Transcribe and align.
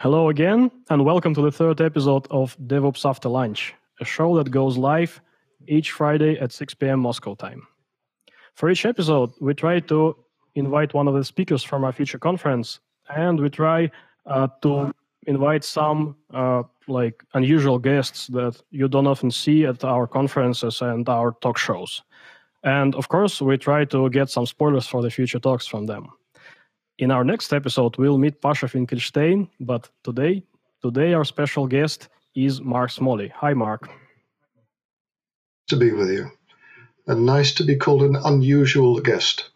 Hello 0.00 0.28
again, 0.28 0.70
and 0.90 1.04
welcome 1.04 1.34
to 1.34 1.42
the 1.42 1.50
third 1.50 1.80
episode 1.80 2.28
of 2.30 2.56
DevOps 2.68 3.04
After 3.04 3.28
Lunch, 3.28 3.74
a 4.00 4.04
show 4.04 4.36
that 4.36 4.48
goes 4.48 4.78
live 4.78 5.20
each 5.66 5.90
Friday 5.90 6.38
at 6.38 6.52
6 6.52 6.74
p.m. 6.74 7.00
Moscow 7.00 7.34
time. 7.34 7.66
For 8.54 8.70
each 8.70 8.86
episode, 8.86 9.32
we 9.40 9.54
try 9.54 9.80
to 9.80 10.16
invite 10.54 10.94
one 10.94 11.08
of 11.08 11.14
the 11.14 11.24
speakers 11.24 11.64
from 11.64 11.82
our 11.82 11.90
future 11.90 12.16
conference, 12.20 12.78
and 13.08 13.40
we 13.40 13.50
try 13.50 13.90
uh, 14.24 14.46
to 14.62 14.94
invite 15.26 15.64
some 15.64 16.14
uh, 16.32 16.62
like 16.86 17.24
unusual 17.34 17.80
guests 17.80 18.28
that 18.28 18.62
you 18.70 18.86
don't 18.86 19.08
often 19.08 19.32
see 19.32 19.66
at 19.66 19.82
our 19.82 20.06
conferences 20.06 20.80
and 20.80 21.08
our 21.08 21.32
talk 21.40 21.58
shows. 21.58 22.04
And 22.62 22.94
of 22.94 23.08
course, 23.08 23.42
we 23.42 23.58
try 23.58 23.84
to 23.86 24.08
get 24.10 24.30
some 24.30 24.46
spoilers 24.46 24.86
for 24.86 25.02
the 25.02 25.10
future 25.10 25.40
talks 25.40 25.66
from 25.66 25.86
them. 25.86 26.10
In 26.98 27.12
our 27.12 27.22
next 27.22 27.52
episode, 27.52 27.96
we'll 27.96 28.18
meet 28.18 28.40
Pasha 28.40 28.66
Finkelstein, 28.66 29.48
but 29.60 29.88
today, 30.02 30.42
today 30.82 31.14
our 31.14 31.24
special 31.24 31.68
guest 31.68 32.08
is 32.34 32.60
Mark 32.60 32.90
Smalley. 32.90 33.28
Hi, 33.36 33.54
Mark. 33.54 33.88
To 35.68 35.76
be 35.76 35.92
with 35.92 36.10
you, 36.10 36.28
and 37.06 37.24
nice 37.24 37.54
to 37.54 37.64
be 37.64 37.76
called 37.76 38.02
an 38.02 38.16
unusual 38.16 38.98
guest. 39.00 39.50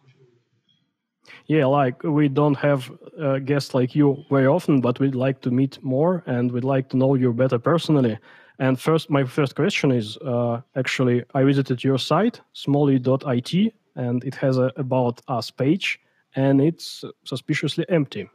Yeah, 1.46 1.66
like 1.66 2.00
we 2.04 2.28
don't 2.28 2.58
have 2.58 2.92
a 3.18 3.40
guest 3.40 3.74
like 3.74 3.96
you 3.96 4.24
very 4.30 4.46
often, 4.46 4.80
but 4.80 5.00
we'd 5.00 5.16
like 5.16 5.40
to 5.40 5.50
meet 5.50 5.82
more 5.82 6.22
and 6.26 6.52
we'd 6.52 6.62
like 6.62 6.90
to 6.90 6.96
know 6.96 7.16
you 7.16 7.32
better 7.32 7.58
personally. 7.58 8.18
And 8.60 8.78
first, 8.78 9.10
my 9.10 9.24
first 9.24 9.56
question 9.56 9.90
is 9.90 10.16
uh, 10.18 10.60
actually, 10.76 11.24
I 11.34 11.42
visited 11.42 11.82
your 11.82 11.98
site, 11.98 12.40
smalley.it, 12.52 13.74
and 13.96 14.22
it 14.22 14.34
has 14.36 14.58
a 14.58 14.70
About 14.76 15.20
Us 15.26 15.50
page 15.50 15.98
and 16.34 16.60
it's 16.60 17.04
suspiciously 17.24 17.84
empty. 17.88 18.28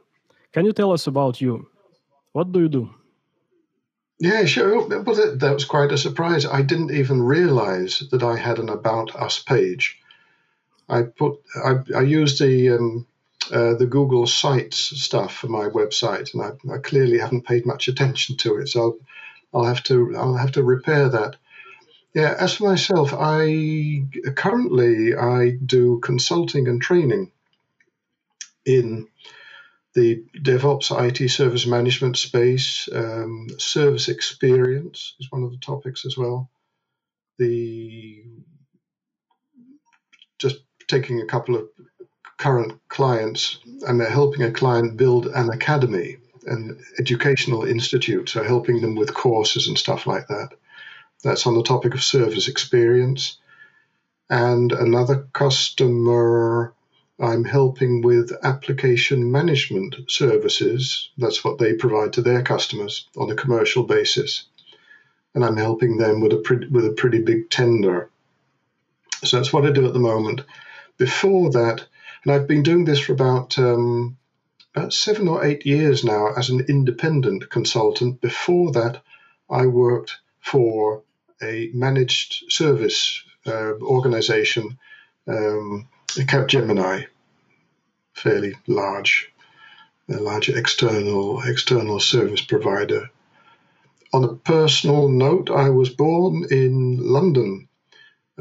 Can 0.52 0.64
you 0.64 0.72
tell 0.72 0.92
us 0.92 1.06
about 1.06 1.40
you? 1.40 1.68
What 2.32 2.52
do 2.52 2.60
you 2.60 2.68
do? 2.68 2.90
Yeah, 4.20 4.44
sure. 4.46 4.88
Well, 4.88 4.88
that, 4.88 5.52
was 5.54 5.64
quite 5.64 5.92
a 5.92 5.98
surprise. 5.98 6.44
I 6.44 6.62
didn't 6.62 6.90
even 6.90 7.22
realize 7.22 8.02
that 8.10 8.22
I 8.22 8.36
had 8.36 8.58
an 8.58 8.68
About 8.68 9.14
Us 9.14 9.38
page. 9.38 9.98
I 10.88 11.02
put 11.02 11.40
I, 11.64 11.76
I 11.94 12.00
used 12.00 12.40
the 12.40 12.70
um, 12.70 13.06
uh, 13.52 13.74
the 13.74 13.86
Google 13.86 14.26
Sites 14.26 14.78
stuff 14.78 15.34
for 15.36 15.48
my 15.48 15.68
website, 15.68 16.34
and 16.34 16.42
I, 16.42 16.74
I, 16.74 16.78
clearly 16.78 17.18
haven't 17.18 17.46
paid 17.46 17.64
much 17.64 17.88
attention 17.88 18.36
to 18.38 18.56
it. 18.56 18.68
So 18.68 18.80
I'll, 18.80 18.98
I'll 19.60 19.66
have 19.66 19.82
to 19.84 20.16
I'll 20.16 20.36
have 20.36 20.52
to 20.52 20.62
repair 20.62 21.08
that. 21.10 21.36
Yeah, 22.14 22.34
as 22.40 22.54
for 22.54 22.64
myself, 22.64 23.12
I 23.16 24.04
currently 24.34 25.14
I 25.14 25.50
do 25.64 26.00
consulting 26.00 26.66
and 26.66 26.80
training 26.82 27.30
in 28.68 29.08
the 29.94 30.22
DevOps 30.36 30.92
IT 30.92 31.28
service 31.30 31.66
management 31.66 32.16
space. 32.16 32.88
Um, 32.92 33.48
service 33.58 34.08
experience 34.08 35.14
is 35.18 35.30
one 35.30 35.42
of 35.42 35.50
the 35.50 35.58
topics 35.58 36.04
as 36.06 36.16
well. 36.16 36.50
The 37.38 38.22
just 40.38 40.58
taking 40.86 41.20
a 41.20 41.26
couple 41.26 41.56
of 41.56 41.68
current 42.38 42.80
clients 42.88 43.58
and 43.86 44.00
they're 44.00 44.08
helping 44.08 44.42
a 44.42 44.52
client 44.52 44.96
build 44.96 45.26
an 45.26 45.50
academy, 45.50 46.18
an 46.46 46.80
educational 46.98 47.64
institute, 47.64 48.28
so 48.28 48.44
helping 48.44 48.80
them 48.80 48.94
with 48.94 49.12
courses 49.12 49.66
and 49.66 49.76
stuff 49.76 50.06
like 50.06 50.28
that. 50.28 50.50
That's 51.24 51.46
on 51.46 51.56
the 51.56 51.64
topic 51.64 51.94
of 51.94 52.02
service 52.04 52.46
experience. 52.46 53.38
And 54.30 54.70
another 54.72 55.26
customer 55.32 56.74
I'm 57.20 57.44
helping 57.44 58.02
with 58.02 58.32
application 58.44 59.32
management 59.32 59.96
services. 60.08 61.10
That's 61.18 61.42
what 61.44 61.58
they 61.58 61.74
provide 61.74 62.12
to 62.14 62.22
their 62.22 62.42
customers 62.42 63.08
on 63.16 63.30
a 63.30 63.34
commercial 63.34 63.82
basis. 63.82 64.44
And 65.34 65.44
I'm 65.44 65.56
helping 65.56 65.98
them 65.98 66.20
with 66.20 66.32
a 66.32 66.36
pretty, 66.36 66.68
with 66.68 66.86
a 66.86 66.92
pretty 66.92 67.20
big 67.22 67.50
tender. 67.50 68.10
So 69.24 69.36
that's 69.36 69.52
what 69.52 69.66
I 69.66 69.72
do 69.72 69.86
at 69.86 69.92
the 69.92 69.98
moment. 69.98 70.42
Before 70.96 71.50
that, 71.50 71.84
and 72.24 72.32
I've 72.32 72.48
been 72.48 72.62
doing 72.62 72.84
this 72.84 73.00
for 73.00 73.12
about 73.12 73.58
um, 73.58 74.16
about 74.74 74.92
seven 74.92 75.28
or 75.28 75.44
eight 75.44 75.66
years 75.66 76.04
now 76.04 76.34
as 76.36 76.50
an 76.50 76.66
independent 76.68 77.50
consultant. 77.50 78.20
Before 78.20 78.70
that, 78.72 79.02
I 79.50 79.66
worked 79.66 80.18
for 80.40 81.02
a 81.42 81.70
managed 81.72 82.44
service 82.52 83.22
uh, 83.46 83.72
organization 83.80 84.78
um, 85.26 85.88
Capgemini, 86.08 87.06
fairly 88.18 88.54
large, 88.66 89.32
a 90.10 90.16
large 90.16 90.48
external 90.48 91.40
external 91.42 92.00
service 92.00 92.42
provider. 92.42 93.10
On 94.12 94.24
a 94.24 94.34
personal 94.34 95.08
note, 95.08 95.50
I 95.50 95.70
was 95.70 95.90
born 95.90 96.44
in 96.50 96.98
London, 96.98 97.68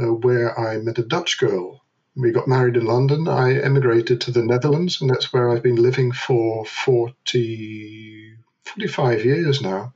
uh, 0.01 0.13
where 0.13 0.57
I 0.57 0.77
met 0.77 0.97
a 0.97 1.03
Dutch 1.03 1.37
girl. 1.37 1.81
We 2.15 2.31
got 2.31 2.47
married 2.47 2.77
in 2.77 2.85
London. 2.85 3.27
I 3.27 3.59
emigrated 3.61 4.21
to 4.21 4.31
the 4.31 4.43
Netherlands, 4.43 5.01
and 5.01 5.09
that's 5.09 5.31
where 5.31 5.49
I've 5.49 5.63
been 5.63 5.81
living 5.81 6.11
for 6.11 6.65
40, 6.65 8.37
45 8.63 9.25
years 9.25 9.61
now, 9.61 9.93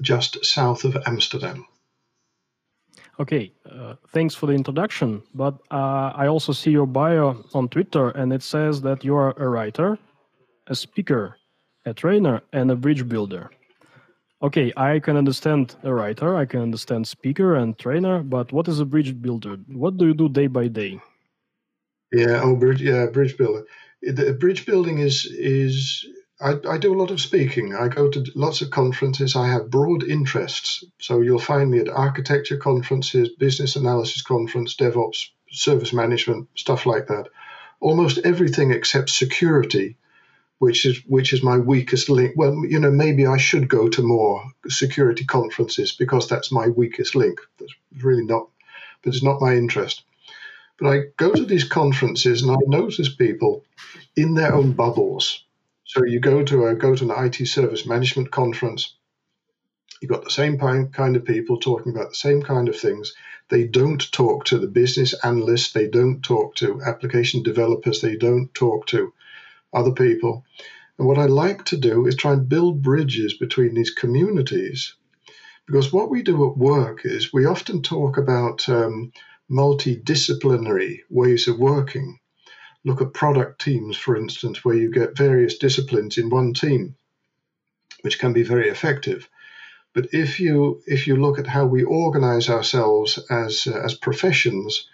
just 0.00 0.44
south 0.44 0.84
of 0.84 0.96
Amsterdam. 1.06 1.66
Okay, 3.18 3.52
uh, 3.70 3.94
thanks 4.08 4.34
for 4.34 4.46
the 4.46 4.52
introduction. 4.52 5.22
But 5.34 5.54
uh, 5.70 6.12
I 6.14 6.26
also 6.26 6.52
see 6.52 6.70
your 6.70 6.86
bio 6.86 7.42
on 7.54 7.68
Twitter, 7.68 8.10
and 8.10 8.32
it 8.32 8.42
says 8.42 8.82
that 8.82 9.04
you 9.04 9.16
are 9.16 9.32
a 9.38 9.48
writer, 9.48 9.98
a 10.66 10.74
speaker, 10.74 11.38
a 11.86 11.94
trainer, 11.94 12.42
and 12.52 12.70
a 12.70 12.76
bridge 12.76 13.08
builder. 13.08 13.50
Okay, 14.42 14.70
I 14.76 14.98
can 14.98 15.16
understand 15.16 15.76
a 15.82 15.92
writer, 15.92 16.36
I 16.36 16.44
can 16.44 16.60
understand 16.60 17.08
speaker 17.08 17.54
and 17.54 17.78
trainer, 17.78 18.22
but 18.22 18.52
what 18.52 18.68
is 18.68 18.80
a 18.80 18.84
bridge 18.84 19.20
builder? 19.22 19.56
What 19.68 19.96
do 19.96 20.06
you 20.06 20.14
do 20.14 20.28
day 20.28 20.46
by 20.46 20.68
day? 20.68 21.00
Yeah, 22.12 22.42
oh, 22.44 22.54
bridge, 22.54 22.82
yeah, 22.82 23.06
bridge 23.06 23.38
builder. 23.38 23.64
The 24.02 24.36
bridge 24.38 24.66
building 24.66 24.98
is 24.98 25.24
is 25.24 26.06
I, 26.38 26.56
I, 26.68 26.76
do 26.76 26.92
a 26.92 27.00
lot 27.00 27.10
of 27.10 27.20
speaking. 27.20 27.74
I 27.74 27.88
go 27.88 28.10
to 28.10 28.24
lots 28.34 28.60
of 28.60 28.70
conferences. 28.70 29.36
I 29.36 29.48
have 29.48 29.70
broad 29.70 30.02
interests. 30.02 30.84
So 30.98 31.22
you'll 31.22 31.38
find 31.38 31.70
me 31.70 31.78
at 31.78 31.88
architecture 31.88 32.58
conferences, 32.58 33.30
business 33.30 33.76
analysis 33.76 34.20
conference, 34.20 34.76
DevOps, 34.76 35.30
service 35.50 35.94
management, 35.94 36.48
stuff 36.54 36.84
like 36.84 37.06
that. 37.06 37.28
Almost 37.80 38.18
everything 38.18 38.70
except 38.70 39.08
security, 39.08 39.96
which 40.58 40.84
is 40.84 41.00
which 41.06 41.32
is 41.32 41.42
my 41.42 41.56
weakest 41.56 42.10
link. 42.10 42.32
Well, 42.36 42.66
you 42.66 42.80
know, 42.80 42.90
maybe 42.90 43.26
I 43.26 43.38
should 43.38 43.68
go 43.68 43.88
to 43.88 44.02
more 44.02 44.44
security 44.68 45.24
conferences 45.24 45.92
because 45.92 46.28
that's 46.28 46.52
my 46.52 46.68
weakest 46.68 47.14
link. 47.14 47.40
That's 47.58 47.74
really 48.02 48.24
not, 48.24 48.48
but 49.02 49.14
it's 49.14 49.22
not 49.22 49.40
my 49.40 49.56
interest. 49.56 50.02
But 50.78 50.88
I 50.90 51.00
go 51.16 51.32
to 51.32 51.46
these 51.46 51.64
conferences 51.64 52.42
and 52.42 52.50
I 52.50 52.56
notice 52.66 53.14
people 53.14 53.64
in 54.14 54.34
their 54.34 54.54
own 54.54 54.72
bubbles 54.72 55.45
so 55.88 56.04
you 56.04 56.18
go 56.18 56.42
to 56.42 56.66
a 56.66 56.74
go 56.74 56.96
to 56.96 57.04
an 57.04 57.24
IT 57.26 57.46
service 57.46 57.86
management 57.86 58.32
conference. 58.32 58.96
You've 60.02 60.10
got 60.10 60.24
the 60.24 60.30
same 60.30 60.58
kind 60.58 61.16
of 61.16 61.24
people 61.24 61.60
talking 61.60 61.92
about 61.92 62.10
the 62.10 62.16
same 62.16 62.42
kind 62.42 62.68
of 62.68 62.76
things. 62.76 63.14
They 63.50 63.68
don't 63.68 64.10
talk 64.10 64.46
to 64.46 64.58
the 64.58 64.66
business 64.66 65.14
analysts. 65.22 65.72
They 65.72 65.86
don't 65.86 66.22
talk 66.22 66.56
to 66.56 66.82
application 66.82 67.44
developers. 67.44 68.00
They 68.00 68.16
don't 68.16 68.52
talk 68.52 68.88
to 68.88 69.14
other 69.72 69.92
people. 69.92 70.44
And 70.98 71.06
what 71.06 71.18
I 71.18 71.26
like 71.26 71.64
to 71.66 71.76
do 71.76 72.06
is 72.06 72.16
try 72.16 72.32
and 72.32 72.48
build 72.48 72.82
bridges 72.82 73.34
between 73.34 73.74
these 73.74 73.92
communities. 73.92 74.96
Because 75.66 75.92
what 75.92 76.10
we 76.10 76.22
do 76.22 76.50
at 76.50 76.58
work 76.58 77.02
is 77.04 77.32
we 77.32 77.46
often 77.46 77.82
talk 77.82 78.16
about 78.16 78.68
um, 78.68 79.12
multidisciplinary 79.48 80.98
ways 81.08 81.46
of 81.46 81.60
working 81.60 82.18
look 82.86 83.02
at 83.02 83.12
product 83.12 83.60
teams, 83.60 83.96
for 83.96 84.16
instance, 84.16 84.64
where 84.64 84.76
you 84.76 84.90
get 84.90 85.18
various 85.18 85.58
disciplines 85.58 86.16
in 86.18 86.30
one 86.30 86.54
team, 86.54 86.94
which 88.02 88.20
can 88.20 88.32
be 88.32 88.44
very 88.44 88.68
effective. 88.70 89.28
But 89.92 90.08
if 90.12 90.38
you 90.40 90.82
if 90.86 91.06
you 91.06 91.16
look 91.16 91.38
at 91.38 91.48
how 91.48 91.66
we 91.66 91.82
organize 91.82 92.48
ourselves 92.48 93.18
as 93.28 93.66
uh, 93.66 93.80
as 93.84 93.94
professions, 93.94 94.88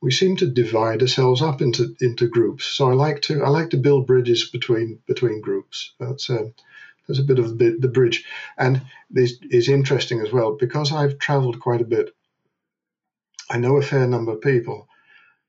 we 0.00 0.10
seem 0.10 0.36
to 0.36 0.46
divide 0.46 1.02
ourselves 1.02 1.42
up 1.42 1.60
into 1.60 1.94
into 2.00 2.28
groups. 2.28 2.64
So 2.64 2.88
I 2.88 2.94
like 2.94 3.20
to 3.22 3.42
I 3.42 3.48
like 3.48 3.70
to 3.70 3.84
build 3.86 4.06
bridges 4.06 4.48
between 4.50 5.00
between 5.06 5.42
groups. 5.42 5.92
That's 6.00 6.30
uh, 6.30 6.48
that's 7.06 7.20
a 7.20 7.24
bit 7.24 7.38
of 7.38 7.58
the, 7.58 7.76
the 7.78 7.88
bridge, 7.88 8.24
and 8.56 8.80
this 9.10 9.34
is 9.50 9.68
interesting 9.68 10.20
as 10.20 10.32
well 10.32 10.56
because 10.56 10.92
I've 10.92 11.18
travelled 11.18 11.60
quite 11.60 11.82
a 11.82 11.92
bit. 11.96 12.14
I 13.50 13.58
know 13.58 13.76
a 13.76 13.82
fair 13.82 14.06
number 14.06 14.32
of 14.32 14.40
people, 14.40 14.88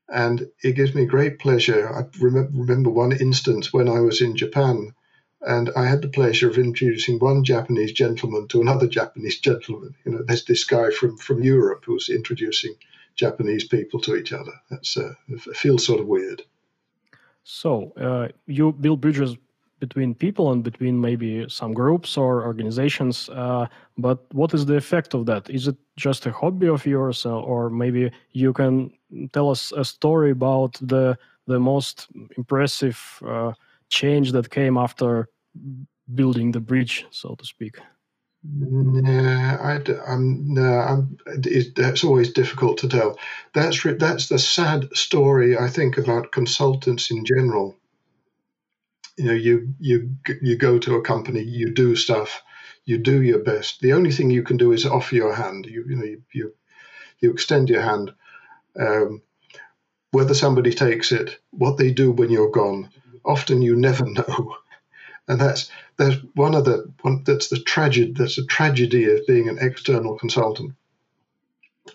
and 0.07 0.47
it 0.63 0.75
gives 0.75 0.93
me 0.93 1.05
great 1.05 1.39
pleasure. 1.39 1.89
I 1.89 2.05
remember 2.19 2.89
one 2.89 3.11
instance 3.11 3.73
when 3.73 3.89
I 3.89 3.99
was 3.99 4.21
in 4.21 4.35
Japan, 4.35 4.93
and 5.41 5.69
I 5.75 5.85
had 5.85 6.01
the 6.01 6.09
pleasure 6.09 6.49
of 6.49 6.57
introducing 6.57 7.19
one 7.19 7.43
Japanese 7.43 7.91
gentleman 7.91 8.47
to 8.49 8.61
another 8.61 8.87
Japanese 8.87 9.39
gentleman. 9.39 9.95
You 10.05 10.11
know, 10.11 10.23
there's 10.23 10.45
this 10.45 10.63
guy 10.63 10.89
from, 10.91 11.17
from 11.17 11.43
Europe 11.43 11.83
who's 11.85 12.09
introducing 12.09 12.75
Japanese 13.15 13.63
people 13.63 13.99
to 14.01 14.15
each 14.15 14.33
other. 14.33 14.53
That's 14.69 14.97
uh, 14.97 15.13
it 15.29 15.41
feels 15.55 15.85
sort 15.85 16.01
of 16.01 16.07
weird. 16.07 16.43
So 17.43 17.93
uh, 17.95 18.29
you 18.47 18.71
build 18.71 19.01
bridges 19.01 19.37
between 19.79 20.15
people 20.15 20.51
and 20.51 20.63
between 20.63 20.99
maybe 20.99 21.45
some 21.49 21.73
groups 21.73 22.17
or 22.17 22.45
organizations. 22.45 23.29
Uh, 23.29 23.67
but 23.97 24.19
what 24.33 24.53
is 24.53 24.65
the 24.65 24.75
effect 24.75 25.13
of 25.13 25.25
that? 25.25 25.49
Is 25.49 25.67
it 25.67 25.75
just 25.97 26.25
a 26.25 26.31
hobby 26.31 26.67
of 26.67 26.85
yours, 26.85 27.25
uh, 27.25 27.39
or 27.39 27.69
maybe 27.69 28.11
you 28.31 28.53
can 28.53 28.91
tell 29.33 29.49
us 29.49 29.71
a 29.71 29.83
story 29.83 30.31
about 30.31 30.73
the 30.81 31.17
the 31.47 31.59
most 31.59 32.07
impressive 32.37 33.21
uh, 33.27 33.51
change 33.89 34.31
that 34.31 34.49
came 34.49 34.77
after 34.77 35.29
building 36.15 36.51
the 36.51 36.59
bridge, 36.59 37.05
so 37.11 37.35
to 37.35 37.45
speak? 37.45 37.77
Yeah, 38.43 39.57
I, 39.61 40.11
am 40.11 40.53
no, 40.53 40.63
I'm. 40.63 41.17
It, 41.27 41.77
it's 41.77 42.03
always 42.03 42.31
difficult 42.31 42.77
to 42.79 42.87
tell. 42.87 43.17
That's 43.53 43.83
that's 43.99 44.29
the 44.29 44.39
sad 44.39 44.87
story 44.93 45.57
I 45.57 45.67
think 45.67 45.97
about 45.97 46.31
consultants 46.31 47.11
in 47.11 47.25
general 47.25 47.75
you 49.17 49.25
know 49.25 49.33
you 49.33 49.73
you 49.79 50.15
you 50.41 50.57
go 50.57 50.79
to 50.79 50.95
a 50.95 51.01
company 51.01 51.41
you 51.41 51.73
do 51.73 51.95
stuff 51.95 52.43
you 52.85 52.99
do 52.99 53.21
your 53.23 53.39
best. 53.39 53.81
The 53.81 53.93
only 53.93 54.11
thing 54.11 54.29
you 54.29 54.43
can 54.43 54.57
do 54.57 54.71
is 54.71 54.85
offer 54.85 55.15
your 55.15 55.33
hand. 55.33 55.65
You 55.65 55.85
you 55.87 55.95
know 55.95 56.05
you 56.05 56.21
you, 56.33 56.53
you 57.19 57.31
extend 57.31 57.69
your 57.69 57.81
hand. 57.81 58.13
Um, 58.79 59.21
whether 60.11 60.33
somebody 60.33 60.71
takes 60.71 61.11
it 61.11 61.39
what 61.49 61.77
they 61.77 61.91
do 61.91 62.11
when 62.11 62.29
you're 62.29 62.51
gone 62.51 62.89
often 63.25 63.61
you 63.61 63.75
never 63.75 64.05
know. 64.09 64.55
And 65.27 65.41
that's 65.41 65.71
that's 65.97 66.17
one 66.35 66.53
of 66.53 66.65
the 66.65 66.91
one 67.01 67.23
that's 67.23 67.47
the 67.47 67.59
tragedy 67.59 68.13
that's 68.13 68.37
a 68.37 68.45
tragedy 68.45 69.05
of 69.05 69.25
being 69.25 69.49
an 69.49 69.57
external 69.59 70.17
consultant. 70.17 70.73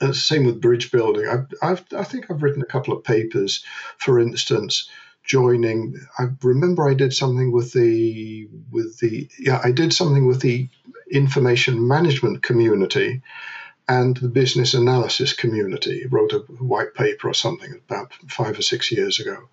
And 0.01 0.11
the 0.11 0.15
same 0.15 0.45
with 0.45 0.61
bridge 0.61 0.91
building. 0.91 1.29
I've, 1.29 1.47
I've 1.63 1.85
i 1.97 2.05
think 2.05 2.31
i've 2.31 2.43
written 2.43 2.63
a 2.63 2.67
couple 2.67 2.97
of 2.97 3.05
papers 3.05 3.65
for 3.99 4.19
instance 4.19 4.89
joining. 5.25 5.95
I 6.19 6.29
remember 6.43 6.89
I 6.89 6.95
did 6.95 7.13
something 7.13 7.53
with 7.53 7.73
the 7.73 8.49
with 8.71 8.99
the 8.99 9.29
yeah 9.39 9.61
I 9.63 9.73
did 9.73 9.93
something 9.93 10.27
with 10.27 10.41
the 10.41 10.69
information 11.11 11.87
management 11.87 12.43
community 12.43 13.23
and 13.89 14.17
the 14.17 14.29
business 14.29 14.75
analysis 14.75 15.33
community. 15.33 16.07
Wrote 16.11 16.33
a 16.33 16.39
white 16.39 16.95
paper 16.95 17.29
or 17.29 17.35
something 17.35 17.81
about 17.89 18.13
five 18.29 18.59
or 18.59 18.63
six 18.63 18.93
years 18.93 19.21
ago, 19.21 19.49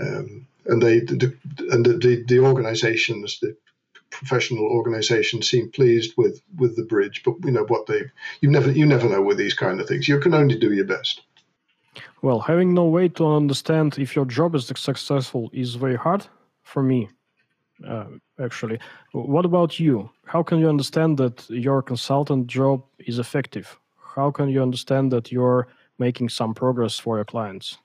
um, 0.00 0.46
and 0.66 0.82
they 0.82 1.00
the, 1.00 1.36
and 1.70 1.84
the, 1.84 1.94
the, 1.94 2.24
the 2.26 2.38
organisations 2.40 3.40
the 3.40 3.56
professional 4.10 4.64
organisations 4.64 5.50
seem 5.50 5.70
pleased 5.70 6.14
with 6.16 6.40
with 6.56 6.76
the 6.76 6.84
bridge, 6.84 7.22
but 7.24 7.34
you 7.44 7.50
know 7.50 7.64
what 7.64 7.86
they 7.86 8.02
you 8.40 8.50
never 8.50 8.70
you 8.70 8.86
never 8.86 9.08
know 9.08 9.22
with 9.22 9.38
these 9.38 9.54
kind 9.54 9.80
of 9.80 9.88
things. 9.88 10.08
You 10.08 10.20
can 10.20 10.34
only 10.34 10.58
do 10.58 10.72
your 10.72 10.84
best. 10.86 11.22
Well, 12.22 12.40
having 12.40 12.74
no 12.74 12.84
way 12.84 13.08
to 13.10 13.26
understand 13.26 13.98
if 13.98 14.16
your 14.16 14.24
job 14.24 14.54
is 14.54 14.66
successful 14.66 15.50
is 15.52 15.74
very 15.74 15.96
hard 15.96 16.26
for 16.62 16.82
me, 16.82 17.08
uh, 17.86 18.06
actually. 18.40 18.78
What 19.12 19.44
about 19.44 19.78
you? 19.78 20.10
How 20.24 20.42
can 20.42 20.58
you 20.58 20.68
understand 20.68 21.18
that 21.18 21.48
your 21.50 21.82
consultant 21.82 22.46
job 22.46 22.82
is 22.98 23.18
effective? 23.18 23.78
How 24.16 24.30
can 24.30 24.48
you 24.48 24.62
understand 24.62 25.12
that 25.12 25.32
you're 25.32 25.68
making 25.98 26.28
some 26.28 26.54
progress 26.54 26.98
for 26.98 27.16
your 27.16 27.24
clients? 27.24 27.78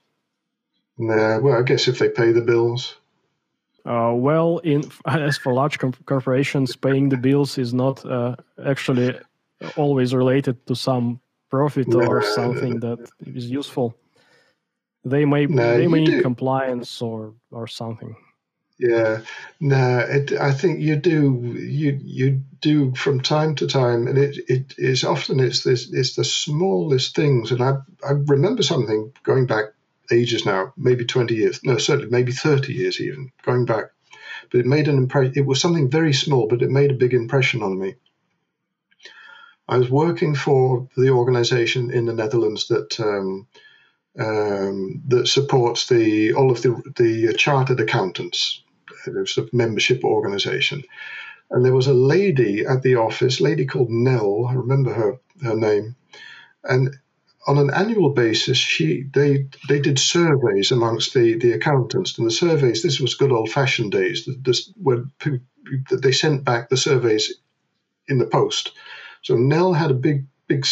Nah, 0.98 1.40
well, 1.40 1.58
I 1.58 1.62
guess 1.62 1.88
if 1.88 2.00
they 2.00 2.10
pay 2.10 2.32
the 2.32 2.42
bills. 2.42 2.98
Uh, 3.86 4.12
well, 4.14 4.60
in 4.60 4.84
as 5.06 5.38
for 5.38 5.54
large 5.54 5.80
corporations, 6.06 6.76
paying 6.76 7.10
the 7.10 7.18
bills 7.18 7.58
is 7.58 7.74
not 7.74 8.06
uh, 8.06 8.36
actually 8.66 9.18
always 9.76 10.14
related 10.14 10.66
to 10.68 10.76
some 10.76 11.20
profit 11.50 11.94
or 11.94 12.22
something 12.22 12.80
that 12.82 13.00
is 13.26 13.50
useful. 13.50 13.96
They 15.04 15.26
may 15.26 15.46
no, 15.46 15.78
they 15.78 15.88
may 15.88 16.02
need 16.02 16.22
compliance 16.22 17.02
or 17.02 17.34
or 17.52 17.68
something. 17.68 18.16
Yeah, 18.80 19.24
no, 19.60 20.00
it, 20.00 20.32
I 20.32 20.54
think 20.54 20.80
you 20.80 20.96
do 20.96 21.54
you 21.58 22.00
you 22.02 22.42
do 22.62 22.96
from 22.96 23.20
time 23.20 23.56
to 23.56 23.68
time, 23.68 24.08
and 24.08 24.18
it, 24.18 24.38
it 24.48 24.76
is 24.78 25.04
often 25.04 25.42
it's 25.42 25.64
this 25.64 25.92
it's 25.92 26.16
the 26.16 26.24
smallest 26.24 27.14
things. 27.16 27.52
And 27.52 27.62
I 27.62 27.78
I 28.08 28.12
remember 28.12 28.64
something 28.64 29.12
going 29.24 29.48
back 29.48 29.66
ages 30.12 30.46
now, 30.46 30.74
maybe 30.78 31.04
twenty 31.06 31.36
years, 31.36 31.60
no, 31.64 31.78
certainly 31.78 32.10
maybe 32.10 32.32
thirty 32.32 32.74
years 32.74 33.02
even 33.02 33.32
going 33.44 33.66
back. 33.66 33.86
But 34.50 34.62
it 34.62 34.66
made 34.66 34.88
an 34.88 34.98
impression. 34.98 35.34
It 35.36 35.46
was 35.46 35.60
something 35.60 35.90
very 35.92 36.14
small, 36.14 36.48
but 36.48 36.62
it 36.62 36.72
made 36.72 36.92
a 36.92 37.02
big 37.04 37.14
impression 37.14 37.62
on 37.64 37.78
me. 37.78 37.96
I 39.70 39.78
was 39.78 39.90
working 39.90 40.36
for 40.36 40.90
the 40.98 41.12
organisation 41.12 41.92
in 41.92 42.06
the 42.06 42.14
Netherlands 42.14 42.68
that. 42.68 43.00
Um, 43.00 43.48
um, 44.20 45.02
that 45.08 45.28
supports 45.28 45.88
the 45.88 46.34
all 46.34 46.52
of 46.52 46.62
the 46.62 46.82
the 46.98 47.34
chartered 47.34 47.80
accountants, 47.80 48.64
it's 49.06 49.38
a 49.38 49.48
membership 49.54 50.04
organisation. 50.04 50.84
And 51.52 51.66
there 51.66 51.74
was 51.74 51.88
a 51.88 51.94
lady 51.94 52.66
at 52.66 52.84
the 52.84 52.96
office, 52.96 53.40
lady 53.42 53.66
called 53.66 53.90
Nell. 53.90 54.46
I 54.48 54.54
remember 54.54 54.94
her 54.94 55.20
her 55.44 55.56
name, 55.56 55.96
and 56.64 56.96
on 57.48 57.58
an 57.58 57.72
annual 57.74 58.10
basis, 58.12 58.58
she 58.58 59.06
they 59.14 59.48
they 59.68 59.80
did 59.80 60.00
surveys 60.00 60.72
amongst 60.72 61.14
the 61.14 61.38
the 61.38 61.54
accountants, 61.54 62.18
and 62.18 62.28
the 62.28 62.32
surveys. 62.32 62.84
This 62.84 63.00
was 63.00 63.16
good 63.16 63.32
old 63.32 63.50
fashioned 63.50 63.92
days. 63.92 64.28
This, 64.44 64.72
when 64.76 65.12
they 65.92 66.12
sent 66.12 66.44
back 66.44 66.70
the 66.70 66.78
surveys 66.78 67.34
in 68.08 68.18
the 68.18 68.26
post. 68.26 68.74
So 69.22 69.36
Nell 69.36 69.74
had 69.74 69.92
a 69.92 69.96
big 69.96 70.26
big 70.48 70.66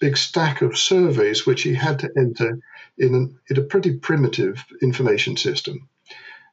big 0.00 0.16
stack 0.16 0.62
of 0.62 0.76
surveys 0.76 1.46
which 1.46 1.62
he 1.62 1.74
had 1.74 1.98
to 2.00 2.10
enter 2.16 2.58
in, 2.98 3.14
an, 3.14 3.38
in 3.48 3.58
a 3.58 3.62
pretty 3.62 3.96
primitive 3.96 4.64
information 4.82 5.36
system. 5.36 5.88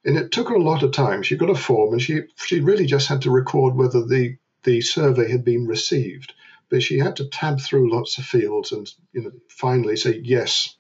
And 0.05 0.17
it 0.17 0.31
took 0.31 0.49
her 0.49 0.55
a 0.55 0.63
lot 0.63 0.83
of 0.83 0.91
time. 0.91 1.23
She 1.23 1.37
got 1.37 1.49
a 1.49 1.55
form 1.55 1.93
and 1.93 2.01
she, 2.01 2.21
she 2.35 2.59
really 2.59 2.85
just 2.85 3.07
had 3.07 3.21
to 3.23 3.31
record 3.31 3.75
whether 3.75 4.05
the, 4.05 4.37
the 4.63 4.81
survey 4.81 5.31
had 5.31 5.45
been 5.45 5.67
received. 5.67 6.33
But 6.69 6.83
she 6.83 6.97
had 6.97 7.17
to 7.17 7.27
tab 7.27 7.59
through 7.61 7.93
lots 7.93 8.17
of 8.17 8.25
fields 8.25 8.71
and 8.71 8.91
you 9.11 9.23
know, 9.23 9.31
finally 9.49 9.95
say 9.95 10.19
yes. 10.23 10.75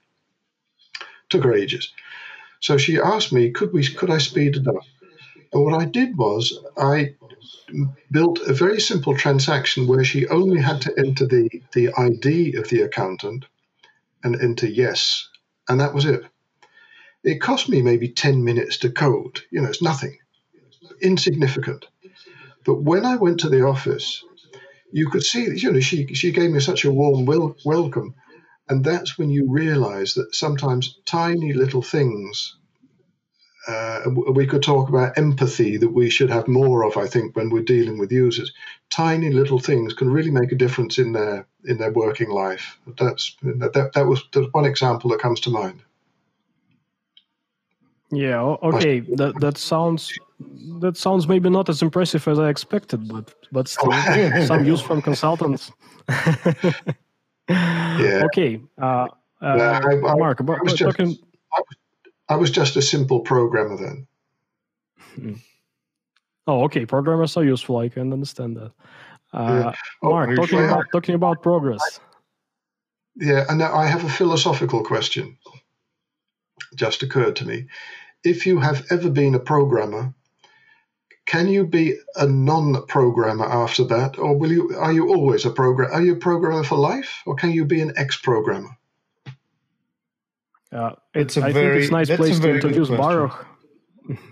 Took 1.29 1.43
her 1.43 1.53
ages. 1.53 1.91
So 2.59 2.77
she 2.77 2.99
asked 2.99 3.31
me, 3.31 3.51
could 3.51 3.73
we 3.73 3.85
could 3.85 4.09
I 4.09 4.17
speed 4.17 4.55
it 4.55 4.67
up? 4.67 4.83
And 5.51 5.63
what 5.63 5.79
I 5.79 5.85
did 5.85 6.17
was 6.17 6.57
I 6.77 7.15
built 8.11 8.39
a 8.39 8.53
very 8.53 8.79
simple 8.79 9.15
transaction 9.17 9.87
where 9.87 10.03
she 10.03 10.27
only 10.27 10.61
had 10.61 10.81
to 10.81 10.93
enter 10.97 11.25
the, 11.25 11.49
the 11.73 11.89
ID 11.97 12.55
of 12.55 12.69
the 12.69 12.81
accountant 12.81 13.45
and 14.23 14.39
enter 14.41 14.67
yes, 14.67 15.27
and 15.67 15.79
that 15.79 15.93
was 15.93 16.05
it. 16.05 16.23
It 17.23 17.41
cost 17.41 17.69
me 17.69 17.81
maybe 17.81 18.09
10 18.09 18.43
minutes 18.43 18.77
to 18.79 18.91
code. 18.91 19.41
You 19.51 19.61
know, 19.61 19.69
it's 19.69 19.81
nothing, 19.81 20.17
insignificant. 21.01 21.85
But 22.65 22.81
when 22.81 23.05
I 23.05 23.15
went 23.15 23.41
to 23.41 23.49
the 23.49 23.65
office, 23.65 24.23
you 24.91 25.09
could 25.09 25.23
see, 25.23 25.49
you 25.55 25.71
know, 25.71 25.79
she, 25.79 26.13
she 26.13 26.31
gave 26.31 26.51
me 26.51 26.59
such 26.59 26.85
a 26.85 26.91
warm 26.91 27.25
wel- 27.25 27.55
welcome. 27.65 28.15
And 28.69 28.83
that's 28.83 29.17
when 29.17 29.29
you 29.29 29.49
realize 29.49 30.13
that 30.13 30.35
sometimes 30.35 30.99
tiny 31.05 31.53
little 31.53 31.81
things 31.81 32.55
uh, 33.67 34.09
we 34.09 34.45
could 34.45 34.63
talk 34.63 34.89
about 34.89 35.17
empathy 35.17 35.77
that 35.77 35.89
we 35.89 36.09
should 36.09 36.29
have 36.29 36.47
more 36.47 36.83
of. 36.83 36.97
I 36.97 37.07
think 37.07 37.35
when 37.35 37.49
we're 37.49 37.63
dealing 37.63 37.97
with 37.97 38.11
users, 38.11 38.51
tiny 38.89 39.31
little 39.31 39.59
things 39.59 39.93
can 39.93 40.09
really 40.09 40.31
make 40.31 40.51
a 40.51 40.55
difference 40.55 40.97
in 40.97 41.13
their 41.13 41.47
in 41.65 41.77
their 41.77 41.91
working 41.91 42.29
life. 42.29 42.77
That's 42.97 43.35
that 43.41 43.91
that 43.93 44.05
was 44.05 44.23
one 44.51 44.65
example 44.65 45.09
that 45.11 45.19
comes 45.19 45.39
to 45.41 45.49
mind. 45.49 45.81
Yeah. 48.11 48.41
Okay. 48.41 48.99
That 48.99 49.39
that 49.39 49.57
sounds 49.57 50.11
that 50.81 50.97
sounds 50.97 51.27
maybe 51.27 51.49
not 51.49 51.69
as 51.69 51.81
impressive 51.81 52.27
as 52.27 52.39
I 52.39 52.49
expected, 52.49 53.07
but 53.07 53.33
but 53.51 53.67
still 53.67 53.91
some 54.45 54.65
use 54.65 54.81
from 54.81 55.01
consultants. 55.01 55.71
yeah. 56.09 56.71
Okay. 58.25 58.61
Uh, 58.81 59.07
uh, 59.41 59.55
yeah, 59.57 59.81
I, 59.83 60.11
I, 60.11 60.15
Mark, 60.15 60.39
I 60.41 60.75
talking. 60.75 61.09
Just, 61.09 61.21
I 62.33 62.35
was 62.35 62.49
just 62.49 62.75
a 62.75 62.81
simple 62.81 63.19
programmer 63.19 63.77
then. 63.77 64.07
Hmm. 65.15 65.33
Oh, 66.45 66.65
okay. 66.65 66.85
Programmers 66.85 67.37
are 67.37 67.45
useful. 67.45 67.77
I 67.77 67.87
can 67.87 68.11
understand 68.11 68.57
that. 68.57 68.73
Uh, 69.31 69.61
yeah. 69.63 69.73
oh, 70.01 70.09
Mark, 70.09 70.35
talking 70.35 70.59
about, 70.59 70.85
talking 70.91 71.15
about 71.15 71.41
progress. 71.41 72.01
Yeah, 73.15 73.45
and 73.47 73.59
now 73.59 73.73
I 73.73 73.85
have 73.85 74.03
a 74.03 74.09
philosophical 74.09 74.83
question. 74.83 75.37
Just 76.75 77.01
occurred 77.01 77.37
to 77.37 77.45
me. 77.45 77.67
If 78.25 78.45
you 78.45 78.59
have 78.59 78.85
ever 78.89 79.09
been 79.09 79.35
a 79.35 79.39
programmer, 79.39 80.13
can 81.25 81.47
you 81.47 81.65
be 81.65 81.95
a 82.17 82.27
non-programmer 82.27 83.45
after 83.45 83.85
that, 83.85 84.19
or 84.19 84.37
will 84.37 84.51
you? 84.51 84.75
Are 84.77 84.91
you 84.91 85.13
always 85.13 85.45
a 85.45 85.49
program? 85.49 85.93
Are 85.93 86.01
you 86.01 86.15
a 86.15 86.25
programmer 86.27 86.65
for 86.65 86.77
life, 86.77 87.21
or 87.25 87.35
can 87.35 87.51
you 87.51 87.63
be 87.63 87.79
an 87.79 87.93
ex-programmer? 87.95 88.77
Uh, 90.73 90.95
it's, 91.13 91.37
a 91.37 91.43
I 91.43 91.51
very, 91.51 91.73
think 91.73 91.83
it's 91.83 91.89
a 91.89 91.93
nice 91.93 92.17
place 92.17 92.39
to 92.39 92.53
introduce 92.55 92.89
Baruch. 92.89 93.45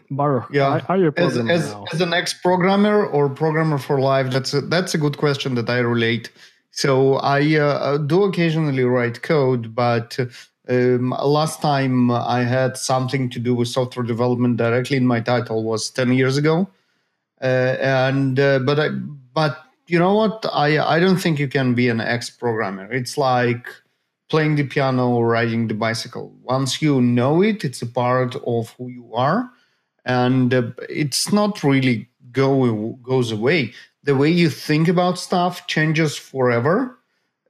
Baruch, 0.10 0.50
yeah. 0.52 0.82
Are 0.90 0.98
you 0.98 1.14
as, 1.16 1.38
as, 1.38 1.76
as, 1.94 2.02
an 2.02 2.14
ex-programmer 2.14 3.06
or 3.06 3.30
programmer 3.30 3.78
for 3.78 4.00
life? 4.00 4.32
That's 4.32 4.54
a, 4.54 4.62
that's 4.62 4.94
a 4.94 4.98
good 4.98 5.18
question 5.18 5.56
that 5.56 5.70
I 5.70 5.78
relate. 5.80 6.32
So 6.72 7.16
I 7.16 7.58
uh, 7.58 7.98
do 7.98 8.24
occasionally 8.24 8.84
write 8.84 9.22
code, 9.22 9.76
but 9.76 10.18
Um, 10.70 11.10
last 11.10 11.62
time 11.62 12.12
I 12.12 12.44
had 12.44 12.78
something 12.78 13.30
to 13.32 13.40
do 13.40 13.56
with 13.56 13.68
software 13.68 14.06
development 14.06 14.58
directly 14.58 14.96
in 14.96 15.08
my 15.08 15.20
title 15.20 15.64
was 15.64 15.90
10 15.90 16.14
years 16.14 16.38
ago. 16.38 16.70
Uh, 17.42 17.76
and 17.82 18.40
uh, 18.40 18.60
but 18.60 18.80
I 18.80 18.90
but 19.34 19.58
you 19.88 19.98
know 19.98 20.14
what 20.14 20.46
I 20.54 20.78
I 20.78 21.00
don't 21.00 21.18
think 21.18 21.40
you 21.40 21.48
can 21.48 21.74
be 21.74 21.90
an 21.90 22.00
ex 22.00 22.30
programmer. 22.30 22.92
It's 22.92 23.18
like 23.18 23.66
playing 24.32 24.56
the 24.56 24.64
piano 24.64 25.10
or 25.10 25.28
riding 25.28 25.68
the 25.68 25.74
bicycle. 25.76 26.34
Once 26.42 26.82
you 26.82 27.02
know 27.02 27.44
it, 27.44 27.64
it's 27.66 27.82
a 27.82 27.86
part 27.86 28.36
of 28.48 28.70
who 28.78 28.88
you 28.88 29.14
are, 29.14 29.52
and 30.06 30.54
uh, 30.54 30.72
it's 30.90 31.32
not 31.32 31.64
really 31.64 32.10
go 32.32 32.98
goes 33.04 33.32
away. 33.32 33.74
The 34.04 34.16
way 34.16 34.32
you 34.32 34.50
think 34.50 34.88
about 34.88 35.20
stuff 35.20 35.68
changes 35.68 36.18
forever. 36.18 36.98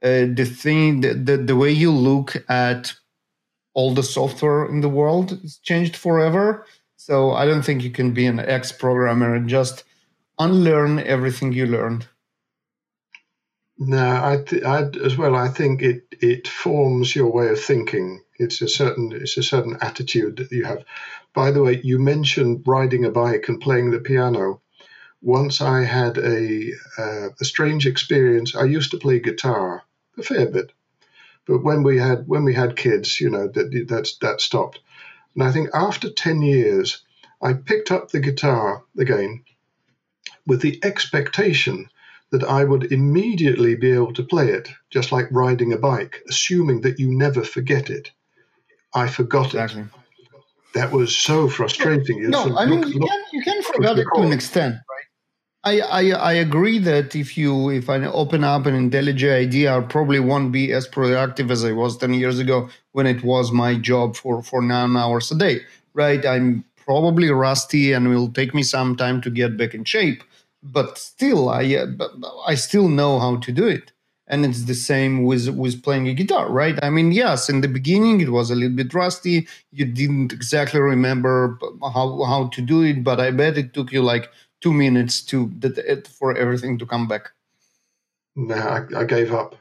Uh, 0.02 0.26
the 0.34 0.44
thing, 0.44 1.00
the, 1.00 1.14
the, 1.14 1.36
the 1.36 1.56
way 1.56 1.70
you 1.70 1.92
look 1.92 2.34
at 2.48 2.92
all 3.74 3.94
the 3.94 4.02
software 4.02 4.66
in 4.66 4.80
the 4.80 4.88
world 4.88 5.38
is 5.44 5.58
changed 5.58 5.96
forever. 5.96 6.66
So 6.96 7.30
I 7.30 7.46
don't 7.46 7.62
think 7.62 7.82
you 7.82 7.90
can 7.90 8.12
be 8.12 8.26
an 8.26 8.40
ex 8.40 8.72
programmer 8.72 9.34
and 9.34 9.48
just 9.48 9.84
unlearn 10.38 10.98
everything 10.98 11.52
you 11.52 11.66
learned. 11.66 12.06
No, 13.78 13.98
I, 14.24 14.42
th- 14.46 14.62
I 14.62 14.84
as 15.04 15.16
well. 15.18 15.34
I 15.34 15.48
think 15.48 15.82
it 15.82 16.06
it 16.20 16.48
forms 16.48 17.14
your 17.14 17.30
way 17.32 17.48
of 17.48 17.60
thinking. 17.60 18.22
It's 18.38 18.62
a 18.62 18.68
certain 18.68 19.12
it's 19.12 19.36
a 19.36 19.42
certain 19.42 19.76
attitude 19.80 20.36
that 20.38 20.52
you 20.52 20.64
have. 20.64 20.84
By 21.34 21.50
the 21.50 21.62
way, 21.62 21.80
you 21.82 21.98
mentioned 21.98 22.62
riding 22.66 23.04
a 23.04 23.10
bike 23.10 23.48
and 23.48 23.60
playing 23.60 23.90
the 23.90 24.00
piano. 24.00 24.60
Once 25.22 25.60
I 25.60 25.84
had 25.84 26.18
a 26.18 26.72
uh, 26.98 27.28
a 27.40 27.44
strange 27.44 27.86
experience. 27.86 28.54
I 28.56 28.64
used 28.64 28.92
to 28.92 28.98
play 28.98 29.20
guitar 29.20 29.82
a 30.18 30.22
fair 30.22 30.46
bit, 30.46 30.72
but 31.46 31.64
when 31.64 31.82
we 31.82 31.98
had 31.98 32.28
when 32.28 32.44
we 32.44 32.54
had 32.54 32.76
kids, 32.76 33.20
you 33.20 33.30
know 33.30 33.48
that 33.48 33.86
that's 33.88 34.18
that 34.18 34.40
stopped. 34.40 34.80
And 35.34 35.44
I 35.44 35.52
think 35.52 35.70
after 35.74 36.10
ten 36.10 36.42
years, 36.42 37.02
I 37.42 37.54
picked 37.54 37.92
up 37.92 38.10
the 38.10 38.20
guitar 38.20 38.84
again 38.98 39.44
with 40.46 40.60
the 40.62 40.80
expectation 40.84 41.88
that 42.32 42.42
I 42.42 42.64
would 42.64 42.90
immediately 42.90 43.76
be 43.76 43.92
able 43.92 44.14
to 44.14 44.22
play 44.22 44.48
it, 44.48 44.70
just 44.90 45.12
like 45.12 45.26
riding 45.30 45.72
a 45.72 45.76
bike, 45.76 46.22
assuming 46.28 46.80
that 46.80 46.98
you 46.98 47.08
never 47.08 47.44
forget 47.44 47.90
it. 47.90 48.10
I 48.94 49.06
forgot 49.06 49.46
exactly. 49.46 49.82
it. 49.82 49.88
That 50.74 50.90
was 50.90 51.16
so 51.16 51.46
frustrating. 51.48 52.30
no, 52.30 52.56
I 52.56 52.64
mean 52.64 52.80
look, 52.80 52.94
you, 52.94 53.00
look, 53.00 53.10
can, 53.10 53.22
you 53.32 53.42
can 53.42 53.62
forget 53.62 53.98
it 53.98 54.06
to 54.14 54.22
an 54.22 54.32
extent, 54.32 54.76
right? 54.90 55.08
I, 55.64 55.80
I, 55.80 56.10
I 56.30 56.32
agree 56.32 56.78
that 56.78 57.14
if 57.14 57.36
you 57.36 57.68
if 57.68 57.90
I 57.90 57.98
open 58.06 58.42
up 58.42 58.64
an 58.64 58.90
IntelliJ 58.90 59.42
IDEA, 59.44 59.76
I 59.76 59.80
probably 59.82 60.18
won't 60.18 60.50
be 60.50 60.72
as 60.72 60.88
productive 60.88 61.50
as 61.50 61.62
I 61.64 61.72
was 61.72 61.98
ten 61.98 62.14
years 62.14 62.38
ago 62.38 62.70
when 62.92 63.06
it 63.06 63.22
was 63.22 63.52
my 63.52 63.74
job 63.74 64.16
for 64.16 64.42
for 64.42 64.62
nine 64.62 64.96
hours 64.96 65.30
a 65.30 65.36
day. 65.36 65.60
Right? 65.92 66.24
I'm 66.24 66.64
probably 66.76 67.28
rusty 67.28 67.92
and 67.92 68.06
it 68.06 68.10
will 68.10 68.32
take 68.32 68.54
me 68.54 68.62
some 68.62 68.96
time 68.96 69.20
to 69.20 69.30
get 69.30 69.58
back 69.58 69.74
in 69.74 69.84
shape 69.84 70.24
but 70.62 70.98
still 70.98 71.48
i 71.48 71.74
uh, 71.74 71.86
i 72.46 72.54
still 72.54 72.88
know 72.88 73.18
how 73.18 73.36
to 73.36 73.52
do 73.52 73.66
it. 73.66 73.92
And 74.28 74.46
it's 74.46 74.64
the 74.64 74.74
same 74.74 75.24
with 75.24 75.48
with 75.48 75.82
playing 75.82 76.08
a 76.08 76.14
guitar 76.14 76.48
right? 76.48 76.78
I 76.82 76.90
mean 76.90 77.12
yes 77.12 77.48
in 77.48 77.60
the 77.60 77.68
beginning 77.68 78.20
it 78.20 78.30
was 78.30 78.50
a 78.50 78.54
little 78.54 78.76
bit 78.76 78.94
rusty. 78.94 79.46
You 79.72 79.84
didn't 79.84 80.32
exactly 80.32 80.80
remember 80.80 81.58
how 81.82 82.22
how 82.24 82.48
to 82.48 82.62
do 82.62 82.82
it 82.82 83.04
but 83.04 83.20
i 83.20 83.30
bet 83.30 83.58
it 83.58 83.74
took 83.74 83.92
you 83.92 84.02
like 84.02 84.30
two 84.60 84.72
minutes 84.72 85.20
to 85.22 85.50
for 86.18 86.36
everything 86.36 86.78
to 86.78 86.86
come 86.86 87.08
back. 87.08 87.32
No 88.36 88.54
i, 88.54 89.00
I 89.00 89.04
gave 89.04 89.34
up. 89.34 89.56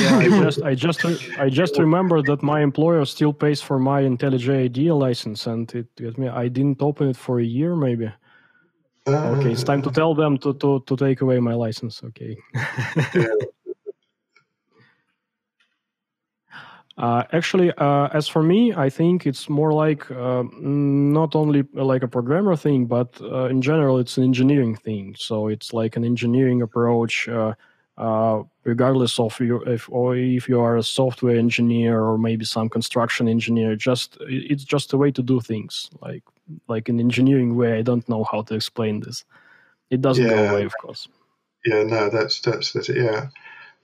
Yeah 0.00 0.18
i 0.18 0.28
just 0.44 0.62
i 0.62 0.74
just 0.74 1.04
i 1.38 1.48
just 1.48 1.78
remember 1.78 2.22
that 2.22 2.42
my 2.42 2.62
employer 2.62 3.04
still 3.04 3.32
pays 3.32 3.60
for 3.60 3.78
my 3.78 4.02
IntelliJ 4.02 4.64
IDEA 4.64 4.94
license 4.94 5.46
and 5.46 5.72
it, 5.74 5.86
it 6.00 6.18
i 6.30 6.48
didn't 6.48 6.82
open 6.82 7.10
it 7.10 7.16
for 7.16 7.38
a 7.38 7.44
year 7.44 7.76
maybe 7.76 8.10
okay, 9.06 9.52
it's 9.52 9.62
time 9.62 9.82
to 9.82 9.90
tell 9.90 10.14
them 10.14 10.38
to, 10.38 10.54
to, 10.54 10.82
to 10.86 10.96
take 10.96 11.20
away 11.20 11.38
my 11.40 11.54
license. 11.54 12.02
Okay. 12.04 12.36
uh, 16.96 17.24
actually, 17.32 17.70
uh, 17.76 18.08
as 18.12 18.28
for 18.28 18.42
me, 18.42 18.72
I 18.72 18.88
think 18.88 19.26
it's 19.26 19.48
more 19.48 19.72
like 19.72 20.10
uh, 20.10 20.44
not 20.60 21.34
only 21.34 21.64
like 21.74 22.02
a 22.02 22.08
programmer 22.08 22.56
thing, 22.56 22.86
but 22.86 23.20
uh, 23.20 23.46
in 23.46 23.60
general, 23.60 23.98
it's 23.98 24.16
an 24.16 24.24
engineering 24.24 24.74
thing. 24.74 25.14
So 25.18 25.48
it's 25.48 25.74
like 25.74 25.96
an 25.96 26.04
engineering 26.04 26.62
approach, 26.62 27.28
uh, 27.28 27.54
regardless 28.64 29.18
of 29.18 29.38
you 29.38 29.60
if 29.64 29.88
or 29.90 30.16
if 30.16 30.48
you 30.48 30.60
are 30.60 30.78
a 30.78 30.82
software 30.82 31.36
engineer 31.36 32.02
or 32.02 32.16
maybe 32.16 32.44
some 32.46 32.70
construction 32.70 33.28
engineer. 33.28 33.76
Just 33.76 34.16
it's 34.20 34.64
just 34.64 34.94
a 34.94 34.96
way 34.96 35.10
to 35.12 35.22
do 35.22 35.40
things. 35.40 35.90
Like 36.00 36.22
like 36.68 36.88
an 36.88 37.00
engineering 37.00 37.56
way. 37.56 37.78
I 37.78 37.82
don't 37.82 38.08
know 38.08 38.24
how 38.24 38.42
to 38.42 38.54
explain 38.54 39.00
this. 39.00 39.24
It 39.90 40.00
doesn't 40.00 40.24
yeah. 40.24 40.30
go 40.30 40.48
away, 40.50 40.64
of 40.64 40.74
course. 40.80 41.08
Yeah, 41.64 41.82
no, 41.84 42.10
that's 42.10 42.40
that's 42.40 42.72
that's 42.72 42.88
it. 42.88 42.96
Yeah, 42.96 43.28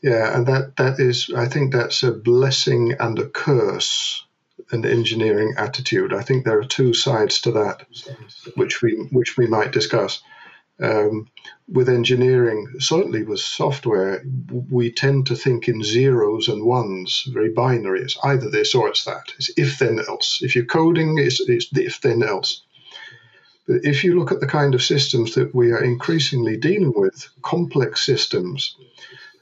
yeah, 0.03 0.37
and 0.37 0.47
that 0.47 0.77
that 0.77 1.01
is, 1.01 1.31
I 1.35 1.47
think 1.47 1.73
that's 1.73 2.03
a 2.03 2.13
blessing 2.13 2.95
and 2.99 3.19
a 3.19 3.29
curse. 3.29 4.25
An 4.73 4.85
engineering 4.85 5.55
attitude. 5.57 6.13
I 6.13 6.23
think 6.23 6.45
there 6.45 6.59
are 6.61 6.65
two 6.65 6.95
sides 6.95 7.41
to 7.41 7.51
that, 7.53 7.87
which 8.55 8.83
we 8.83 8.93
which 9.11 9.37
we 9.37 9.49
might 9.49 9.73
discuss. 9.73 10.23
Um, 10.83 11.29
with 11.69 11.89
engineering, 11.89 12.67
certainly 12.79 13.23
with 13.23 13.41
software, 13.41 14.25
we 14.71 14.91
tend 14.91 15.27
to 15.27 15.37
think 15.37 15.69
in 15.69 15.83
zeros 15.83 16.49
and 16.49 16.65
ones, 16.65 17.25
very 17.29 17.51
binary. 17.51 18.01
It's 18.01 18.17
either 18.25 18.49
this 18.51 18.75
or 18.75 18.89
it's 18.89 19.05
that. 19.05 19.25
It's 19.37 19.51
if 19.57 19.79
then 19.79 19.99
else. 20.09 20.41
If 20.43 20.57
you're 20.57 20.65
coding, 20.65 21.19
it's, 21.19 21.41
it's 21.41 21.69
if 21.73 22.01
then 22.01 22.23
else. 22.23 22.63
But 23.67 23.85
if 23.85 24.03
you 24.05 24.19
look 24.19 24.33
at 24.33 24.41
the 24.41 24.47
kind 24.47 24.75
of 24.75 24.83
systems 24.83 25.35
that 25.35 25.55
we 25.55 25.71
are 25.71 25.85
increasingly 25.85 26.57
dealing 26.57 26.93
with, 26.97 27.29
complex 27.43 28.05
systems 28.05 28.75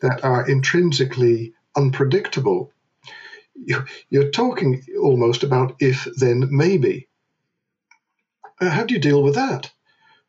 that 0.03 0.25
are 0.25 0.49
intrinsically 0.49 1.55
unpredictable, 1.77 2.73
you're 4.11 4.31
talking 4.31 4.83
almost 5.01 5.43
about 5.45 5.77
if 5.81 6.07
then 6.17 6.49
maybe. 6.51 7.09
How 8.61 8.85
do 8.85 8.95
you 8.95 9.01
deal 9.01 9.23
with 9.23 9.37
that? 9.37 9.71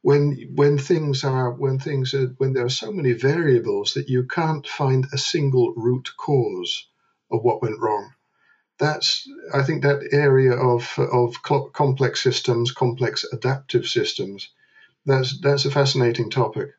When 0.01 0.51
when 0.55 0.77
things 0.77 1.23
are 1.23 1.51
when 1.51 1.79
things 1.79 2.13
are 2.13 2.27
when 2.37 2.53
there 2.53 2.65
are 2.65 2.69
so 2.69 2.91
many 2.91 3.13
variables 3.13 3.93
that 3.93 4.09
you 4.09 4.23
can't 4.25 4.65
find 4.67 5.05
a 5.13 5.17
single 5.17 5.73
root 5.75 6.09
cause 6.17 6.87
of 7.31 7.43
what 7.43 7.61
went 7.61 7.79
wrong. 7.79 8.11
That's 8.79 9.27
i 9.53 9.61
think 9.63 9.83
that 9.83 10.07
area 10.13 10.53
of 10.53 10.97
of 10.97 11.43
complex 11.73 12.21
systems 12.21 12.71
complex 12.71 13.25
adaptive 13.33 13.85
systems 13.87 14.49
that's 15.05 15.39
that's 15.41 15.65
a 15.65 15.71
fascinating 15.71 16.29
topic. 16.29 16.69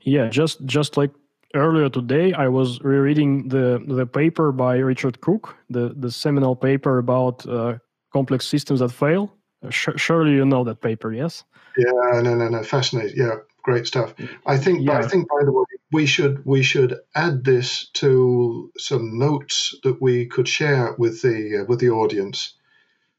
Yeah 0.00 0.28
just 0.28 0.64
just 0.64 0.96
like 0.96 1.12
earlier 1.54 1.88
today 1.88 2.32
i 2.32 2.48
was 2.48 2.80
rereading 2.80 3.48
the 3.48 3.82
the 3.86 4.06
paper 4.06 4.52
by 4.52 4.78
richard 4.78 5.20
cook 5.20 5.56
the 5.68 5.94
the 5.96 6.10
seminal 6.10 6.56
paper 6.56 6.98
about 6.98 7.46
uh, 7.46 7.76
complex 8.12 8.46
systems 8.46 8.80
that 8.80 8.90
fail 8.90 9.36
surely 9.68 10.32
you 10.32 10.44
know 10.44 10.64
that 10.64 10.80
paper, 10.80 11.12
yes? 11.12 11.44
Yeah, 11.76 12.20
no, 12.20 12.34
no, 12.34 12.48
no, 12.48 12.62
fascinating. 12.62 13.16
Yeah, 13.16 13.36
great 13.62 13.86
stuff. 13.86 14.14
I 14.46 14.56
think, 14.56 14.80
yeah. 14.82 14.98
I 14.98 15.02
think, 15.02 15.28
by 15.28 15.44
the 15.44 15.52
way, 15.52 15.64
we 15.92 16.06
should 16.06 16.44
we 16.44 16.62
should 16.62 16.98
add 17.14 17.44
this 17.44 17.88
to 17.94 18.70
some 18.78 19.18
notes 19.18 19.74
that 19.82 20.00
we 20.00 20.26
could 20.26 20.48
share 20.48 20.94
with 20.98 21.22
the 21.22 21.60
uh, 21.60 21.64
with 21.66 21.80
the 21.80 21.90
audience 21.90 22.54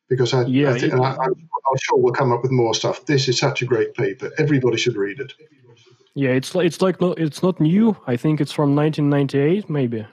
because 0.09 0.33
I, 0.33 0.45
yeah, 0.45 0.71
I 0.71 0.79
think, 0.79 0.93
it, 0.93 0.99
I, 0.99 1.11
am 1.13 1.77
sure 1.81 1.97
we'll 1.97 2.13
come 2.13 2.31
up 2.31 2.41
with 2.41 2.51
more 2.51 2.73
stuff. 2.73 3.05
This 3.05 3.27
is 3.27 3.37
such 3.37 3.61
a 3.61 3.65
great 3.65 3.93
paper. 3.93 4.31
Everybody 4.37 4.77
should 4.77 4.95
read 4.95 5.19
it. 5.19 5.33
Yeah, 6.13 6.31
it's 6.31 6.55
like 6.55 6.65
it's 6.65 6.81
like 6.81 6.99
no, 6.99 7.13
it's 7.13 7.43
not 7.43 7.59
new. 7.59 7.95
I 8.07 8.17
think 8.17 8.41
it's 8.41 8.51
from 8.51 8.75
1998, 8.75 9.69
maybe 9.69 10.05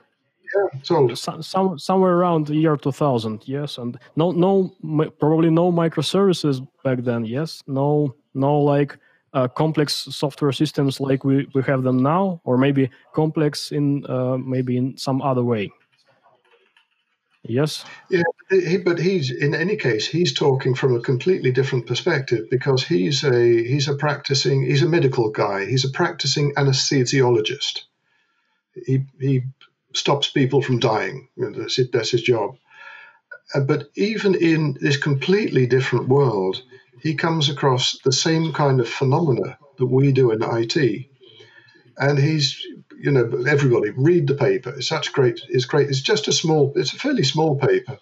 yeah, 0.55 0.79
so 0.83 1.13
some, 1.13 1.77
somewhere 1.77 2.13
around 2.13 2.47
the 2.47 2.55
year 2.55 2.75
2000 2.75 3.43
yes 3.45 3.77
and 3.77 3.99
no 4.15 4.31
no 4.31 4.73
probably 5.19 5.49
no 5.49 5.71
microservices 5.71 6.65
back 6.83 6.99
then 6.99 7.25
yes 7.25 7.63
no 7.67 8.13
no 8.33 8.59
like 8.59 8.97
uh, 9.33 9.47
complex 9.47 10.07
software 10.09 10.51
systems 10.51 10.99
like 10.99 11.23
we, 11.23 11.47
we 11.53 11.61
have 11.61 11.83
them 11.83 12.01
now 12.01 12.41
or 12.45 12.57
maybe 12.57 12.89
complex 13.13 13.71
in 13.71 14.03
uh, 14.07 14.37
maybe 14.37 14.75
in 14.75 14.97
some 14.97 15.21
other 15.21 15.43
way. 15.43 15.69
Yes? 17.43 17.85
Yeah 18.09 18.23
he, 18.49 18.77
but 18.77 18.99
he's 18.99 19.31
in 19.31 19.53
any 19.53 19.75
case 19.75 20.07
he's 20.07 20.33
talking 20.33 20.73
from 20.75 20.95
a 20.95 21.01
completely 21.01 21.51
different 21.51 21.85
perspective 21.85 22.49
because 22.49 22.83
he's 22.83 23.23
a 23.23 23.63
he's 23.63 23.87
a 23.87 23.95
practicing 23.95 24.63
he's 24.63 24.81
a 24.81 24.89
medical 24.89 25.29
guy. 25.29 25.65
He's 25.65 25.85
a 25.85 25.89
practicing 25.89 26.53
anesthesiologist. 26.55 27.81
He 28.85 29.05
he 29.19 29.43
stops 29.93 30.29
people 30.29 30.61
from 30.61 30.79
dying. 30.79 31.29
You 31.35 31.49
know, 31.49 31.59
that's, 31.59 31.79
it, 31.79 31.91
that's 31.91 32.11
his 32.11 32.21
job. 32.21 32.55
Uh, 33.53 33.61
but 33.61 33.89
even 33.95 34.35
in 34.35 34.77
this 34.79 34.97
completely 34.97 35.65
different 35.65 36.07
world, 36.07 36.61
he 37.01 37.15
comes 37.15 37.49
across 37.49 37.97
the 38.03 38.11
same 38.11 38.53
kind 38.53 38.79
of 38.79 38.89
phenomena 38.89 39.57
that 39.77 39.85
we 39.85 40.11
do 40.11 40.31
in 40.31 40.43
IT. 40.43 41.07
And 41.97 42.19
he's 42.19 42.63
you 42.99 43.11
know, 43.11 43.45
everybody 43.47 43.91
read 43.91 44.27
the 44.27 44.35
paper. 44.35 44.71
It's 44.71 44.87
such 44.87 45.13
great. 45.13 45.41
It's 45.49 45.65
great. 45.65 45.89
It's 45.89 46.01
just 46.01 46.27
a 46.27 46.33
small. 46.33 46.73
It's 46.75 46.93
a 46.93 46.97
fairly 46.97 47.23
small 47.23 47.57
paper, 47.57 47.97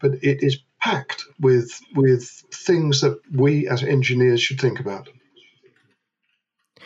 but 0.00 0.14
it 0.22 0.42
is 0.42 0.58
packed 0.80 1.24
with 1.40 1.80
with 1.94 2.24
things 2.52 3.00
that 3.02 3.18
we 3.32 3.68
as 3.68 3.82
engineers 3.82 4.42
should 4.42 4.60
think 4.60 4.80
about. 4.80 5.08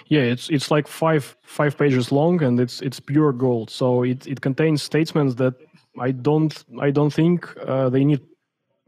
Yeah, 0.06 0.22
it's 0.22 0.48
it's 0.50 0.70
like 0.70 0.88
five 0.88 1.36
five 1.42 1.76
pages 1.76 2.12
long, 2.12 2.42
and 2.42 2.60
it's 2.60 2.80
it's 2.80 3.00
pure 3.00 3.32
gold. 3.32 3.70
So 3.70 4.02
it, 4.02 4.26
it 4.26 4.40
contains 4.40 4.82
statements 4.82 5.34
that 5.36 5.54
I 5.98 6.12
don't 6.12 6.64
I 6.80 6.90
don't 6.90 7.12
think 7.12 7.48
uh, 7.66 7.88
they 7.88 8.04
need 8.04 8.20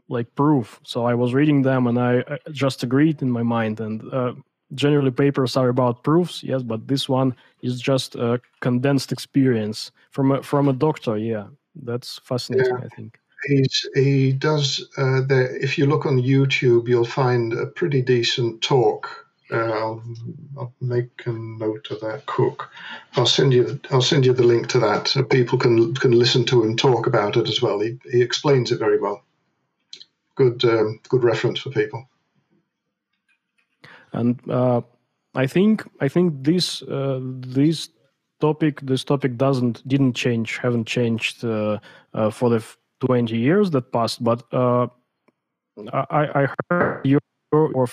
like 0.07 0.33
proof. 0.35 0.79
So 0.83 1.05
I 1.05 1.13
was 1.13 1.33
reading 1.33 1.61
them, 1.61 1.87
and 1.87 1.99
I, 1.99 2.23
I 2.27 2.37
just 2.51 2.83
agreed 2.83 3.21
in 3.21 3.31
my 3.31 3.43
mind. 3.43 3.79
And 3.79 4.13
uh, 4.13 4.33
generally, 4.73 5.11
papers 5.11 5.57
are 5.57 5.69
about 5.69 6.03
proofs, 6.03 6.43
yes, 6.43 6.63
but 6.63 6.87
this 6.87 7.07
one 7.07 7.35
is 7.61 7.79
just 7.79 8.15
a 8.15 8.41
condensed 8.61 9.11
experience 9.11 9.91
from 10.11 10.31
a, 10.31 10.43
from 10.43 10.67
a 10.67 10.73
doctor. 10.73 11.17
Yeah, 11.17 11.47
that's 11.83 12.19
fascinating. 12.23 12.77
Yeah. 12.79 12.85
I 12.85 12.95
think 12.95 13.19
he's 13.45 13.85
he 13.95 14.33
does. 14.33 14.87
Uh, 14.97 15.21
the, 15.21 15.57
if 15.61 15.77
you 15.77 15.85
look 15.85 16.05
on 16.05 16.21
YouTube, 16.21 16.87
you'll 16.87 17.05
find 17.05 17.53
a 17.53 17.65
pretty 17.65 18.01
decent 18.01 18.61
talk 18.61 19.28
uh, 19.51 19.57
I'll, 19.57 20.03
I'll, 20.57 20.73
make 20.81 21.25
a 21.25 21.31
note 21.31 21.87
of 21.91 21.99
that. 22.01 22.25
Cook. 22.25 22.69
I'll 23.15 23.25
send 23.25 23.53
you. 23.53 23.79
I'll 23.91 24.01
send 24.01 24.25
you 24.25 24.33
the 24.33 24.43
link 24.43 24.67
to 24.69 24.79
that 24.79 25.07
so 25.07 25.23
people 25.23 25.57
can 25.57 25.95
can 25.95 26.11
listen 26.11 26.45
to 26.45 26.63
him 26.63 26.75
talk 26.75 27.07
about 27.07 27.37
it 27.37 27.47
as 27.47 27.61
well. 27.61 27.79
He 27.79 27.99
he 28.11 28.21
explains 28.21 28.71
it 28.71 28.79
very 28.79 28.99
well. 28.99 29.23
Good 30.35 30.63
um, 30.65 30.99
good 31.09 31.23
reference 31.23 31.59
for 31.59 31.71
people. 31.71 32.07
And 34.13 34.39
uh, 34.49 34.81
I 35.33 35.47
think 35.47 35.83
I 35.99 36.07
think 36.07 36.43
this 36.43 36.81
uh, 36.83 37.19
this 37.21 37.89
topic 38.39 38.81
this 38.81 39.03
topic 39.03 39.37
doesn't 39.37 39.87
didn't 39.87 40.13
change 40.13 40.57
haven't 40.57 40.85
changed 40.85 41.43
uh, 41.43 41.79
uh, 42.13 42.29
for 42.29 42.49
the 42.49 42.63
20 43.05 43.37
years 43.37 43.71
that 43.71 43.91
passed 43.91 44.23
but 44.23 44.43
I, 44.53 44.85
I 46.11 46.47
heard 46.69 47.05
your 47.05 47.19
or 47.51 47.87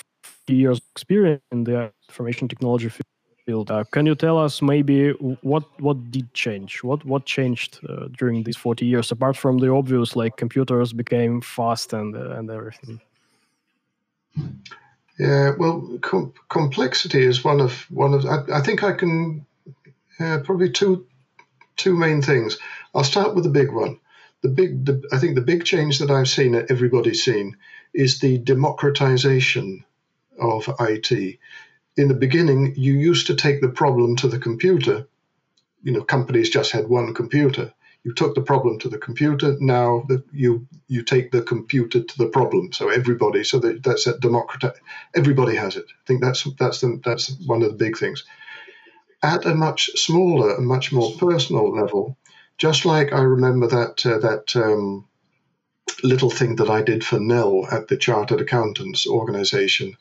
years 0.54 0.80
experience 0.92 1.42
in 1.52 1.64
the 1.64 1.92
information 2.08 2.48
technology 2.48 2.90
field. 3.46 3.70
Uh, 3.70 3.84
can 3.92 4.06
you 4.06 4.14
tell 4.14 4.38
us 4.38 4.62
maybe 4.62 5.10
what 5.42 5.64
what 5.80 6.10
did 6.10 6.32
change? 6.34 6.82
What 6.82 7.04
what 7.04 7.26
changed 7.26 7.80
uh, 7.88 8.08
during 8.18 8.44
these 8.44 8.56
40 8.56 8.86
years 8.86 9.12
apart 9.12 9.36
from 9.36 9.58
the 9.58 9.70
obvious 9.70 10.16
like 10.16 10.36
computers 10.36 10.92
became 10.92 11.40
fast 11.40 11.92
and 11.92 12.16
uh, 12.16 12.38
and 12.38 12.50
everything? 12.50 13.00
Yeah, 15.18 15.52
well, 15.58 15.98
com- 16.02 16.34
complexity 16.48 17.24
is 17.24 17.44
one 17.44 17.60
of 17.60 17.86
one 17.90 18.14
of. 18.14 18.26
I, 18.26 18.58
I 18.58 18.60
think 18.60 18.82
I 18.82 18.92
can 18.92 19.46
probably 20.18 20.70
two 20.70 21.06
two 21.76 21.96
main 21.96 22.22
things. 22.22 22.58
I'll 22.94 23.04
start 23.04 23.34
with 23.34 23.44
the 23.44 23.50
big 23.50 23.72
one. 23.72 24.00
The 24.42 24.48
big, 24.50 24.84
the, 24.84 25.02
I 25.12 25.18
think 25.18 25.34
the 25.34 25.40
big 25.42 25.64
change 25.64 25.98
that 25.98 26.10
I've 26.10 26.28
seen 26.28 26.52
that 26.52 26.70
everybody's 26.70 27.24
seen 27.24 27.56
is 27.94 28.20
the 28.20 28.38
democratization 28.38 29.84
of 30.40 30.68
IT. 30.80 31.38
In 31.96 32.08
the 32.08 32.14
beginning, 32.14 32.74
you 32.76 32.94
used 32.94 33.26
to 33.28 33.34
take 33.34 33.60
the 33.60 33.68
problem 33.68 34.16
to 34.16 34.28
the 34.28 34.38
computer. 34.38 35.06
You 35.82 35.92
know, 35.92 36.02
companies 36.02 36.50
just 36.50 36.72
had 36.72 36.88
one 36.88 37.14
computer. 37.14 37.72
You 38.04 38.12
took 38.14 38.34
the 38.34 38.42
problem 38.42 38.78
to 38.80 38.88
the 38.88 38.98
computer. 38.98 39.56
Now 39.58 40.06
you 40.32 40.68
you 40.86 41.02
take 41.02 41.32
the 41.32 41.42
computer 41.42 42.02
to 42.04 42.18
the 42.18 42.28
problem. 42.28 42.72
So 42.72 42.88
everybody, 42.88 43.42
so 43.42 43.58
that, 43.58 43.82
that's 43.82 44.04
that 44.04 44.20
democrat. 44.20 44.76
Everybody 45.14 45.56
has 45.56 45.76
it. 45.76 45.86
I 45.88 46.02
think 46.06 46.22
that's 46.22 46.44
that's 46.58 46.80
the, 46.82 47.00
that's 47.04 47.36
one 47.46 47.62
of 47.62 47.70
the 47.70 47.84
big 47.84 47.98
things. 47.98 48.24
At 49.22 49.44
a 49.44 49.54
much 49.54 49.90
smaller 49.96 50.54
and 50.54 50.66
much 50.66 50.92
more 50.92 51.10
personal 51.18 51.72
level, 51.74 52.16
just 52.58 52.84
like 52.84 53.12
I 53.12 53.22
remember 53.22 53.66
that 53.66 54.06
uh, 54.06 54.18
that 54.18 54.54
um, 54.54 55.08
little 56.02 56.30
thing 56.30 56.56
that 56.56 56.70
I 56.70 56.82
did 56.82 57.04
for 57.04 57.18
Nell 57.18 57.66
at 57.70 57.88
the 57.88 57.96
Chartered 57.96 58.40
Accountants 58.40 59.06
Organization. 59.06 59.96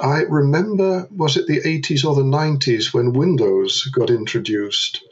I 0.00 0.22
remember, 0.22 1.06
was 1.10 1.36
it 1.36 1.46
the 1.46 1.60
80s 1.60 2.04
or 2.04 2.14
the 2.14 2.22
90s 2.22 2.92
when 2.92 3.12
Windows 3.12 3.84
got 3.84 4.10
introduced? 4.10 5.02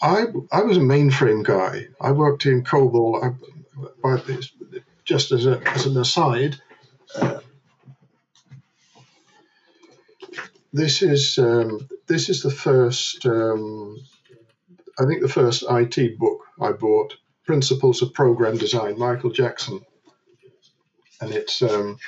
I, 0.00 0.26
I 0.50 0.62
was 0.62 0.76
a 0.76 0.80
mainframe 0.80 1.44
guy. 1.44 1.88
I 2.00 2.12
worked 2.12 2.46
in 2.46 2.64
COBOL. 2.64 3.36
I, 4.04 4.18
just 5.04 5.32
as, 5.32 5.46
a, 5.46 5.60
as 5.68 5.86
an 5.86 5.96
aside, 5.96 6.60
uh, 7.16 7.40
this 10.72 11.02
is 11.02 11.38
um, 11.38 11.88
this 12.06 12.28
is 12.28 12.42
the 12.42 12.50
first 12.50 13.24
um, 13.24 13.98
I 14.98 15.06
think 15.06 15.22
the 15.22 15.28
first 15.28 15.64
IT 15.68 16.18
book 16.18 16.40
I 16.60 16.72
bought 16.72 17.16
Principles 17.46 18.02
of 18.02 18.12
Program 18.12 18.58
Design, 18.58 18.98
Michael 18.98 19.30
Jackson. 19.30 19.80
And 21.20 21.32
it's 21.32 21.62
um, 21.62 21.98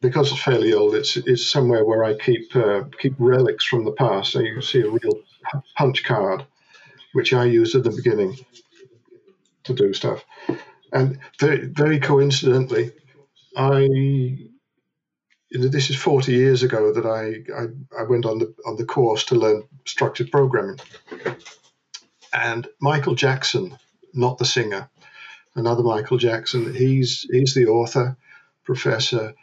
because 0.00 0.32
it's 0.32 0.42
fairly 0.42 0.72
old. 0.72 0.94
It's 0.94 1.16
it's 1.16 1.50
somewhere 1.50 1.84
where 1.84 2.04
I 2.04 2.16
keep 2.16 2.54
uh, 2.54 2.84
keep 2.98 3.14
relics 3.18 3.64
from 3.64 3.84
the 3.84 3.92
past. 3.92 4.32
So 4.32 4.40
you 4.40 4.54
can 4.54 4.62
see 4.62 4.80
a 4.80 4.90
real 4.90 5.22
punch 5.76 6.04
card, 6.04 6.44
which 7.12 7.32
I 7.32 7.44
used 7.44 7.74
at 7.74 7.84
the 7.84 7.90
beginning 7.90 8.36
to 9.64 9.74
do 9.74 9.92
stuff. 9.92 10.24
And 10.92 11.18
very 11.38 11.66
very 11.66 12.00
coincidentally, 12.00 12.92
I 13.56 13.88
this 15.50 15.88
is 15.88 15.96
40 15.96 16.32
years 16.32 16.62
ago 16.62 16.92
that 16.92 17.06
I, 17.06 17.42
I, 17.58 18.02
I 18.02 18.04
went 18.04 18.26
on 18.26 18.38
the 18.38 18.54
on 18.66 18.76
the 18.76 18.84
course 18.84 19.24
to 19.26 19.34
learn 19.34 19.62
structured 19.86 20.30
programming. 20.30 20.78
And 22.32 22.68
Michael 22.80 23.14
Jackson 23.14 23.78
not 24.14 24.38
the 24.38 24.44
singer. 24.44 24.90
Another 25.54 25.82
Michael 25.82 26.18
Jackson. 26.18 26.74
He's 26.74 27.26
he's 27.30 27.54
the 27.54 27.66
author, 27.66 28.16
professor. 28.64 29.34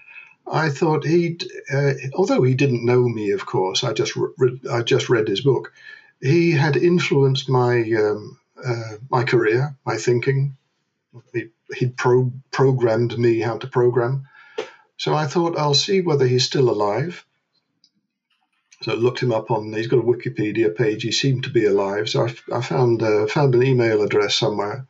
I 0.48 0.70
thought 0.70 1.06
he'd, 1.06 1.46
uh, 1.74 1.94
although 2.14 2.44
he 2.44 2.54
didn't 2.54 2.86
know 2.86 3.08
me, 3.08 3.32
of 3.32 3.46
course. 3.46 3.84
I 3.84 3.94
just 3.94 4.16
re- 4.16 4.60
I 4.70 4.84
just 4.84 5.10
read 5.10 5.28
his 5.28 5.42
book. 5.42 5.74
He 6.22 6.52
had 6.52 6.78
influenced 6.78 7.50
my 7.50 7.82
um, 7.94 8.40
uh, 8.64 8.98
my 9.10 9.24
career, 9.24 9.76
my 9.86 9.98
thinking. 9.98 10.58
He, 11.34 11.50
he 11.74 11.88
pro- 11.88 12.34
programmed 12.52 13.18
me 13.18 13.40
how 13.40 13.58
to 13.58 13.68
program. 13.68 14.28
So 14.98 15.14
I 15.14 15.28
thought 15.28 15.58
I'll 15.58 15.74
see 15.74 16.02
whether 16.02 16.28
he's 16.28 16.46
still 16.46 16.70
alive. 16.70 17.26
So 18.82 18.92
I 18.92 18.96
looked 18.96 19.22
him 19.22 19.32
up 19.32 19.50
on. 19.52 19.74
He's 19.74 19.88
got 19.88 20.00
a 20.00 20.04
Wikipedia 20.04 20.76
page. 20.76 21.04
He 21.04 21.12
seemed 21.12 21.46
to 21.46 21.50
be 21.50 21.66
alive. 21.66 22.10
So 22.10 22.28
I, 22.28 22.36
I 22.58 22.62
found 22.62 23.02
uh, 23.02 23.28
found 23.28 23.56
an 23.56 23.64
email 23.64 24.02
address 24.02 24.36
somewhere, 24.36 24.86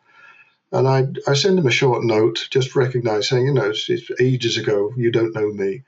and 0.77 0.87
I 0.87 1.31
I 1.31 1.33
sent 1.35 1.59
him 1.59 1.67
a 1.67 1.71
short 1.71 2.03
note, 2.03 2.47
just 2.49 2.75
recognise 2.75 3.29
saying, 3.29 3.45
you 3.45 3.53
know, 3.53 3.69
it's, 3.69 3.89
it's, 3.89 4.09
ages 4.19 4.57
ago. 4.57 4.91
You 4.95 5.11
don't 5.11 5.33
know 5.33 5.51
me, 5.51 5.83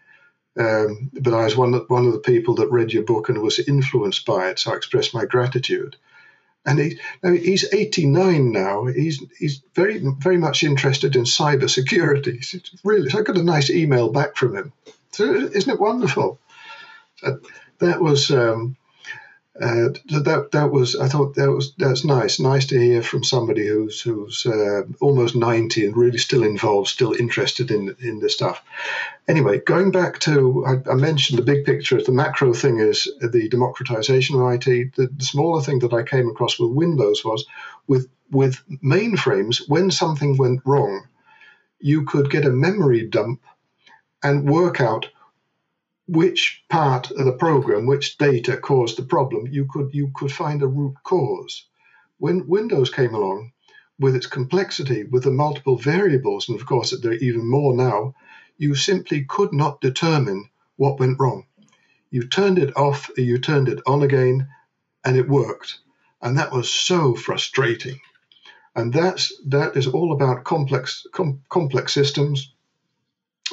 um, 0.58 1.12
but 1.14 1.34
I 1.34 1.44
was 1.44 1.56
one 1.56 1.74
one 1.88 2.06
of 2.06 2.14
the 2.14 2.20
people 2.20 2.56
that 2.56 2.72
read 2.72 2.94
your 2.94 3.04
book 3.04 3.30
and 3.30 3.42
was 3.42 3.60
influenced 3.60 4.26
by 4.26 4.50
it. 4.50 4.60
So 4.60 4.74
I 4.74 4.76
expressed 4.76 5.14
my 5.14 5.26
gratitude. 5.26 5.96
And 6.66 6.80
he, 6.80 7.00
he's 7.24 7.74
89 7.74 8.52
now. 8.52 8.86
He's 8.86 9.24
he's 9.40 9.62
very 9.74 10.04
very 10.20 10.38
much 10.38 10.64
interested 10.64 11.16
in 11.16 11.24
cyber 11.24 11.70
security. 11.70 12.42
Really, 12.84 13.10
so 13.10 13.20
I 13.20 13.22
got 13.22 13.38
a 13.38 13.44
nice 13.44 13.70
email 13.70 14.10
back 14.12 14.36
from 14.36 14.56
him. 14.56 14.74
So 15.12 15.34
isn't 15.34 15.72
it 15.72 15.80
wonderful? 15.80 16.40
that 17.80 18.02
was 18.02 18.32
um, 18.32 18.76
uh, 19.62 19.90
that 20.22 20.50
that 20.52 20.72
was 20.72 20.96
I 20.96 21.08
thought 21.08 21.36
that 21.36 21.52
was 21.52 21.74
that's 21.78 22.06
nice. 22.06 22.40
Nice 22.40 22.68
to 22.68 22.80
hear 22.80 23.02
from 23.02 23.24
somebody 23.24 23.68
who's 23.68 24.02
who's 24.02 24.46
uh, 24.46 24.84
almost 25.02 25.36
ninety 25.36 25.86
and 25.86 25.98
really 25.98 26.20
still 26.20 26.44
involved, 26.44 26.90
still 26.90 27.14
interested 27.14 27.72
in 27.72 27.96
in 28.00 28.20
this 28.20 28.34
stuff. 28.34 28.64
Anyway, 29.28 29.60
going 29.60 29.92
back 29.92 30.20
to 30.20 30.66
I, 30.66 30.92
I 30.92 30.96
mentioned 30.96 31.40
the 31.40 31.44
big 31.44 31.66
picture. 31.66 32.02
The 32.02 32.12
macro 32.12 32.54
thing 32.54 32.80
is 32.80 33.12
the 33.20 33.50
democratization 33.50 34.40
of 34.40 34.54
IT. 34.54 34.96
The, 34.96 35.08
the 35.08 35.26
smaller 35.26 35.62
thing 35.62 35.80
that 35.80 35.94
I 35.94 36.04
came 36.04 36.30
across 36.30 36.60
with 36.60 36.72
Windows 36.72 37.26
was 37.26 37.46
with 37.88 38.08
with 38.30 38.62
mainframes. 38.84 39.68
When 39.68 39.90
something 39.90 40.38
went 40.38 40.62
wrong, 40.66 41.08
you 41.80 42.06
could 42.06 42.30
get 42.30 42.46
a 42.46 42.52
memory 42.52 43.08
dump 43.08 43.42
and 44.22 44.50
work 44.50 44.82
out 44.82 45.08
which 46.08 46.64
part 46.70 47.12
of 47.12 47.26
the 47.26 47.34
program, 47.34 47.86
which 47.86 48.18
data 48.18 48.58
caused 48.58 48.98
the 48.98 49.04
problem, 49.04 49.48
you 49.48 49.66
could 49.66 49.94
you 49.94 50.12
could 50.16 50.32
find 50.32 50.64
a 50.64 50.68
root 50.68 50.96
cause. 51.04 51.66
When 52.18 52.48
Windows 52.48 52.90
came 52.90 53.14
along, 53.14 53.52
with 54.00 54.16
its 54.16 54.28
complexity, 54.28 55.04
with 55.04 55.24
the 55.24 55.32
multiple 55.32 55.78
variables, 55.78 56.48
and 56.48 56.60
of 56.60 56.66
course 56.66 56.92
there 57.02 57.12
are 57.12 57.16
even 57.16 57.50
more 57.50 57.76
now, 57.76 58.14
you 58.58 58.76
simply 58.76 59.26
could 59.26 59.54
not 59.54 59.82
determine 59.82 60.50
what 60.76 61.00
went 61.00 61.20
wrong. 61.20 61.46
You 62.10 62.28
turned 62.28 62.60
it 62.60 62.76
off, 62.78 63.10
you 63.18 63.38
turned 63.40 63.68
it 63.68 63.80
on 63.86 64.02
again, 64.04 64.48
and 65.04 65.18
it 65.18 65.28
worked. 65.28 65.80
And 66.22 66.38
that 66.38 66.52
was 66.52 66.70
so 66.72 67.16
frustrating. 67.16 68.00
And 68.76 68.94
that's 68.94 69.34
that 69.48 69.76
is 69.76 69.88
all 69.88 70.14
about 70.14 70.44
complex 70.44 71.06
com, 71.12 71.42
complex 71.50 71.94
systems. 71.94 72.54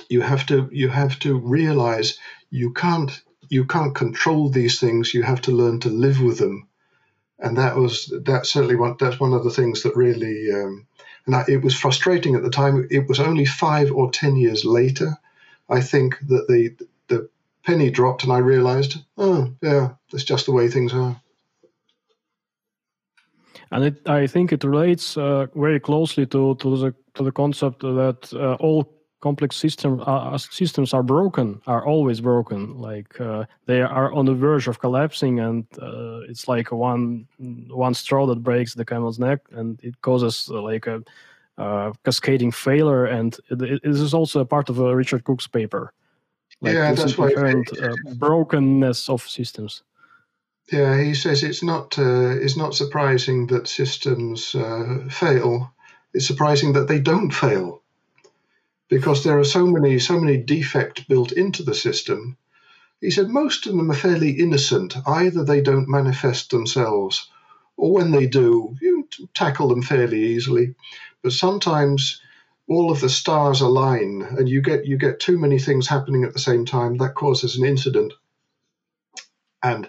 You 0.09 0.21
have 0.23 0.47
to 0.47 0.69
you 0.73 0.89
have 0.89 1.19
to 1.21 1.39
realize 1.39 2.19
you 2.51 2.73
can't 2.73 3.23
you 3.49 3.65
can't 3.67 3.95
control 3.95 4.49
these 4.49 4.81
things. 4.81 5.15
You 5.15 5.23
have 5.23 5.43
to 5.43 5.53
learn 5.53 5.81
to 5.81 5.91
live 5.91 6.21
with 6.21 6.39
them 6.39 6.69
and 7.39 7.59
that 7.59 7.77
was 7.77 8.13
that 8.25 8.47
certainly 8.47 8.77
one 8.77 8.97
that's 8.99 9.21
one 9.21 9.33
of 9.33 9.45
the 9.45 9.51
things 9.51 9.83
that 9.83 9.97
really 9.97 10.51
um, 10.53 10.87
and 11.27 11.37
I, 11.37 11.45
it 11.49 11.63
was 11.63 11.75
frustrating 11.75 12.35
at 12.35 12.43
the 12.43 12.51
time. 12.51 12.87
It 12.91 13.09
was 13.09 13.21
only 13.21 13.47
five 13.47 13.91
or 13.91 14.11
ten 14.11 14.37
years 14.37 14.65
later, 14.65 15.17
I 15.69 15.81
think, 15.81 16.19
that 16.29 16.47
the 16.49 16.77
the 17.09 17.29
penny 17.65 17.91
dropped, 17.91 18.25
and 18.25 18.33
I 18.33 18.39
realised, 18.39 18.99
oh 19.17 19.53
yeah, 19.63 19.91
that's 20.11 20.25
just 20.25 20.47
the 20.47 20.53
way 20.53 20.69
things 20.69 20.93
are. 20.93 21.21
And 23.71 23.85
it, 23.85 24.09
I 24.09 24.27
think 24.27 24.53
it 24.53 24.63
relates 24.63 25.17
uh, 25.17 25.47
very 25.55 25.81
closely 25.81 26.27
to, 26.27 26.55
to 26.57 26.77
the 26.77 26.95
to 27.15 27.25
the 27.25 27.33
concept 27.33 27.81
that 27.81 28.33
uh, 28.35 28.55
all 28.61 28.85
complex 29.27 29.57
systems 29.57 30.03
uh, 30.07 30.39
systems 30.39 30.91
are 30.97 31.03
broken 31.17 31.49
are 31.67 31.85
always 31.93 32.21
broken. 32.21 32.61
Like 32.91 33.13
uh, 33.21 33.45
they 33.69 33.81
are 33.99 34.11
on 34.19 34.25
the 34.27 34.37
verge 34.47 34.69
of 34.69 34.79
collapsing 34.85 35.35
and 35.47 35.65
uh, 35.89 36.31
it's 36.31 36.45
like 36.55 36.69
one 36.73 37.27
one 37.87 37.95
straw 37.95 38.27
that 38.27 38.43
breaks 38.43 38.75
the 38.75 38.85
camel's 38.85 39.19
neck 39.19 39.41
and 39.59 39.81
it 39.83 39.95
causes 40.03 40.35
uh, 40.51 40.63
like 40.71 40.87
a 40.87 41.03
cascading 42.05 42.53
failure. 42.53 43.07
And 43.19 43.31
it, 43.51 43.63
it 43.63 43.93
is 44.07 44.15
also 44.15 44.41
a 44.41 44.51
part 44.55 44.69
of 44.71 44.79
richard 44.79 45.23
cook's 45.25 45.49
paper. 45.49 45.93
Like 46.61 46.75
yeah 46.75 46.95
that's 46.95 47.19
why 47.19 47.35
brokenness 48.25 49.09
of 49.09 49.21
systems. 49.39 49.83
Yeah, 50.73 51.03
he 51.03 51.15
says 51.15 51.43
it's 51.43 51.63
not 51.63 51.99
uh, 51.99 52.37
it's 52.45 52.57
not 52.57 52.75
surprising 52.75 53.49
that 53.49 53.69
systems 53.69 54.55
uh, 54.55 55.05
fail. 55.11 55.71
It's 56.15 56.27
surprising 56.27 56.73
that 56.75 56.89
they 56.89 57.01
don't 57.01 57.31
fail, 57.31 57.83
because 58.89 59.25
there 59.25 59.39
are 59.39 59.45
so 59.45 59.67
many 59.67 59.99
so 59.99 60.19
many 60.21 60.37
defects 60.37 61.05
built 61.05 61.33
into 61.33 61.63
the 61.63 61.75
system. 61.75 62.37
He 63.01 63.11
said 63.11 63.29
most 63.29 63.67
of 63.67 63.77
them 63.77 63.91
are 63.91 63.95
fairly 63.95 64.31
innocent. 64.31 64.97
Either 65.07 65.45
they 65.45 65.61
don't 65.61 65.89
manifest 65.89 66.51
themselves, 66.51 67.29
or 67.77 67.93
when 67.93 68.11
they 68.11 68.27
do, 68.27 68.77
you 68.81 69.09
tackle 69.35 69.69
them 69.69 69.83
fairly 69.83 70.23
easily. 70.35 70.75
But 71.23 71.33
sometimes 71.33 72.21
all 72.69 72.91
of 72.91 73.01
the 73.01 73.09
stars 73.11 73.61
align, 73.61 74.23
and 74.23 74.49
you 74.49 74.63
get 74.63 74.87
you 74.87 74.97
get 74.99 75.21
too 75.21 75.39
many 75.39 75.59
things 75.59 75.89
happening 75.89 76.25
at 76.25 76.33
the 76.33 76.39
same 76.39 76.65
time. 76.65 76.97
That 76.99 77.15
causes 77.15 77.57
an 77.57 77.65
incident, 77.67 78.15
and 79.63 79.89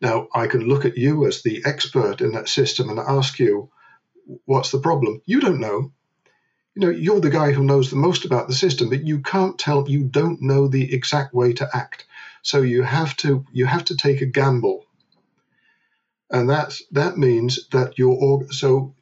now, 0.00 0.28
I 0.32 0.46
can 0.46 0.62
look 0.62 0.84
at 0.84 0.96
you 0.96 1.26
as 1.26 1.42
the 1.42 1.62
expert 1.64 2.20
in 2.20 2.32
that 2.32 2.48
system 2.48 2.88
and 2.88 3.00
ask 3.00 3.38
you, 3.38 3.70
what's 4.44 4.70
the 4.70 4.78
problem? 4.78 5.22
You 5.26 5.40
don't 5.40 5.60
know. 5.60 5.92
You 6.78 6.86
know, 6.86 6.90
you're 6.92 7.20
the 7.20 7.28
guy 7.28 7.50
who 7.50 7.64
knows 7.64 7.90
the 7.90 7.96
most 7.96 8.24
about 8.24 8.46
the 8.46 8.54
system, 8.54 8.88
but 8.88 9.04
you 9.04 9.20
can't 9.20 9.58
tell, 9.58 9.90
you 9.90 10.04
don't 10.04 10.40
know 10.40 10.68
the 10.68 10.94
exact 10.94 11.34
way 11.34 11.52
to 11.54 11.68
act. 11.74 12.06
So 12.42 12.62
you 12.62 12.84
have 12.84 13.16
to, 13.16 13.44
you 13.52 13.66
have 13.66 13.84
to 13.86 13.96
take 13.96 14.20
a 14.20 14.26
gamble. 14.26 14.84
And 16.30 16.48
that's, 16.48 16.84
that 16.92 17.18
means 17.18 17.66
that 17.72 17.98
you're, 17.98 18.46
so 18.52 18.94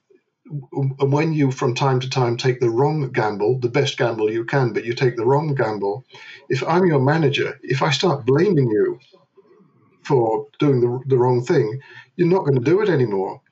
when 0.72 1.34
you 1.34 1.50
from 1.50 1.74
time 1.74 2.00
to 2.00 2.08
time 2.08 2.38
take 2.38 2.60
the 2.60 2.70
wrong 2.70 3.10
gamble, 3.12 3.58
the 3.58 3.68
best 3.68 3.98
gamble 3.98 4.32
you 4.32 4.46
can, 4.46 4.72
but 4.72 4.86
you 4.86 4.94
take 4.94 5.16
the 5.16 5.26
wrong 5.26 5.54
gamble, 5.54 6.06
if 6.48 6.66
I'm 6.66 6.86
your 6.86 7.00
manager, 7.02 7.58
if 7.62 7.82
I 7.82 7.90
start 7.90 8.24
blaming 8.24 8.70
you 8.70 8.98
for 10.02 10.46
doing 10.58 10.80
the, 10.80 10.98
the 11.08 11.18
wrong 11.18 11.44
thing, 11.44 11.78
you're 12.16 12.26
not 12.26 12.46
going 12.46 12.58
to 12.58 12.64
do 12.64 12.80
it 12.80 12.88
anymore. 12.88 13.42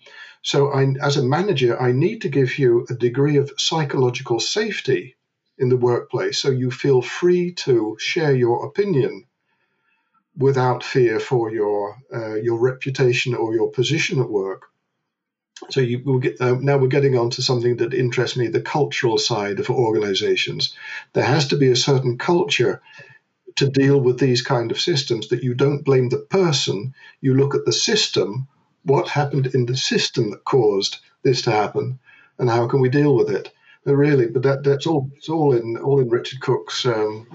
So, 0.44 0.72
I, 0.72 0.94
as 1.00 1.16
a 1.16 1.24
manager, 1.24 1.80
I 1.80 1.92
need 1.92 2.20
to 2.22 2.28
give 2.28 2.58
you 2.58 2.86
a 2.90 2.94
degree 2.94 3.38
of 3.38 3.52
psychological 3.56 4.38
safety 4.38 5.16
in 5.56 5.70
the 5.70 5.76
workplace 5.76 6.38
so 6.38 6.50
you 6.50 6.70
feel 6.70 7.00
free 7.00 7.54
to 7.54 7.96
share 7.98 8.36
your 8.36 8.66
opinion 8.66 9.24
without 10.36 10.84
fear 10.84 11.18
for 11.18 11.50
your 11.50 11.96
uh, 12.12 12.34
your 12.34 12.58
reputation 12.58 13.34
or 13.34 13.54
your 13.54 13.70
position 13.70 14.20
at 14.20 14.28
work. 14.28 14.66
So 15.70 15.80
you 15.80 16.02
will 16.04 16.18
get 16.18 16.38
uh, 16.42 16.56
now 16.60 16.76
we're 16.76 16.88
getting 16.88 17.16
on 17.16 17.30
to 17.30 17.42
something 17.42 17.76
that 17.78 17.94
interests 17.94 18.36
me: 18.36 18.48
the 18.48 18.60
cultural 18.60 19.16
side 19.16 19.60
of 19.60 19.70
organizations. 19.70 20.76
There 21.14 21.24
has 21.24 21.48
to 21.48 21.56
be 21.56 21.70
a 21.70 21.84
certain 21.90 22.18
culture 22.18 22.82
to 23.56 23.70
deal 23.70 23.98
with 23.98 24.18
these 24.18 24.42
kind 24.42 24.70
of 24.70 24.80
systems 24.80 25.28
that 25.28 25.42
you 25.42 25.54
don't 25.54 25.84
blame 25.84 26.10
the 26.10 26.18
person, 26.18 26.92
you 27.22 27.34
look 27.34 27.54
at 27.54 27.64
the 27.64 27.72
system, 27.72 28.48
what 28.84 29.08
happened 29.08 29.48
in 29.54 29.66
the 29.66 29.76
system 29.76 30.30
that 30.30 30.44
caused 30.44 30.98
this 31.22 31.42
to 31.42 31.50
happen, 31.52 31.98
and 32.38 32.50
how 32.50 32.68
can 32.68 32.80
we 32.80 32.88
deal 32.88 33.14
with 33.16 33.30
it? 33.30 33.52
But 33.84 33.96
really, 33.96 34.26
but 34.28 34.42
that 34.44 34.64
that's 34.64 34.86
all 34.86 35.10
it's 35.16 35.28
all 35.28 35.54
in 35.54 35.76
all 35.78 36.00
in 36.00 36.08
Richard 36.08 36.40
Cook's 36.40 36.86
um, 36.86 37.26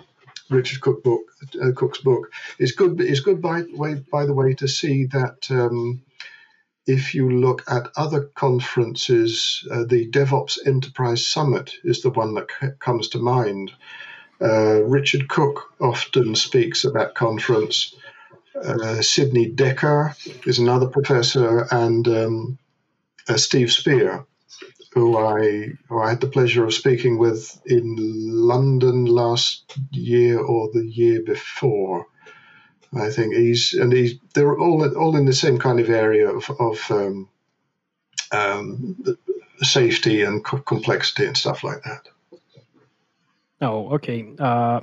Richard 0.49 0.81
Cook 0.81 1.03
book 1.03 1.21
uh, 1.63 1.71
Cook's 1.75 1.99
book. 1.99 2.31
It's 2.59 2.73
good. 2.73 3.01
It's 3.01 3.21
good 3.21 3.41
by 3.41 3.63
way 3.73 3.95
by 4.11 4.25
the 4.25 4.33
way 4.33 4.53
to 4.55 4.67
see 4.67 5.05
that. 5.07 5.47
Um, 5.51 6.01
if 6.85 7.15
you 7.15 7.29
look 7.29 7.63
at 7.69 7.89
other 7.95 8.23
conferences, 8.35 9.65
uh, 9.71 9.85
the 9.85 10.09
DevOps 10.09 10.57
Enterprise 10.65 11.25
Summit 11.25 11.73
is 11.83 12.01
the 12.01 12.09
one 12.09 12.33
that 12.33 12.47
c- 12.59 12.67
comes 12.79 13.09
to 13.09 13.19
mind, 13.19 13.71
uh, 14.41 14.83
Richard 14.83 15.29
Cook 15.29 15.73
often 15.81 16.35
speaks 16.35 16.85
at 16.85 16.93
that 16.93 17.15
conference. 17.15 17.95
Uh, 18.63 19.01
Sidney 19.01 19.51
Dekker 19.51 20.15
is 20.47 20.59
another 20.59 20.87
professor, 20.87 21.67
and 21.71 22.07
um, 22.07 22.57
uh, 23.27 23.37
Steve 23.37 23.71
Spear, 23.71 24.25
who 24.93 25.17
I 25.17 25.69
who 25.87 26.01
I 26.01 26.09
had 26.09 26.21
the 26.21 26.27
pleasure 26.27 26.65
of 26.65 26.73
speaking 26.73 27.17
with 27.17 27.61
in 27.65 27.95
London 27.97 29.05
last 29.05 29.77
year 29.91 30.39
or 30.39 30.69
the 30.73 30.85
year 30.85 31.21
before. 31.21 32.05
I 32.93 33.09
think 33.09 33.35
he's 33.35 33.73
and 33.73 33.93
he's 33.93 34.15
they're 34.33 34.57
all 34.57 34.83
all 34.97 35.15
in 35.15 35.25
the 35.25 35.33
same 35.33 35.59
kind 35.59 35.79
of 35.79 35.89
area 35.89 36.29
of, 36.29 36.49
of 36.59 36.91
um, 36.91 37.29
um, 38.31 39.03
safety 39.61 40.23
and 40.23 40.43
co- 40.43 40.59
complexity 40.59 41.25
and 41.25 41.37
stuff 41.37 41.63
like 41.63 41.83
that. 41.83 42.07
Oh, 43.61 43.93
okay. 43.95 44.25
Uh, 44.39 44.81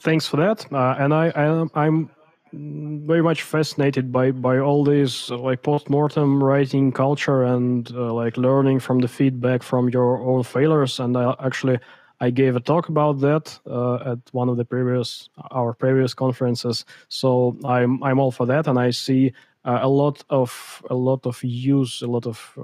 thanks 0.00 0.26
for 0.26 0.36
that. 0.36 0.70
Uh, 0.72 0.96
and 0.98 1.14
I, 1.14 1.32
I, 1.74 1.86
am 1.86 2.10
very 2.52 3.22
much 3.22 3.42
fascinated 3.42 4.12
by 4.12 4.30
by 4.30 4.58
all 4.58 4.84
this 4.84 5.30
uh, 5.30 5.38
like 5.38 5.62
post-mortem 5.62 6.42
writing 6.42 6.92
culture 6.92 7.44
and 7.44 7.90
uh, 7.94 8.12
like 8.12 8.36
learning 8.36 8.80
from 8.80 8.98
the 9.00 9.08
feedback 9.08 9.62
from 9.62 9.88
your 9.88 10.18
own 10.18 10.42
failures. 10.42 11.00
And 11.00 11.16
I 11.16 11.34
actually 11.44 11.78
I 12.20 12.30
gave 12.30 12.54
a 12.56 12.60
talk 12.60 12.88
about 12.88 13.20
that 13.20 13.58
uh, 13.66 14.12
at 14.12 14.18
one 14.32 14.48
of 14.48 14.56
the 14.56 14.64
previous 14.64 15.28
our 15.50 15.72
previous 15.72 16.14
conferences. 16.14 16.84
So 17.08 17.56
I'm 17.64 18.02
I'm 18.02 18.20
all 18.20 18.30
for 18.30 18.46
that, 18.46 18.66
and 18.66 18.78
I 18.78 18.90
see 18.90 19.32
uh, 19.64 19.78
a 19.82 19.88
lot 19.88 20.24
of 20.28 20.82
a 20.90 20.94
lot 20.94 21.26
of 21.26 21.42
use, 21.42 22.02
a 22.02 22.06
lot 22.06 22.26
of 22.26 22.56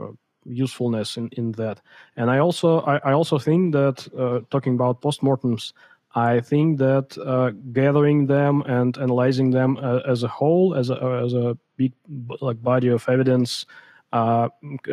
usefulness 0.44 1.16
in, 1.16 1.28
in 1.32 1.52
that. 1.52 1.80
And 2.16 2.30
I 2.30 2.38
also 2.38 2.80
I, 2.80 2.96
I 2.98 3.12
also 3.12 3.38
think 3.38 3.72
that 3.72 4.08
uh, 4.18 4.40
talking 4.50 4.74
about 4.74 5.00
postmortems, 5.00 5.72
I 6.14 6.40
think 6.40 6.78
that 6.78 7.16
uh, 7.18 7.50
gathering 7.72 8.26
them 8.26 8.62
and 8.62 8.96
analyzing 8.98 9.50
them 9.50 9.76
uh, 9.76 10.00
as 10.06 10.22
a 10.22 10.28
whole, 10.28 10.74
as 10.74 10.90
a, 10.90 11.22
as 11.24 11.34
a 11.34 11.56
big 11.76 11.92
like 12.40 12.62
body 12.62 12.88
of 12.88 13.08
evidence, 13.08 13.66
uh, 14.12 14.48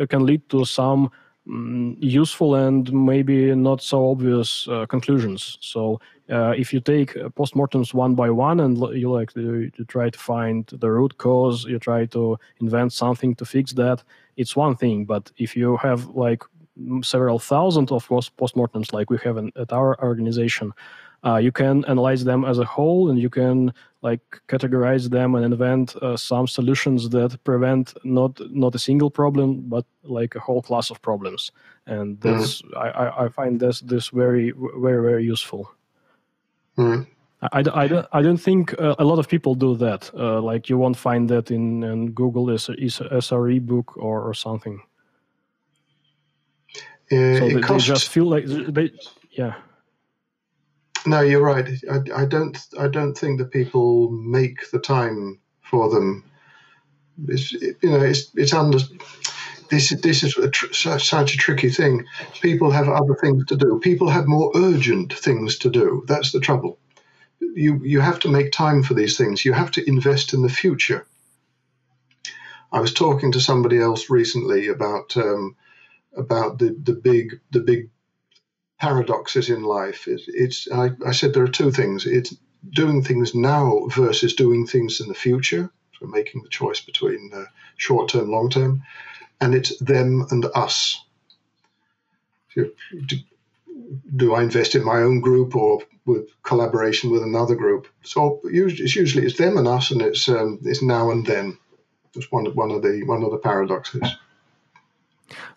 can 0.08 0.26
lead 0.26 0.48
to 0.50 0.64
some 0.64 1.10
um, 1.48 1.96
useful 2.00 2.54
and 2.54 2.92
maybe 2.92 3.54
not 3.54 3.80
so 3.80 4.10
obvious 4.10 4.68
uh, 4.68 4.84
conclusions. 4.86 5.56
So 5.60 6.00
uh, 6.30 6.50
if 6.50 6.72
you 6.72 6.80
take 6.80 7.14
postmortems 7.34 7.94
one 7.94 8.14
by 8.14 8.30
one 8.30 8.60
and 8.60 8.76
you 8.94 9.10
like 9.10 9.34
you 9.36 9.70
try 9.88 10.10
to 10.10 10.18
find 10.18 10.66
the 10.66 10.90
root 10.90 11.16
cause, 11.18 11.64
you 11.64 11.78
try 11.78 12.04
to 12.06 12.38
invent 12.60 12.92
something 12.92 13.34
to 13.36 13.44
fix 13.44 13.72
that 13.74 14.02
it's 14.36 14.54
one 14.56 14.76
thing. 14.76 15.04
But 15.04 15.30
if 15.38 15.56
you 15.56 15.76
have 15.78 16.08
like 16.08 16.42
several 17.02 17.38
thousand 17.38 17.90
of 17.90 18.06
postmortems, 18.08 18.92
like 18.92 19.10
we 19.10 19.18
have 19.24 19.36
in, 19.38 19.52
at 19.56 19.72
our 19.72 20.00
organization, 20.02 20.72
uh, 21.26 21.38
you 21.38 21.50
can 21.50 21.84
analyze 21.86 22.24
them 22.24 22.44
as 22.44 22.58
a 22.58 22.64
whole, 22.64 23.10
and 23.10 23.18
you 23.18 23.28
can 23.28 23.72
like 24.02 24.20
categorize 24.46 25.10
them 25.10 25.34
and 25.34 25.44
invent 25.44 25.96
uh, 25.96 26.16
some 26.16 26.46
solutions 26.46 27.08
that 27.08 27.42
prevent 27.42 27.94
not 28.04 28.40
not 28.50 28.74
a 28.74 28.78
single 28.78 29.10
problem, 29.10 29.62
but 29.68 29.84
like 30.04 30.36
a 30.36 30.40
whole 30.40 30.62
class 30.62 30.90
of 30.90 31.02
problems. 31.02 31.50
And 31.86 32.18
mm-hmm. 32.20 32.38
this, 32.38 32.62
mm. 32.62 32.76
I, 32.76 33.24
I 33.24 33.28
find 33.28 33.58
this 33.58 33.80
this 33.80 34.08
very 34.08 34.52
very 34.80 35.02
very 35.02 35.24
useful. 35.24 35.70
Mm. 36.78 37.06
I, 37.42 37.62
I, 37.74 37.86
don't, 37.86 38.06
I 38.12 38.22
don't 38.22 38.38
think 38.38 38.80
uh, 38.80 38.94
a 38.98 39.04
lot 39.04 39.18
of 39.18 39.28
people 39.28 39.54
do 39.54 39.76
that. 39.76 40.10
Uh, 40.14 40.40
like 40.40 40.70
you 40.70 40.78
won't 40.78 40.96
find 40.96 41.28
that 41.28 41.50
in, 41.50 41.82
in 41.82 42.12
Google 42.12 42.48
a, 42.50 42.54
SRE 42.54 43.60
book 43.60 43.96
or, 43.96 44.22
or 44.22 44.34
something. 44.34 44.80
Uh, 47.12 47.38
so 47.38 47.48
they, 47.48 47.54
they, 47.60 47.78
just 47.78 48.08
feel 48.08 48.24
like 48.24 48.46
they, 48.46 48.90
yeah. 49.30 49.54
No, 51.06 51.20
you're 51.20 51.42
right. 51.42 51.68
I, 51.90 52.22
I 52.22 52.24
don't. 52.26 52.58
I 52.78 52.88
don't 52.88 53.16
think 53.16 53.38
that 53.38 53.52
people 53.52 54.10
make 54.10 54.70
the 54.70 54.80
time 54.80 55.40
for 55.62 55.90
them. 55.90 56.24
It's, 57.28 57.52
you 57.52 57.76
know, 57.84 58.02
it's 58.02 58.30
it's 58.34 58.54
under. 58.54 58.78
This 59.70 59.90
this 60.02 60.22
is 60.22 60.36
a 60.38 60.50
tr- 60.50 60.72
such, 60.72 61.08
such 61.08 61.34
a 61.34 61.38
tricky 61.38 61.70
thing. 61.70 62.04
People 62.40 62.70
have 62.70 62.88
other 62.88 63.16
things 63.20 63.44
to 63.46 63.56
do. 63.56 63.80
People 63.82 64.08
have 64.10 64.26
more 64.26 64.52
urgent 64.56 65.12
things 65.12 65.58
to 65.58 65.70
do. 65.70 66.04
That's 66.06 66.32
the 66.32 66.40
trouble 66.40 66.78
you 67.40 67.80
you 67.84 68.00
have 68.00 68.20
to 68.20 68.28
make 68.28 68.52
time 68.52 68.82
for 68.82 68.94
these 68.94 69.16
things. 69.16 69.44
You 69.44 69.52
have 69.52 69.70
to 69.72 69.88
invest 69.88 70.34
in 70.34 70.42
the 70.42 70.48
future. 70.48 71.06
I 72.72 72.80
was 72.80 72.92
talking 72.92 73.32
to 73.32 73.40
somebody 73.40 73.78
else 73.78 74.10
recently 74.10 74.68
about 74.68 75.16
um, 75.16 75.56
about 76.16 76.58
the, 76.58 76.76
the 76.82 76.94
big 76.94 77.40
the 77.50 77.60
big 77.60 77.90
paradoxes 78.78 79.50
in 79.50 79.62
life. 79.62 80.06
It, 80.08 80.22
it's 80.26 80.70
I, 80.70 80.90
I 81.06 81.12
said 81.12 81.32
there 81.32 81.44
are 81.44 81.48
two 81.48 81.70
things. 81.70 82.06
It's 82.06 82.34
doing 82.68 83.02
things 83.02 83.34
now 83.34 83.86
versus 83.88 84.34
doing 84.34 84.66
things 84.66 85.00
in 85.00 85.08
the 85.08 85.14
future. 85.14 85.70
So 85.98 86.06
making 86.06 86.42
the 86.42 86.48
choice 86.48 86.80
between 86.80 87.30
uh, 87.34 87.44
short 87.76 88.10
term, 88.10 88.30
long 88.30 88.50
term, 88.50 88.82
and 89.40 89.54
it's 89.54 89.78
them 89.78 90.26
and 90.30 90.44
us. 90.54 91.02
Do, 92.54 92.72
do, 94.16 94.34
I 94.34 94.42
invest 94.42 94.74
in 94.74 94.84
my 94.84 95.02
own 95.02 95.20
group 95.20 95.54
or 95.54 95.82
with 96.06 96.28
collaboration 96.42 97.10
with 97.10 97.22
another 97.22 97.54
group? 97.54 97.86
So 98.02 98.40
it's 98.44 98.96
usually 98.96 99.26
it's 99.26 99.36
them 99.36 99.58
and 99.58 99.68
us, 99.68 99.90
and 99.90 100.00
it's 100.02 100.28
um, 100.28 100.58
it's 100.62 100.82
now 100.82 101.10
and 101.10 101.26
then. 101.26 101.58
It's 102.14 102.32
one 102.32 102.46
one 102.54 102.70
of 102.70 102.82
the 102.82 103.02
one 103.04 103.22
of 103.22 103.30
the 103.30 103.38
paradoxes. 103.38 104.02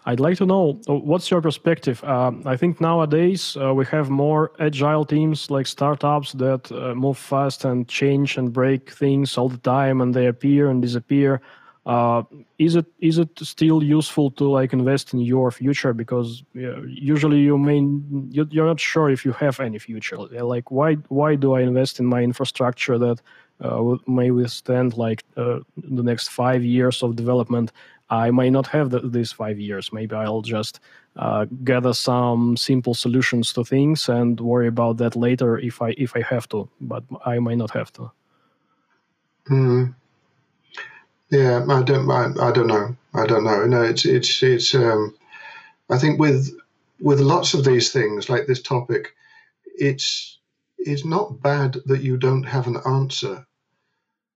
I'd 0.05 0.19
like 0.19 0.37
to 0.37 0.45
know 0.45 0.79
uh, 0.87 0.95
what's 0.95 1.29
your 1.29 1.41
perspective. 1.41 2.03
Uh, 2.03 2.31
I 2.45 2.57
think 2.57 2.81
nowadays 2.81 3.57
uh, 3.61 3.73
we 3.73 3.85
have 3.85 4.09
more 4.09 4.51
agile 4.59 5.05
teams 5.05 5.51
like 5.51 5.67
startups 5.67 6.33
that 6.33 6.71
uh, 6.71 6.95
move 6.95 7.17
fast 7.17 7.65
and 7.65 7.87
change 7.87 8.37
and 8.37 8.51
break 8.51 8.91
things 8.91 9.37
all 9.37 9.49
the 9.49 9.57
time, 9.57 10.01
and 10.01 10.13
they 10.13 10.27
appear 10.27 10.69
and 10.69 10.81
disappear. 10.81 11.41
Uh, 11.85 12.23
is 12.57 12.75
it 12.75 12.85
is 12.99 13.17
it 13.17 13.29
still 13.39 13.81
useful 13.83 14.29
to 14.31 14.43
like 14.49 14.73
invest 14.73 15.13
in 15.13 15.19
your 15.21 15.49
future 15.49 15.93
because 15.93 16.43
usually 16.53 17.39
you 17.39 17.57
may 17.57 17.79
you're 18.31 18.67
not 18.67 18.79
sure 18.79 19.09
if 19.09 19.25
you 19.25 19.31
have 19.31 19.59
any 19.59 19.79
future. 19.79 20.17
Like 20.17 20.69
why 20.69 20.95
why 21.07 21.35
do 21.35 21.53
I 21.53 21.61
invest 21.61 21.99
in 21.99 22.05
my 22.05 22.21
infrastructure 22.21 22.97
that 22.99 23.21
uh, 23.61 23.95
may 24.07 24.29
withstand 24.29 24.97
like 24.97 25.23
the 25.35 25.63
next 25.77 26.29
five 26.29 26.63
years 26.63 27.01
of 27.01 27.15
development? 27.15 27.71
I 28.09 28.31
may 28.31 28.49
not 28.49 28.67
have 28.67 28.89
the, 28.89 28.99
these 28.99 29.31
five 29.31 29.59
years. 29.59 29.93
Maybe 29.93 30.15
I'll 30.15 30.41
just 30.41 30.79
uh, 31.15 31.45
gather 31.63 31.93
some 31.93 32.57
simple 32.57 32.93
solutions 32.93 33.53
to 33.53 33.63
things 33.63 34.09
and 34.09 34.39
worry 34.39 34.67
about 34.67 34.97
that 34.97 35.15
later 35.15 35.59
if 35.59 35.81
I 35.81 35.89
if 35.97 36.15
I 36.15 36.21
have 36.21 36.49
to. 36.49 36.69
But 36.81 37.03
I 37.25 37.39
may 37.39 37.55
not 37.55 37.71
have 37.71 37.93
to. 37.93 38.11
Hmm. 39.47 39.85
Yeah, 41.29 41.63
I 41.69 41.83
don't. 41.83 42.09
I, 42.09 42.47
I 42.47 42.51
don't 42.51 42.67
know. 42.67 42.95
I 43.13 43.27
don't 43.27 43.43
know. 43.43 43.65
No, 43.65 43.83
it's 43.83 44.05
it's 44.05 44.41
it's. 44.41 44.73
Um, 44.73 45.15
I 45.89 45.97
think 45.99 46.19
with 46.19 46.49
with 46.99 47.19
lots 47.19 47.53
of 47.53 47.63
these 47.63 47.91
things 47.91 48.29
like 48.29 48.47
this 48.47 48.61
topic, 48.61 49.13
it's 49.65 50.39
it's 50.79 51.05
not 51.05 51.41
bad 51.41 51.77
that 51.85 52.01
you 52.01 52.17
don't 52.17 52.43
have 52.43 52.65
an 52.65 52.77
answer. 52.87 53.45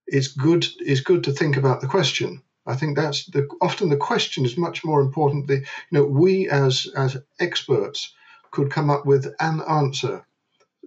It's 0.06 0.28
good. 0.28 0.64
It's 0.78 1.00
good 1.00 1.24
to 1.24 1.32
think 1.32 1.56
about 1.56 1.80
the 1.80 1.88
question 1.88 2.43
I 2.66 2.76
think 2.76 2.96
that's 2.96 3.26
the 3.26 3.48
often 3.60 3.90
the 3.90 3.96
question 3.96 4.44
is 4.44 4.56
much 4.56 4.84
more 4.84 5.00
important. 5.00 5.46
The, 5.46 5.56
you 5.58 5.64
know, 5.92 6.04
we 6.04 6.48
as 6.48 6.86
as 6.96 7.16
experts 7.38 8.14
could 8.50 8.70
come 8.70 8.90
up 8.90 9.04
with 9.04 9.26
an 9.40 9.60
answer 9.68 10.24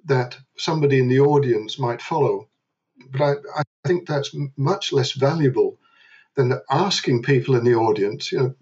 that 0.06 0.38
somebody 0.58 1.00
in 1.00 1.10
the 1.10 1.20
audience 1.20 1.78
might 1.78 2.02
follow, 2.02 2.48
but 3.12 3.44
I, 3.56 3.62
I 3.62 3.88
think 3.88 4.08
that's 4.08 4.36
much 4.56 4.92
less 4.92 5.12
valuable 5.12 5.78
than 6.36 6.60
asking 6.70 7.24
people 7.24 7.56
in 7.56 7.63
the 7.63 7.76
audience. 7.76 8.32
You 8.32 8.40
know, 8.40 8.56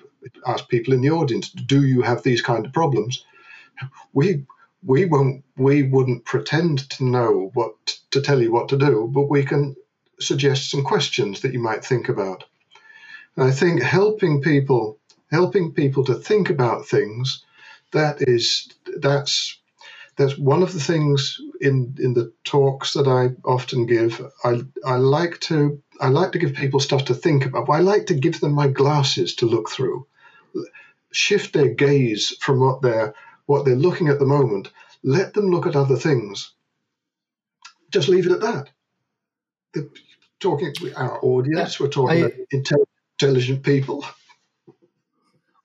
ask 0.45 0.67
people 0.67 0.93
in 0.93 1.01
the 1.01 1.11
audience, 1.11 1.49
do 1.49 1.85
you 1.85 2.01
have 2.01 2.23
these 2.23 2.41
kind 2.41 2.65
of 2.65 2.73
problems? 2.73 3.23
We 4.13 4.45
we 4.83 5.05
won't 5.05 5.43
we 5.57 5.83
wouldn't 5.83 6.25
pretend 6.25 6.89
to 6.91 7.03
know 7.05 7.51
what 7.53 7.75
to 8.11 8.21
tell 8.21 8.41
you 8.41 8.51
what 8.51 8.69
to 8.69 8.77
do, 8.77 9.09
but 9.13 9.29
we 9.29 9.43
can 9.43 9.75
suggest 10.19 10.69
some 10.71 10.83
questions 10.83 11.41
that 11.41 11.53
you 11.53 11.59
might 11.59 11.83
think 11.83 12.09
about. 12.09 12.45
And 13.37 13.47
I 13.47 13.51
think 13.51 13.81
helping 13.81 14.41
people, 14.41 14.99
helping 15.31 15.73
people 15.73 16.05
to 16.05 16.15
think 16.15 16.49
about 16.49 16.87
things, 16.87 17.43
that 17.91 18.21
is 18.21 18.69
that's 18.97 19.57
that's 20.17 20.37
one 20.37 20.63
of 20.63 20.73
the 20.73 20.79
things 20.79 21.39
in 21.59 21.95
in 21.99 22.13
the 22.13 22.31
talks 22.43 22.93
that 22.93 23.07
I 23.07 23.35
often 23.47 23.85
give. 23.85 24.21
I 24.43 24.61
I 24.85 24.95
like 24.95 25.39
to 25.41 25.81
I 25.99 26.07
like 26.07 26.31
to 26.33 26.39
give 26.39 26.53
people 26.53 26.79
stuff 26.79 27.05
to 27.05 27.13
think 27.13 27.45
about. 27.45 27.69
I 27.69 27.79
like 27.79 28.07
to 28.07 28.13
give 28.13 28.39
them 28.39 28.53
my 28.53 28.67
glasses 28.67 29.35
to 29.35 29.45
look 29.45 29.69
through, 29.69 30.07
shift 31.11 31.53
their 31.53 31.69
gaze 31.69 32.35
from 32.39 32.59
what 32.61 32.81
they're 32.81 33.13
what 33.45 33.65
they're 33.65 33.75
looking 33.75 34.07
at 34.07 34.19
the 34.19 34.25
moment. 34.25 34.71
Let 35.03 35.33
them 35.33 35.49
look 35.51 35.67
at 35.67 35.75
other 35.75 35.97
things. 35.97 36.51
Just 37.91 38.09
leave 38.09 38.25
it 38.25 38.31
at 38.31 38.41
that. 38.41 38.69
The, 39.73 39.89
talking 40.39 40.73
to 40.75 40.93
our 40.95 41.19
audience, 41.23 41.79
we're 41.79 41.89
talking 41.89 42.17
I, 42.17 42.27
about 42.27 42.33
intelligence 42.51 42.84
intelligent 43.19 43.63
people. 43.63 44.05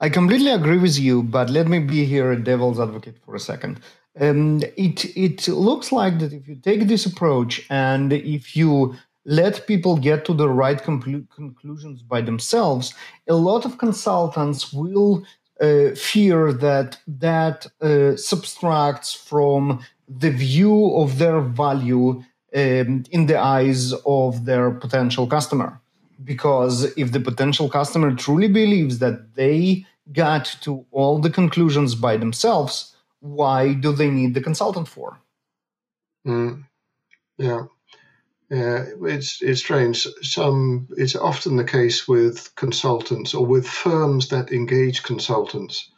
I 0.01 0.09
completely 0.09 0.51
agree 0.51 0.79
with 0.79 0.99
you, 0.99 1.23
but 1.23 1.51
let 1.51 1.69
me 1.69 1.79
be 1.79 2.05
here 2.05 2.33
a 2.33 2.43
devil's 2.43 2.81
advocate 2.81 3.19
for 3.25 3.35
a 3.35 3.41
second. 3.41 3.81
Um, 4.19 4.63
it 4.77 5.05
it 5.17 5.47
looks 5.49 5.93
like 5.93 6.19
that 6.19 6.33
if 6.33 6.49
you 6.49 6.57
take 6.57 6.89
this 6.89 7.07
approach 7.07 7.67
and 7.71 8.13
if 8.13 8.57
you 8.57 8.97
let 9.25 9.67
people 9.67 9.97
get 9.97 10.25
to 10.25 10.35
the 10.35 10.49
right 10.49 10.83
conclu- 10.83 11.29
conclusions 11.31 12.03
by 12.03 12.21
themselves, 12.23 12.95
a 13.29 13.35
lot 13.35 13.65
of 13.65 13.79
consultants 13.79 14.73
will 14.73 15.25
uh, 15.61 15.91
fear 15.95 16.53
that 16.53 16.99
that 17.07 17.67
uh, 17.83 18.17
subtracts 18.17 19.13
from 19.13 19.85
the 20.09 20.31
view 20.31 20.97
of 20.97 21.19
their 21.19 21.41
value 21.41 22.25
um, 22.57 23.05
in 23.11 23.27
the 23.27 23.39
eyes 23.39 23.93
of 24.05 24.45
their 24.45 24.71
potential 24.71 25.27
customer 25.27 25.81
because 26.25 26.85
if 26.97 27.13
the 27.13 27.21
potential 27.21 27.69
customer 27.69 28.15
truly 28.15 28.49
believes 28.49 28.99
that 28.99 29.35
they 29.35 29.87
got 30.13 30.45
to 30.63 30.85
all 30.91 31.19
the 31.19 31.31
conclusions 31.31 31.95
by 31.95 32.17
themselves, 32.17 32.97
why 33.21 33.75
do 33.75 33.93
they 33.93 34.11
need 34.11 34.35
the 34.35 34.41
consultant 34.41 34.89
for? 34.89 35.19
Mm. 36.27 36.65
Yeah. 37.39 37.65
Yeah, 38.51 38.85
it's 39.03 39.41
it's 39.41 39.61
strange. 39.61 40.09
Some 40.23 40.89
it's 40.97 41.15
often 41.15 41.57
the 41.57 41.65
case 41.65 42.09
with 42.09 42.53
consultants 42.57 43.33
or 43.33 43.47
with 43.47 43.67
firms 43.67 44.29
that 44.31 44.51
engage 44.51 45.05
consultants. 45.05 45.93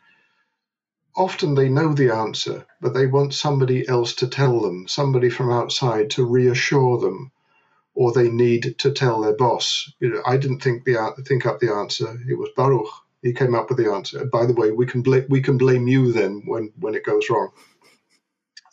Often 1.17 1.55
they 1.55 1.71
know 1.71 1.95
the 1.95 2.11
answer, 2.11 2.67
but 2.81 2.93
they 2.93 3.07
want 3.07 3.33
somebody 3.33 3.89
else 3.89 4.15
to 4.17 4.29
tell 4.29 4.61
them, 4.61 4.87
somebody 4.87 5.31
from 5.31 5.51
outside 5.51 6.11
to 6.11 6.27
reassure 6.27 6.99
them 6.99 7.33
or 7.95 8.13
they 8.13 8.29
need 8.29 8.77
to 8.79 8.91
tell 8.91 9.21
their 9.21 9.37
boss. 9.37 9.93
You 10.01 10.11
know, 10.11 10.23
I 10.27 10.37
didn't 10.37 10.61
think 10.61 10.85
the 10.85 11.15
think 11.27 11.47
up 11.47 11.61
the 11.61 11.73
answer. 11.73 12.19
It 12.29 12.39
was 12.39 12.51
Baruch. 12.57 12.89
He 13.23 13.33
came 13.33 13.55
up 13.55 13.69
with 13.69 13.79
the 13.79 13.93
answer. 13.93 14.25
By 14.25 14.47
the 14.47 14.55
way, 14.55 14.71
we 14.71 14.87
can 14.87 15.03
blame 15.03 15.27
we 15.29 15.43
can 15.43 15.59
blame 15.59 15.87
you 15.89 16.13
then 16.13 16.43
when 16.47 16.73
when 16.79 16.95
it 16.95 17.05
goes 17.05 17.29
wrong. 17.31 17.51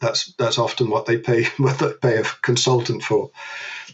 That's 0.01 0.33
that's 0.37 0.57
often 0.57 0.89
what 0.89 1.05
they 1.05 1.17
pay 1.17 1.43
what 1.57 1.79
they 1.79 1.93
pay 1.93 2.17
a 2.17 2.23
consultant 2.41 3.03
for. 3.03 3.31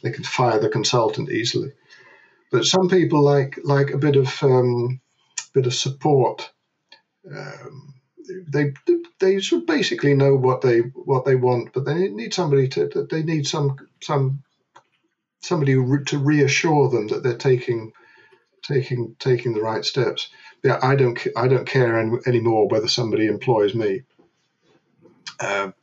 They 0.04 0.12
can 0.12 0.24
fire 0.24 0.60
the 0.60 0.70
consultant 0.70 1.30
easily. 1.30 1.72
But 2.52 2.66
some 2.66 2.90
people 2.90 3.22
like 3.24 3.60
like 3.64 3.92
a 3.92 3.98
bit 3.98 4.16
of 4.16 4.44
um, 4.44 5.02
bit 5.54 5.66
of 5.66 5.74
support. 5.74 6.52
Um, 7.30 7.96
they 8.48 8.74
they 9.20 9.40
of 9.40 9.66
basically 9.66 10.14
know 10.14 10.36
what 10.36 10.62
they 10.62 10.80
what 10.80 11.26
they 11.26 11.36
want, 11.36 11.74
but 11.74 11.86
they 11.86 12.10
need 12.10 12.34
somebody 12.34 12.68
to 12.70 13.08
they 13.10 13.24
need 13.24 13.48
some 13.48 13.76
some 14.02 14.44
somebody 15.46 15.74
to 15.74 16.18
reassure 16.18 16.90
them 16.90 17.08
that 17.08 17.24
they're 17.24 17.38
taking 17.38 17.94
taking 18.64 19.16
taking 19.20 19.54
the 19.54 19.62
right 19.62 19.86
steps. 19.86 20.30
Yeah, 20.64 20.80
I 20.82 20.96
don't 20.96 21.20
I 21.38 21.48
don't 21.48 21.68
care 21.68 22.00
any, 22.00 22.18
anymore 22.26 22.68
whether 22.68 22.88
somebody 22.88 23.28
employs 23.28 23.76
me. 23.76 24.02
Um, 25.40 25.74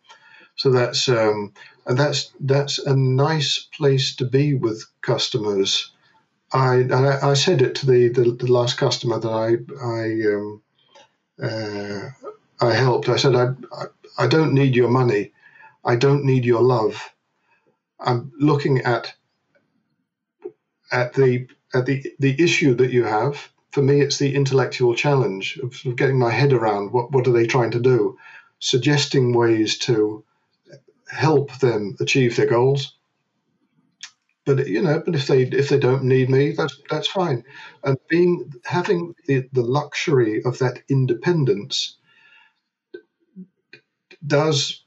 so 0.56 0.70
that's 0.70 1.08
um, 1.08 1.52
and 1.86 1.98
that's 1.98 2.32
that's 2.40 2.78
a 2.78 2.96
nice 2.96 3.68
place 3.76 4.16
to 4.16 4.24
be 4.24 4.54
with 4.54 4.84
customers. 5.00 5.92
I 6.52 6.84
I, 6.92 7.30
I 7.30 7.34
said 7.34 7.62
it 7.62 7.76
to 7.76 7.86
the, 7.86 8.08
the, 8.08 8.32
the 8.32 8.52
last 8.52 8.76
customer 8.76 9.18
that 9.18 9.28
I 9.28 9.48
I 9.84 10.34
um, 10.34 10.62
uh, 11.42 12.66
I 12.66 12.74
helped. 12.74 13.08
I 13.08 13.16
said 13.16 13.34
I, 13.34 13.54
I 13.72 13.84
I 14.18 14.26
don't 14.26 14.54
need 14.54 14.74
your 14.74 14.90
money. 14.90 15.32
I 15.84 15.96
don't 15.96 16.24
need 16.24 16.44
your 16.44 16.62
love. 16.62 17.12
I'm 18.00 18.32
looking 18.38 18.78
at 18.82 19.14
at 20.92 21.14
the 21.14 21.48
at 21.74 21.86
the 21.86 22.04
the 22.20 22.36
issue 22.42 22.74
that 22.76 22.92
you 22.92 23.04
have. 23.04 23.50
For 23.72 23.82
me, 23.82 24.02
it's 24.02 24.18
the 24.18 24.34
intellectual 24.34 24.94
challenge 24.96 25.58
of, 25.62 25.96
getting 25.96 26.18
my 26.18 26.30
head 26.32 26.54
around 26.54 26.92
what 26.92 27.12
what 27.12 27.28
are 27.28 27.32
they 27.32 27.46
trying 27.48 27.72
to 27.72 27.80
do, 27.80 28.18
suggesting 28.60 29.34
ways 29.34 29.78
to 29.80 30.24
help 31.08 31.58
them 31.60 31.96
achieve 32.00 32.36
their 32.36 32.46
goals. 32.46 32.96
But 34.46 34.68
you 34.68 34.82
know, 34.82 35.02
but 35.04 35.14
if 35.16 35.28
they 35.28 35.42
if 35.42 35.68
they 35.70 35.78
don't 35.78 36.04
need 36.04 36.30
me, 36.30 36.52
that's 36.52 36.80
that's 36.90 37.08
fine. 37.08 37.44
And 37.84 37.98
being 38.08 38.52
having 38.64 39.14
the, 39.26 39.48
the 39.52 39.62
luxury 39.62 40.42
of 40.44 40.58
that 40.58 40.80
independence 40.88 41.98
does, 44.26 44.84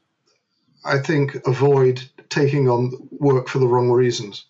I 0.84 0.98
think, 0.98 1.36
avoid 1.46 2.02
taking 2.30 2.68
on 2.68 3.08
work 3.12 3.48
for 3.48 3.60
the 3.60 3.68
wrong 3.68 3.90
reasons. 3.90 4.46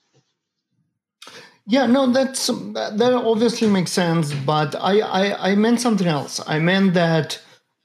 Yeah, 1.67 1.87
no, 1.87 2.07
that's 2.13 2.47
that 2.47 3.13
obviously 3.25 3.69
makes 3.69 3.91
sense, 3.91 4.33
but 4.33 4.77
I, 4.77 5.01
I 5.01 5.51
I 5.51 5.55
meant 5.57 5.81
something 5.81 6.07
else. 6.07 6.41
I 6.47 6.61
meant 6.61 6.95
that 6.95 7.41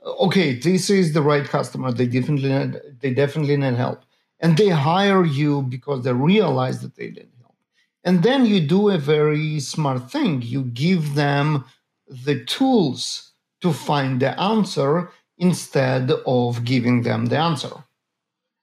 okay, 0.05 0.55
this 0.57 0.89
is 0.89 1.13
the 1.13 1.21
right 1.21 1.45
customer. 1.45 1.91
They 1.91 2.05
definitely 2.05 2.49
need, 2.49 2.81
they 3.01 3.13
definitely 3.13 3.57
need 3.57 3.75
help, 3.75 4.03
and 4.39 4.55
they 4.55 4.69
hire 4.69 5.25
you 5.25 5.63
because 5.63 6.03
they 6.03 6.13
realize 6.13 6.81
that 6.81 6.95
they 6.95 7.09
need 7.09 7.29
help. 7.41 7.55
And 8.03 8.21
then 8.23 8.45
you 8.45 8.59
do 8.61 8.89
a 8.89 8.99
very 8.99 9.59
smart 9.59 10.11
thing. 10.11 10.43
You 10.43 10.63
give 10.65 11.15
them 11.15 11.65
the 12.07 12.43
tools 12.45 13.31
to 13.61 13.73
find 13.73 14.19
the 14.21 14.39
answer 14.39 15.11
instead 15.39 16.11
of 16.27 16.63
giving 16.65 17.01
them 17.01 17.27
the 17.27 17.37
answer. 17.37 17.73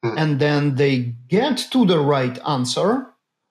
Mm. 0.05 0.15
And 0.19 0.41
then 0.41 0.75
they 0.77 1.15
get 1.29 1.59
to 1.73 1.87
the 1.87 1.99
right 2.01 2.39
answer 2.47 3.08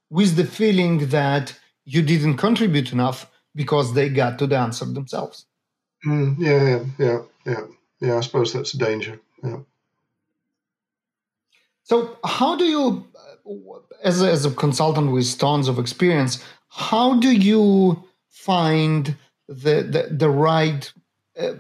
with 0.10 0.36
the 0.36 0.46
feeling 0.46 1.10
that 1.10 1.58
you 1.86 2.02
didn't 2.02 2.38
contribute 2.38 2.92
enough 2.92 3.30
because 3.56 3.94
they 3.94 4.10
got 4.10 4.40
to 4.40 4.48
the 4.48 4.58
answer 4.58 4.86
themselves. 4.86 5.46
Mm, 6.06 6.36
yeah, 6.40 6.80
yeah, 7.00 7.22
yeah, 7.46 7.66
yeah. 8.00 8.18
I 8.18 8.22
suppose 8.22 8.54
that's 8.54 8.74
a 8.74 8.78
danger. 8.78 9.20
Yeah. 9.44 9.60
So, 11.84 12.18
how 12.24 12.56
do 12.56 12.66
you, 12.66 13.08
as 14.04 14.22
a, 14.22 14.30
as 14.30 14.46
a 14.46 14.52
consultant 14.52 15.12
with 15.12 15.38
tons 15.38 15.68
of 15.68 15.80
experience, 15.80 16.44
how 16.70 17.20
do 17.20 17.32
you 17.32 18.04
find 18.30 19.16
the 19.48 19.82
the, 19.84 20.08
the 20.12 20.30
right 20.30 20.92
uh, 21.40 21.54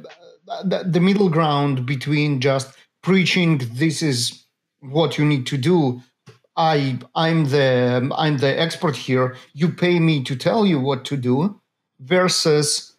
the, 0.63 0.83
the 0.85 0.99
middle 0.99 1.29
ground 1.29 1.85
between 1.85 2.39
just 2.39 2.71
preaching 3.01 3.61
this 3.73 4.01
is 4.01 4.43
what 4.79 5.17
you 5.17 5.25
need 5.25 5.45
to 5.47 5.57
do 5.57 6.01
i 6.57 6.99
i'm 7.15 7.45
the 7.45 8.11
i'm 8.17 8.37
the 8.39 8.59
expert 8.59 8.95
here. 8.97 9.35
You 9.53 9.69
pay 9.69 9.99
me 9.99 10.23
to 10.25 10.35
tell 10.35 10.65
you 10.65 10.79
what 10.79 11.05
to 11.05 11.17
do 11.17 11.61
versus 11.99 12.95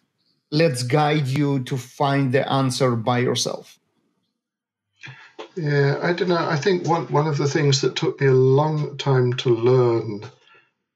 let's 0.51 0.83
guide 0.83 1.27
you 1.27 1.63
to 1.65 1.77
find 1.77 2.33
the 2.33 2.51
answer 2.51 2.95
by 2.95 3.19
yourself. 3.19 3.79
Yeah 5.55 5.99
i 6.01 6.13
don't 6.13 6.29
know. 6.29 6.37
I 6.37 6.57
think 6.57 6.87
one 6.87 7.07
one 7.11 7.27
of 7.27 7.37
the 7.37 7.47
things 7.47 7.81
that 7.81 7.95
took 7.95 8.21
me 8.21 8.27
a 8.27 8.33
long 8.33 8.97
time 8.97 9.33
to 9.33 9.49
learn 9.49 10.23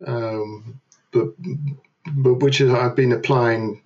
um, 0.05 0.81
but, 1.11 1.29
but 2.07 2.35
which 2.35 2.61
is 2.61 2.71
i've 2.71 2.95
been 2.95 3.13
applying 3.13 3.81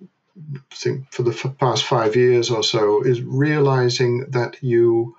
I 0.56 0.74
think 0.74 1.12
for 1.12 1.22
the 1.24 1.32
past 1.58 1.84
five 1.84 2.16
years 2.16 2.50
or 2.50 2.62
so 2.62 3.02
is 3.02 3.22
realizing 3.22 4.26
that 4.30 4.62
you 4.62 5.16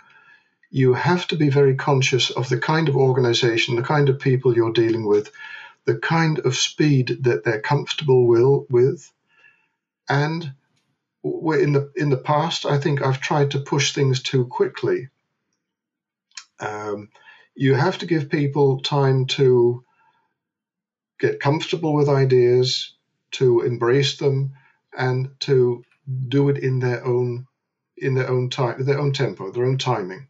you 0.72 0.94
have 0.94 1.28
to 1.28 1.36
be 1.36 1.50
very 1.50 1.76
conscious 1.76 2.30
of 2.30 2.50
the 2.50 2.60
kind 2.60 2.90
of 2.90 2.96
organization, 2.96 3.76
the 3.76 3.82
kind 3.82 4.10
of 4.10 4.20
people 4.20 4.56
you're 4.56 4.74
dealing 4.74 5.06
with, 5.06 5.32
the 5.86 5.98
kind 5.98 6.40
of 6.40 6.56
speed 6.56 7.20
that 7.24 7.44
they're 7.44 7.62
comfortable 7.62 8.28
will, 8.28 8.66
with, 8.70 9.12
and 10.08 10.54
in 11.24 11.74
the 11.74 11.92
in 11.96 12.10
the 12.10 12.18
past, 12.18 12.66
I 12.66 12.78
think 12.78 13.02
I've 13.02 13.20
tried 13.20 13.52
to 13.52 13.60
push 13.60 13.94
things 13.94 14.22
too 14.22 14.46
quickly. 14.46 15.10
Um, 16.60 17.10
you 17.56 17.74
have 17.76 17.98
to 18.00 18.06
give 18.06 18.30
people 18.30 18.82
time 18.82 19.26
to 19.28 19.84
get 21.20 21.40
comfortable 21.40 21.94
with 21.94 22.10
ideas, 22.10 22.94
to 23.32 23.62
embrace 23.62 24.18
them, 24.18 24.54
and 24.98 25.30
to 25.42 25.84
do 26.28 26.50
it 26.50 26.58
in 26.58 26.80
their 26.80 27.06
own 27.06 27.46
in 27.98 28.16
their 28.16 28.30
own 28.30 28.50
time, 28.50 28.84
their 28.86 29.00
own 29.00 29.12
tempo, 29.12 29.52
their 29.52 29.66
own 29.66 29.78
timing. 29.78 30.28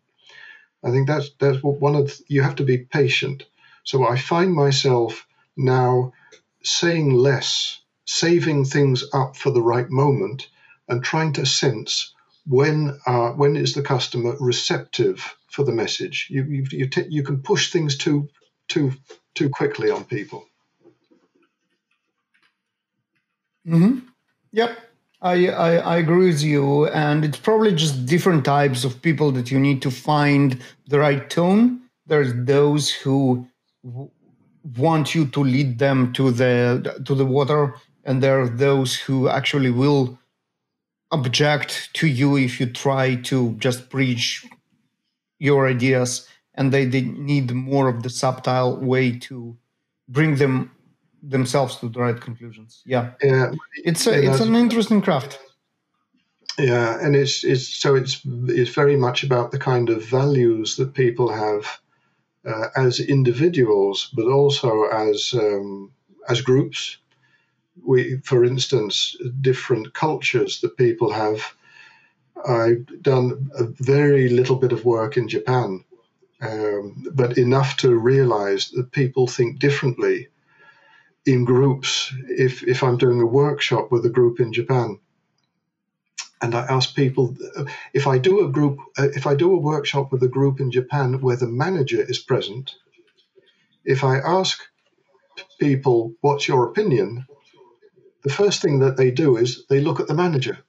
I 0.84 0.92
think 0.92 1.08
that's 1.08 1.32
that's 1.40 1.64
one 1.64 1.96
of 1.96 2.08
the, 2.08 2.24
you 2.28 2.42
have 2.42 2.56
to 2.58 2.64
be 2.64 2.78
patient. 2.80 3.46
So 3.84 4.08
I 4.08 4.18
find 4.18 4.54
myself 4.54 5.28
now 5.58 6.14
saying 6.64 7.12
less, 7.14 7.82
saving 8.06 8.66
things 8.66 9.04
up 9.14 9.36
for 9.36 9.52
the 9.52 9.62
right 9.62 9.90
moment, 9.90 10.50
and 10.88 11.04
trying 11.04 11.34
to 11.34 11.46
sense 11.46 12.14
when 12.48 13.00
uh, 13.06 13.30
when 13.32 13.56
is 13.56 13.74
the 13.74 13.84
customer 13.84 14.36
receptive 14.40 15.36
for 15.50 15.64
the 15.66 15.74
message. 15.74 16.28
You 16.30 16.44
you 16.44 16.66
you, 16.72 16.90
t- 16.90 17.08
you 17.10 17.24
can 17.24 17.42
push 17.42 17.72
things 17.72 17.98
too 17.98 18.30
too 18.68 18.94
too 19.36 19.50
quickly 19.50 19.92
on 19.92 20.06
people. 20.06 20.46
Hmm. 23.66 24.00
Yep. 24.52 24.89
I, 25.22 25.48
I, 25.50 25.76
I 25.78 25.98
agree 25.98 26.28
with 26.28 26.42
you, 26.42 26.88
and 26.88 27.26
it's 27.26 27.38
probably 27.40 27.76
just 27.76 28.06
different 28.06 28.46
types 28.46 28.86
of 28.86 29.02
people 29.02 29.32
that 29.34 29.52
you 29.52 29.60
need 29.60 29.82
to 29.82 29.92
find 29.92 30.62
the 30.88 31.00
right 31.00 31.30
tone. 31.30 31.82
There's 32.06 32.34
those 32.46 32.90
who 32.90 33.46
w- 33.84 34.10
want 34.78 35.14
you 35.14 35.26
to 35.28 35.42
lead 35.44 35.80
them 35.80 36.14
to 36.14 36.32
the 36.32 37.02
to 37.06 37.16
the 37.16 37.26
water, 37.26 37.76
and 38.06 38.24
there 38.24 38.40
are 38.42 38.48
those 38.48 38.96
who 38.96 39.28
actually 39.28 39.72
will 39.72 40.18
object 41.12 41.90
to 41.96 42.08
you 42.08 42.38
if 42.38 42.60
you 42.60 42.68
try 42.68 43.16
to 43.16 43.54
just 43.60 43.90
preach 43.90 44.46
your 45.40 45.68
ideas, 45.68 46.28
and 46.56 46.72
they, 46.72 46.86
they 46.86 47.02
need 47.02 47.52
more 47.54 47.90
of 47.90 48.04
the 48.04 48.10
subtle 48.10 48.78
way 48.78 49.18
to 49.20 49.58
bring 50.08 50.36
them 50.36 50.72
themselves 51.22 51.78
to 51.78 51.90
the 51.90 52.00
right 52.00 52.20
conclusions. 52.20 52.82
Yeah, 52.86 53.12
yeah, 53.22 53.52
it's 53.84 54.08
a, 54.08 54.24
it's 54.24 54.40
an 54.40 54.56
interesting 54.56 55.02
craft. 55.02 55.40
Yeah, 56.58 56.98
and 57.02 57.16
it's 57.16 57.44
it's 57.44 57.68
so 57.68 57.96
it's 57.96 58.22
it's 58.26 58.72
very 58.72 58.98
much 58.98 59.24
about 59.24 59.52
the 59.52 59.60
kind 59.60 59.90
of 59.90 60.04
values 60.04 60.76
that 60.76 60.94
people 60.94 61.32
have 61.32 61.80
uh, 62.46 62.68
as 62.76 63.00
individuals, 63.00 64.12
but 64.14 64.28
also 64.28 64.84
as 64.84 65.34
um, 65.34 65.92
as 66.28 66.42
groups. 66.42 66.98
We, 67.86 68.18
for 68.26 68.44
instance, 68.44 69.16
different 69.40 69.94
cultures 69.94 70.60
that 70.62 70.78
people 70.78 71.14
have. 71.14 71.56
I've 72.46 72.86
done 73.02 73.50
a 73.58 73.66
very 73.84 74.30
little 74.30 74.56
bit 74.56 74.72
of 74.72 74.86
work 74.86 75.18
in 75.18 75.28
Japan, 75.28 75.84
um, 76.42 77.06
but 77.14 77.38
enough 77.38 77.78
to 77.78 77.96
realize 77.96 78.70
that 78.72 78.92
people 78.92 79.28
think 79.28 79.60
differently 79.60 80.28
in 81.26 81.46
groups 81.46 82.14
if 82.30 82.64
if 82.64 82.84
I'm 82.84 82.98
doing 82.98 83.22
a 83.22 83.26
workshop 83.28 83.92
with 83.92 84.06
a 84.06 84.10
group 84.10 84.40
in 84.40 84.54
Japan 84.54 85.00
and 86.42 86.56
I 86.56 86.62
ask 86.62 86.96
people 86.96 87.36
if 87.94 88.08
I 88.08 88.18
do 88.20 88.46
a 88.46 88.50
group 88.52 88.80
uh, 88.98 89.10
if 89.16 89.28
I 89.28 89.36
do 89.36 89.54
a 89.54 89.60
workshop 89.60 90.12
with 90.12 90.24
a 90.24 90.30
group 90.30 90.60
in 90.60 90.72
Japan 90.72 91.22
where 91.22 91.38
the 91.38 91.48
manager 91.48 92.02
is 92.02 92.20
present 92.20 92.76
if 93.86 94.04
I 94.04 94.20
ask 94.20 94.60
people 95.60 96.14
what's 96.22 96.48
your 96.48 96.66
opinion? 96.70 97.24
the 98.24 98.30
first 98.30 98.62
thing 98.62 98.80
that 98.80 98.98
they 98.98 99.12
do 99.12 99.38
is 99.38 99.66
they 99.70 99.82
look 99.82 100.00
at 100.00 100.08
the 100.08 100.14
manager. 100.14 100.60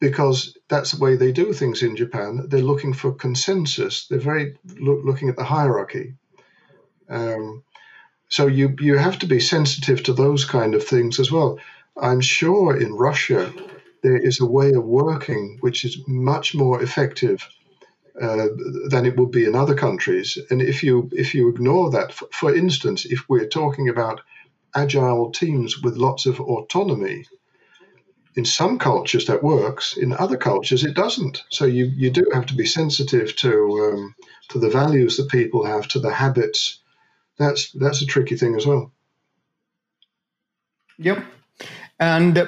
Because 0.00 0.56
that's 0.68 0.92
the 0.92 1.02
way 1.04 1.16
they 1.16 1.32
do 1.32 1.52
things 1.52 1.82
in 1.82 1.96
Japan. 1.96 2.46
They're 2.48 2.60
looking 2.62 2.94
for 2.94 3.12
consensus. 3.12 4.06
They're 4.08 4.20
very 4.20 4.56
lo- 4.64 5.02
looking 5.04 5.28
at 5.28 5.36
the 5.36 5.44
hierarchy. 5.44 6.14
Um, 7.08 7.64
so 8.28 8.46
you 8.46 8.74
you 8.80 8.96
have 8.96 9.18
to 9.18 9.26
be 9.26 9.40
sensitive 9.40 10.02
to 10.02 10.12
those 10.12 10.44
kind 10.44 10.74
of 10.74 10.84
things 10.84 11.18
as 11.18 11.32
well. 11.32 11.58
I'm 12.00 12.20
sure 12.20 12.76
in 12.76 12.92
Russia 12.94 13.52
there 14.02 14.16
is 14.16 14.40
a 14.40 14.46
way 14.46 14.72
of 14.72 14.84
working 14.84 15.58
which 15.60 15.84
is 15.84 15.98
much 16.06 16.54
more 16.54 16.82
effective 16.82 17.48
uh, 18.20 18.48
than 18.88 19.06
it 19.06 19.16
would 19.16 19.30
be 19.30 19.44
in 19.44 19.54
other 19.54 19.74
countries. 19.74 20.38
And 20.50 20.60
if 20.60 20.82
you 20.82 21.08
if 21.12 21.34
you 21.34 21.48
ignore 21.48 21.90
that, 21.90 22.12
for, 22.12 22.28
for 22.32 22.54
instance, 22.54 23.04
if 23.04 23.28
we're 23.28 23.48
talking 23.48 23.88
about 23.88 24.20
agile 24.74 25.30
teams 25.30 25.80
with 25.82 25.96
lots 25.96 26.26
of 26.26 26.40
autonomy, 26.40 27.24
in 28.36 28.44
some 28.44 28.78
cultures 28.78 29.26
that 29.26 29.42
works. 29.42 29.96
In 29.96 30.12
other 30.12 30.36
cultures, 30.36 30.84
it 30.84 30.94
doesn't. 30.94 31.44
So 31.50 31.64
you 31.64 31.86
you 31.86 32.10
do 32.10 32.24
have 32.32 32.46
to 32.46 32.54
be 32.54 32.66
sensitive 32.66 33.34
to 33.36 33.50
um, 33.84 34.14
to 34.50 34.58
the 34.58 34.70
values 34.70 35.16
that 35.16 35.28
people 35.28 35.64
have, 35.64 35.88
to 35.88 35.98
the 35.98 36.12
habits 36.12 36.80
that's 37.38 37.72
that's 37.72 38.02
a 38.02 38.06
tricky 38.06 38.36
thing 38.36 38.54
as 38.56 38.66
well. 38.66 38.92
Yep. 40.98 41.24
And 42.00 42.38
uh, 42.38 42.46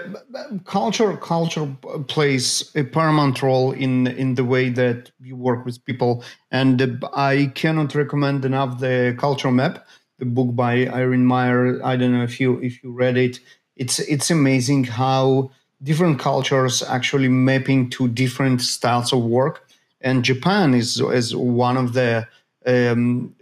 culture 0.64 1.16
culture 1.16 1.66
plays 2.06 2.70
a 2.76 2.84
paramount 2.84 3.42
role 3.42 3.72
in 3.72 4.06
in 4.06 4.34
the 4.36 4.44
way 4.44 4.68
that 4.70 5.10
you 5.20 5.34
work 5.36 5.64
with 5.64 5.84
people. 5.84 6.22
And 6.52 6.80
uh, 6.82 7.08
I 7.14 7.50
cannot 7.54 7.94
recommend 7.94 8.44
enough 8.44 8.78
the 8.78 9.16
Culture 9.18 9.50
Map, 9.50 9.86
the 10.18 10.24
book 10.24 10.54
by 10.54 10.80
Erin 10.80 11.26
Meyer. 11.26 11.84
I 11.84 11.96
don't 11.96 12.12
know 12.12 12.22
if 12.22 12.38
you 12.40 12.60
if 12.60 12.82
you 12.84 12.92
read 12.92 13.16
it. 13.16 13.40
It's 13.74 13.98
it's 13.98 14.30
amazing 14.30 14.84
how 14.84 15.50
different 15.82 16.20
cultures 16.20 16.82
actually 16.82 17.28
mapping 17.28 17.90
to 17.90 18.06
different 18.06 18.60
styles 18.60 19.12
of 19.12 19.24
work. 19.24 19.68
And 20.00 20.24
Japan 20.24 20.74
is 20.74 21.00
is 21.00 21.34
one 21.34 21.76
of 21.76 21.92
the 21.92 22.28
um, 22.66 23.34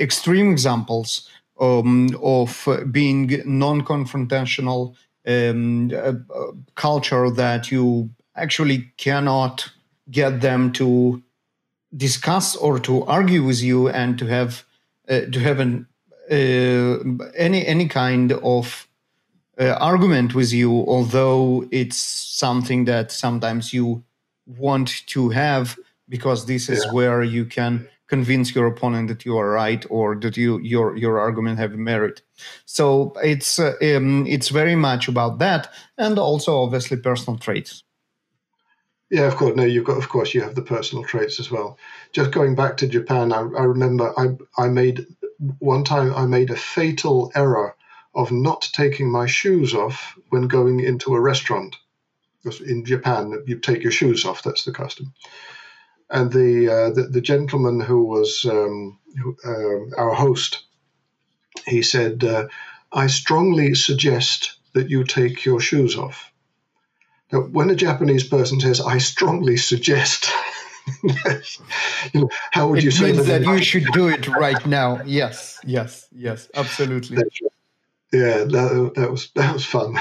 extreme 0.00 0.50
examples 0.50 1.28
um, 1.60 2.08
of 2.22 2.68
being 2.90 3.42
non-confrontational 3.44 4.94
um, 5.26 5.90
uh, 5.92 6.12
culture 6.74 7.30
that 7.30 7.70
you 7.70 8.10
actually 8.36 8.92
cannot 8.96 9.70
get 10.10 10.40
them 10.40 10.72
to 10.72 11.22
discuss 11.96 12.56
or 12.56 12.78
to 12.80 13.04
argue 13.04 13.42
with 13.42 13.62
you 13.62 13.88
and 13.88 14.18
to 14.18 14.26
have 14.26 14.64
uh, 15.08 15.20
to 15.32 15.38
have 15.40 15.60
an 15.60 15.86
uh, 16.30 16.98
any 17.36 17.66
any 17.66 17.88
kind 17.88 18.32
of 18.32 18.88
uh, 19.58 19.76
argument 19.80 20.34
with 20.34 20.52
you, 20.52 20.70
although 20.88 21.66
it's 21.70 21.96
something 21.96 22.86
that 22.86 23.12
sometimes 23.12 23.72
you 23.72 24.02
want 24.46 25.06
to 25.06 25.28
have 25.30 25.78
because 26.08 26.46
this 26.46 26.68
is 26.68 26.84
yeah. 26.84 26.92
where 26.92 27.22
you 27.22 27.44
can 27.44 27.88
convince 28.08 28.54
your 28.54 28.66
opponent 28.66 29.08
that 29.08 29.24
you 29.24 29.36
are 29.38 29.50
right 29.50 29.84
or 29.90 30.16
that 30.16 30.36
you 30.36 30.58
your 30.60 30.96
your 30.96 31.18
argument 31.18 31.58
have 31.58 31.72
merit. 31.72 32.22
So 32.64 33.12
it's 33.22 33.58
uh, 33.58 33.74
um, 33.82 34.26
it's 34.26 34.48
very 34.48 34.76
much 34.76 35.08
about 35.08 35.38
that, 35.38 35.72
and 35.96 36.18
also 36.18 36.62
obviously 36.62 36.98
personal 36.98 37.38
traits. 37.38 37.84
Yeah, 39.10 39.26
of 39.26 39.36
course. 39.36 39.54
No, 39.54 39.64
you've 39.64 39.84
got, 39.84 39.98
of 39.98 40.08
course, 40.08 40.34
you 40.34 40.42
have 40.42 40.54
the 40.54 40.62
personal 40.62 41.04
traits 41.04 41.38
as 41.38 41.50
well. 41.50 41.78
Just 42.12 42.32
going 42.32 42.54
back 42.54 42.78
to 42.78 42.88
Japan, 42.88 43.32
I, 43.32 43.40
I 43.40 43.64
remember 43.64 44.12
I 44.18 44.36
I 44.56 44.68
made 44.68 45.06
one 45.58 45.84
time 45.84 46.12
I 46.14 46.26
made 46.26 46.50
a 46.50 46.56
fatal 46.56 47.30
error 47.34 47.76
of 48.14 48.32
not 48.32 48.68
taking 48.72 49.10
my 49.10 49.26
shoes 49.26 49.74
off 49.74 50.18
when 50.30 50.48
going 50.48 50.80
into 50.80 51.14
a 51.14 51.20
restaurant. 51.20 51.76
Because 52.42 52.60
in 52.60 52.84
Japan, 52.84 53.42
you 53.46 53.58
take 53.58 53.82
your 53.82 53.92
shoes 53.92 54.24
off. 54.24 54.42
That's 54.42 54.64
the 54.64 54.72
custom. 54.72 55.14
And 56.14 56.30
the 56.30 56.68
uh, 56.68 56.90
the, 56.90 57.08
the, 57.10 57.20
gentleman 57.20 57.80
who 57.80 58.04
was 58.04 58.46
um, 58.48 59.00
uh, 59.44 60.00
our 60.00 60.14
host, 60.14 60.62
he 61.66 61.82
said, 61.82 62.22
uh, 62.22 62.46
"I 62.92 63.08
strongly 63.08 63.74
suggest 63.74 64.56
that 64.74 64.88
you 64.88 65.02
take 65.02 65.44
your 65.44 65.58
shoes 65.58 65.98
off." 65.98 66.30
Now, 67.32 67.40
when 67.40 67.68
a 67.68 67.74
Japanese 67.74 68.22
person 68.22 68.60
says, 68.60 68.80
"I 68.80 68.98
strongly 68.98 69.56
suggest," 69.56 70.30
you 71.02 72.20
know, 72.20 72.28
how 72.52 72.68
would 72.68 72.78
it 72.78 72.84
you 72.84 72.90
say 72.92 73.10
that? 73.10 73.24
that 73.24 73.42
you 73.42 73.64
should 73.64 73.86
do 73.92 74.06
it 74.06 74.28
right 74.28 74.64
now. 74.66 75.02
Yes, 75.04 75.58
yes, 75.66 76.06
yes, 76.12 76.48
absolutely. 76.54 77.16
Yeah, 78.12 78.44
that, 78.44 78.92
that 78.94 79.10
was 79.10 79.32
that 79.34 79.52
was 79.52 79.64
fun. 79.64 79.98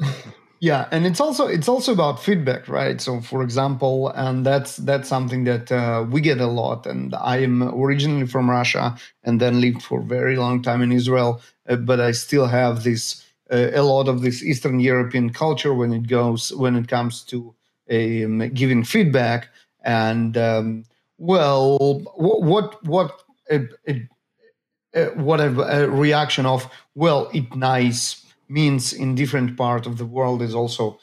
yeah, 0.64 0.88
and 0.90 1.04
it's 1.04 1.20
also 1.20 1.46
it's 1.46 1.68
also 1.68 1.92
about 1.92 2.22
feedback, 2.22 2.68
right? 2.68 2.98
So, 2.98 3.20
for 3.20 3.42
example, 3.42 4.08
and 4.08 4.46
that's 4.46 4.78
that's 4.78 5.10
something 5.10 5.44
that 5.44 5.70
uh, 5.70 6.06
we 6.08 6.22
get 6.22 6.40
a 6.40 6.46
lot. 6.46 6.86
And 6.86 7.14
I 7.14 7.36
am 7.42 7.62
originally 7.62 8.26
from 8.26 8.48
Russia, 8.48 8.96
and 9.24 9.38
then 9.42 9.60
lived 9.60 9.82
for 9.82 10.00
a 10.00 10.04
very 10.04 10.36
long 10.36 10.62
time 10.62 10.80
in 10.80 10.90
Israel, 10.90 11.42
uh, 11.68 11.76
but 11.76 12.00
I 12.00 12.12
still 12.12 12.46
have 12.46 12.82
this 12.82 13.22
uh, 13.52 13.72
a 13.74 13.82
lot 13.82 14.08
of 14.08 14.22
this 14.22 14.42
Eastern 14.42 14.80
European 14.80 15.34
culture 15.34 15.74
when 15.74 15.92
it 15.92 16.08
goes 16.08 16.50
when 16.54 16.76
it 16.76 16.88
comes 16.88 17.22
to 17.24 17.54
um, 17.90 18.48
giving 18.54 18.84
feedback. 18.84 19.48
And 19.82 20.34
um, 20.38 20.84
well, 21.18 21.76
what 22.16 22.82
what 22.86 22.86
what 22.86 23.20
uh, 23.50 25.04
what 25.16 25.40
a, 25.40 25.82
a, 25.82 25.90
reaction 25.90 26.46
of 26.46 26.70
well 26.94 27.28
it 27.34 27.54
nice 27.54 28.23
means 28.48 28.92
in 28.92 29.14
different 29.14 29.56
part 29.56 29.86
of 29.86 29.98
the 29.98 30.06
world 30.06 30.42
is 30.42 30.54
also 30.54 30.98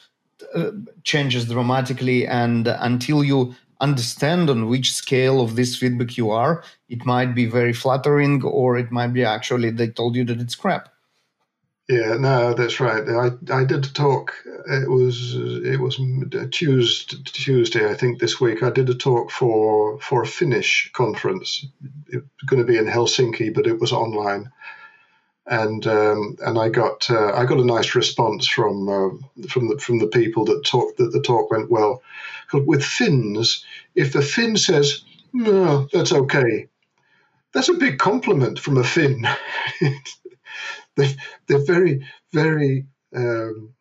uh, 0.55 0.71
changes 1.03 1.45
dramatically 1.45 2.27
and 2.27 2.67
until 2.67 3.23
you 3.23 3.55
understand 3.79 4.49
on 4.49 4.67
which 4.67 4.93
scale 4.93 5.41
of 5.41 5.55
this 5.55 5.75
feedback 5.75 6.17
you 6.17 6.29
are 6.29 6.63
it 6.89 7.05
might 7.05 7.33
be 7.33 7.45
very 7.45 7.73
flattering 7.73 8.43
or 8.43 8.77
it 8.77 8.91
might 8.91 9.13
be 9.13 9.23
actually 9.23 9.71
they 9.71 9.87
told 9.87 10.15
you 10.15 10.23
that 10.23 10.39
it's 10.39 10.55
crap 10.55 10.89
yeah, 11.91 12.15
no, 12.15 12.53
that's 12.53 12.79
right. 12.79 13.03
I, 13.09 13.53
I 13.53 13.65
did 13.65 13.85
a 13.85 13.91
talk. 13.91 14.33
It 14.45 14.89
was 14.89 15.35
it 15.35 15.77
was 15.77 15.99
Tuesday, 16.51 17.17
Tuesday, 17.25 17.89
I 17.89 17.95
think, 17.95 18.19
this 18.19 18.39
week. 18.39 18.63
I 18.63 18.69
did 18.69 18.89
a 18.89 18.95
talk 18.95 19.29
for 19.29 19.99
for 19.99 20.21
a 20.21 20.27
Finnish 20.27 20.89
conference. 20.93 21.65
It 22.07 22.23
was 22.23 22.45
going 22.45 22.65
to 22.65 22.71
be 22.71 22.77
in 22.77 22.85
Helsinki, 22.85 23.53
but 23.53 23.67
it 23.67 23.81
was 23.81 23.91
online, 23.91 24.49
and 25.47 25.85
um, 25.87 26.37
and 26.41 26.57
I 26.57 26.69
got 26.69 27.09
uh, 27.09 27.33
I 27.33 27.45
got 27.45 27.59
a 27.59 27.65
nice 27.65 27.95
response 27.95 28.47
from 28.47 28.87
uh, 28.87 29.47
from 29.47 29.69
the 29.69 29.77
from 29.79 29.99
the 29.99 30.07
people 30.07 30.45
that 30.45 30.65
talked 30.65 30.97
that 30.97 31.11
the 31.11 31.21
talk 31.21 31.51
went 31.51 31.71
well. 31.71 32.01
With 32.53 32.83
Finns, 32.83 33.65
if 33.95 34.13
the 34.13 34.21
Finn 34.21 34.57
says 34.57 35.03
no, 35.33 35.87
that's 35.91 36.11
okay, 36.11 36.67
that's 37.53 37.69
a 37.69 37.73
big 37.73 37.97
compliment 37.97 38.59
from 38.59 38.77
a 38.77 38.83
Finn. 38.83 39.25
they 40.95 41.15
they're 41.47 41.65
very 41.65 42.05
very 42.33 42.85
um, 43.15 43.73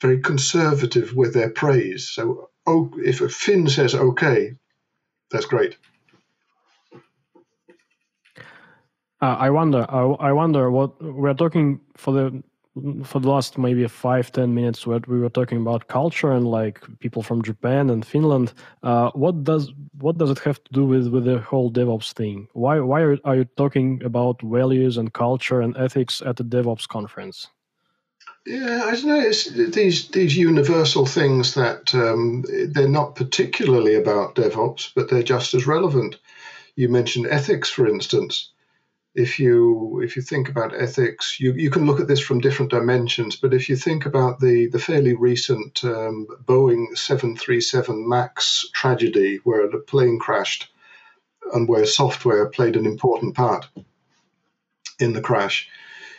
very 0.00 0.20
conservative 0.20 1.14
with 1.14 1.34
their 1.34 1.50
praise. 1.50 2.08
So 2.10 2.50
oh, 2.66 2.90
if 2.98 3.20
a 3.20 3.28
Finn 3.28 3.68
says 3.68 3.94
okay, 3.94 4.54
that's 5.30 5.46
great. 5.46 5.76
Uh, 9.20 9.36
I 9.38 9.50
wonder. 9.50 9.84
I, 9.88 10.02
I 10.28 10.32
wonder 10.32 10.70
what 10.70 11.02
we're 11.02 11.34
talking 11.34 11.80
for 11.96 12.12
the 12.12 12.42
for 13.04 13.18
the 13.18 13.28
last 13.28 13.58
maybe 13.58 13.84
five 13.88 14.30
ten 14.30 14.54
minutes 14.54 14.86
What 14.86 15.08
we 15.08 15.18
were 15.18 15.28
talking 15.30 15.60
about 15.60 15.88
culture 15.88 16.30
and 16.30 16.46
like 16.46 16.80
people 17.00 17.22
from 17.22 17.42
Japan 17.42 17.90
and 17.90 18.06
Finland. 18.06 18.52
Uh, 18.84 19.10
what 19.14 19.42
does 19.42 19.72
what 20.00 20.18
does 20.18 20.30
it 20.30 20.38
have 20.40 20.62
to 20.62 20.72
do 20.72 20.84
with 20.84 21.08
with 21.08 21.24
the 21.24 21.40
whole 21.40 21.70
DevOps 21.72 22.12
thing? 22.12 22.46
Why 22.52 22.78
why 22.78 23.00
are, 23.00 23.18
are 23.24 23.36
you 23.36 23.44
talking 23.56 24.02
about 24.04 24.40
values 24.42 24.96
and 24.96 25.12
culture 25.12 25.60
and 25.60 25.76
ethics 25.76 26.22
at 26.24 26.36
the 26.36 26.44
DevOps 26.44 26.86
conference? 26.86 27.48
Yeah, 28.46 28.84
I 28.84 28.92
don't 28.92 29.06
know. 29.06 29.20
It's 29.20 29.50
these 29.50 30.08
these 30.08 30.36
universal 30.36 31.06
things 31.06 31.54
that 31.54 31.92
um, 31.92 32.44
they're 32.68 32.88
not 32.88 33.16
particularly 33.16 33.96
about 33.96 34.36
DevOps, 34.36 34.92
but 34.94 35.08
they're 35.08 35.24
just 35.24 35.54
as 35.54 35.66
relevant. 35.66 36.20
You 36.76 36.88
mentioned 36.88 37.26
ethics, 37.26 37.68
for 37.68 37.88
instance 37.88 38.52
if 39.18 39.40
you 39.40 40.00
if 40.00 40.14
you 40.14 40.22
think 40.22 40.48
about 40.48 40.80
ethics, 40.80 41.40
you, 41.40 41.52
you 41.52 41.70
can 41.70 41.86
look 41.86 41.98
at 41.98 42.06
this 42.06 42.20
from 42.20 42.40
different 42.40 42.70
dimensions. 42.70 43.34
But 43.34 43.52
if 43.52 43.68
you 43.68 43.74
think 43.74 44.06
about 44.06 44.38
the 44.38 44.68
the 44.68 44.78
fairly 44.78 45.14
recent 45.14 45.82
um, 45.82 46.28
Boeing 46.44 46.96
737 46.96 48.08
Max 48.08 48.68
tragedy, 48.72 49.40
where 49.42 49.68
the 49.68 49.78
plane 49.78 50.20
crashed, 50.20 50.70
and 51.52 51.68
where 51.68 51.84
software 51.84 52.46
played 52.46 52.76
an 52.76 52.86
important 52.86 53.34
part 53.34 53.68
in 55.00 55.14
the 55.14 55.20
crash, 55.20 55.68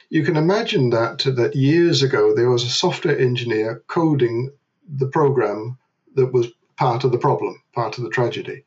you 0.10 0.24
can 0.24 0.36
imagine 0.36 0.90
that 0.90 1.20
that 1.20 1.56
years 1.56 2.04
ago 2.04 2.36
there 2.36 2.50
was 2.50 2.64
a 2.64 2.70
software 2.70 3.18
engineer 3.18 3.82
coding 3.88 4.52
the 4.88 5.08
program 5.08 5.78
that 6.16 6.34
was 6.34 6.48
part 6.76 7.06
of 7.06 7.14
the 7.14 7.18
problem, 7.18 7.62
part 7.74 7.98
of 7.98 8.04
the 8.04 8.10
tragedy. 8.10 8.66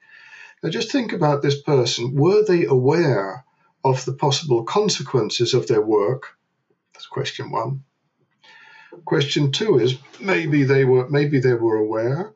Now 0.62 0.70
just 0.70 0.90
think 0.90 1.12
about 1.12 1.42
this 1.42 1.60
person. 1.60 2.14
Were 2.14 2.42
they 2.42 2.64
aware? 2.64 3.44
Of 3.84 4.04
the 4.04 4.12
possible 4.12 4.64
consequences 4.64 5.54
of 5.54 5.66
their 5.66 5.82
work? 5.82 6.36
That's 6.92 7.06
question 7.06 7.50
one. 7.50 7.84
Question 9.04 9.52
two 9.52 9.78
is 9.78 9.98
maybe 10.20 10.64
they 10.64 10.84
were 10.84 11.08
maybe 11.08 11.40
they 11.40 11.54
were 11.54 11.76
aware. 11.76 12.32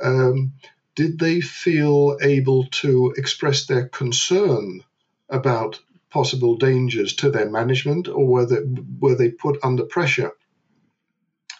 Um, 0.00 0.52
did 0.94 1.18
they 1.18 1.40
feel 1.40 2.16
able 2.22 2.64
to 2.82 3.12
express 3.16 3.66
their 3.66 3.88
concern 3.88 4.82
about 5.28 5.80
possible 6.10 6.56
dangers 6.56 7.16
to 7.16 7.30
their 7.30 7.50
management, 7.50 8.08
or 8.08 8.26
were 8.26 8.46
they, 8.46 8.62
were 8.98 9.14
they 9.14 9.30
put 9.30 9.58
under 9.62 9.84
pressure? 9.84 10.32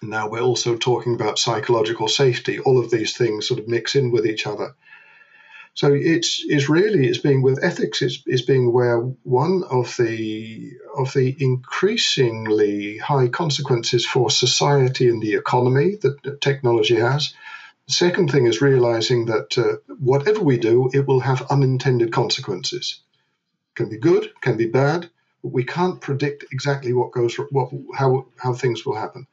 Now 0.01 0.29
we're 0.29 0.41
also 0.41 0.77
talking 0.77 1.15
about 1.15 1.39
psychological 1.39 2.09
safety. 2.09 2.59
All 2.61 2.79
of 2.79 2.91
these 2.91 3.17
things 3.17 3.49
sort 3.49 3.61
of 3.61 3.69
mix 3.69 3.95
in 3.95 4.11
with 4.11 4.27
each 4.27 4.47
other. 4.47 4.75
So 5.77 5.93
it's 5.93 6.43
it's 6.49 6.71
really 6.71 7.07
it's 7.07 7.19
being 7.19 7.43
with 7.43 7.63
ethics 7.63 8.01
is, 8.01 8.23
is 8.27 8.41
being 8.41 8.67
aware 8.67 8.99
one 9.25 9.63
of 9.71 9.95
the 9.99 10.73
of 10.97 11.13
the 11.13 11.37
increasingly 11.39 12.97
high 12.97 13.29
consequences 13.29 14.07
for 14.07 14.31
society 14.31 15.07
and 15.11 15.21
the 15.23 15.35
economy 15.35 15.97
that 16.01 16.41
technology 16.41 16.97
has. 16.97 17.35
The 17.89 17.93
second 17.93 18.33
thing 18.33 18.47
is 18.47 18.63
realizing 18.63 19.27
that 19.27 19.59
uh, 19.59 19.77
whatever 19.99 20.41
we 20.41 20.57
do, 20.57 20.89
it 20.95 21.07
will 21.07 21.21
have 21.21 21.51
unintended 21.51 22.11
consequences. 22.11 23.03
Can 23.75 23.91
be 23.91 23.99
good, 23.99 24.33
can 24.41 24.57
be 24.57 24.67
bad, 24.67 25.11
but 25.43 25.53
we 25.53 25.65
can't 25.65 26.01
predict 26.01 26.47
exactly 26.53 26.95
what 26.95 27.13
goes 27.13 27.37
what 27.51 27.69
how 27.95 28.25
how 28.39 28.55
things 28.55 28.87
will 28.87 28.97
happen. 28.97 29.27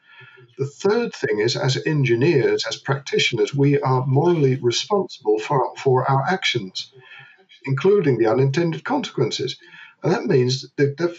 The 0.57 0.67
third 0.67 1.13
thing 1.13 1.39
is, 1.39 1.55
as 1.55 1.77
engineers, 1.85 2.65
as 2.67 2.77
practitioners, 2.77 3.53
we 3.53 3.79
are 3.79 4.05
morally 4.05 4.55
responsible 4.55 5.39
for, 5.39 5.73
for 5.77 6.09
our 6.09 6.23
actions, 6.27 6.91
including 7.65 8.17
the 8.17 8.27
unintended 8.27 8.83
consequences. 8.83 9.57
And 10.03 10.13
that 10.13 10.25
means 10.25 10.65
that, 10.77 10.97
that 10.97 11.15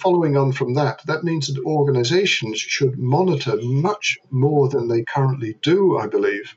following 0.00 0.36
on 0.36 0.52
from 0.52 0.74
that, 0.74 1.02
that 1.06 1.24
means 1.24 1.46
that 1.46 1.62
organizations 1.62 2.58
should 2.58 2.98
monitor 2.98 3.56
much 3.62 4.18
more 4.30 4.68
than 4.68 4.88
they 4.88 5.04
currently 5.04 5.56
do, 5.62 5.98
I 5.98 6.06
believe, 6.06 6.56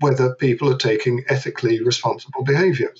whether 0.00 0.34
people 0.34 0.72
are 0.72 0.78
taking 0.78 1.24
ethically 1.28 1.82
responsible 1.82 2.42
behavior. 2.42 2.92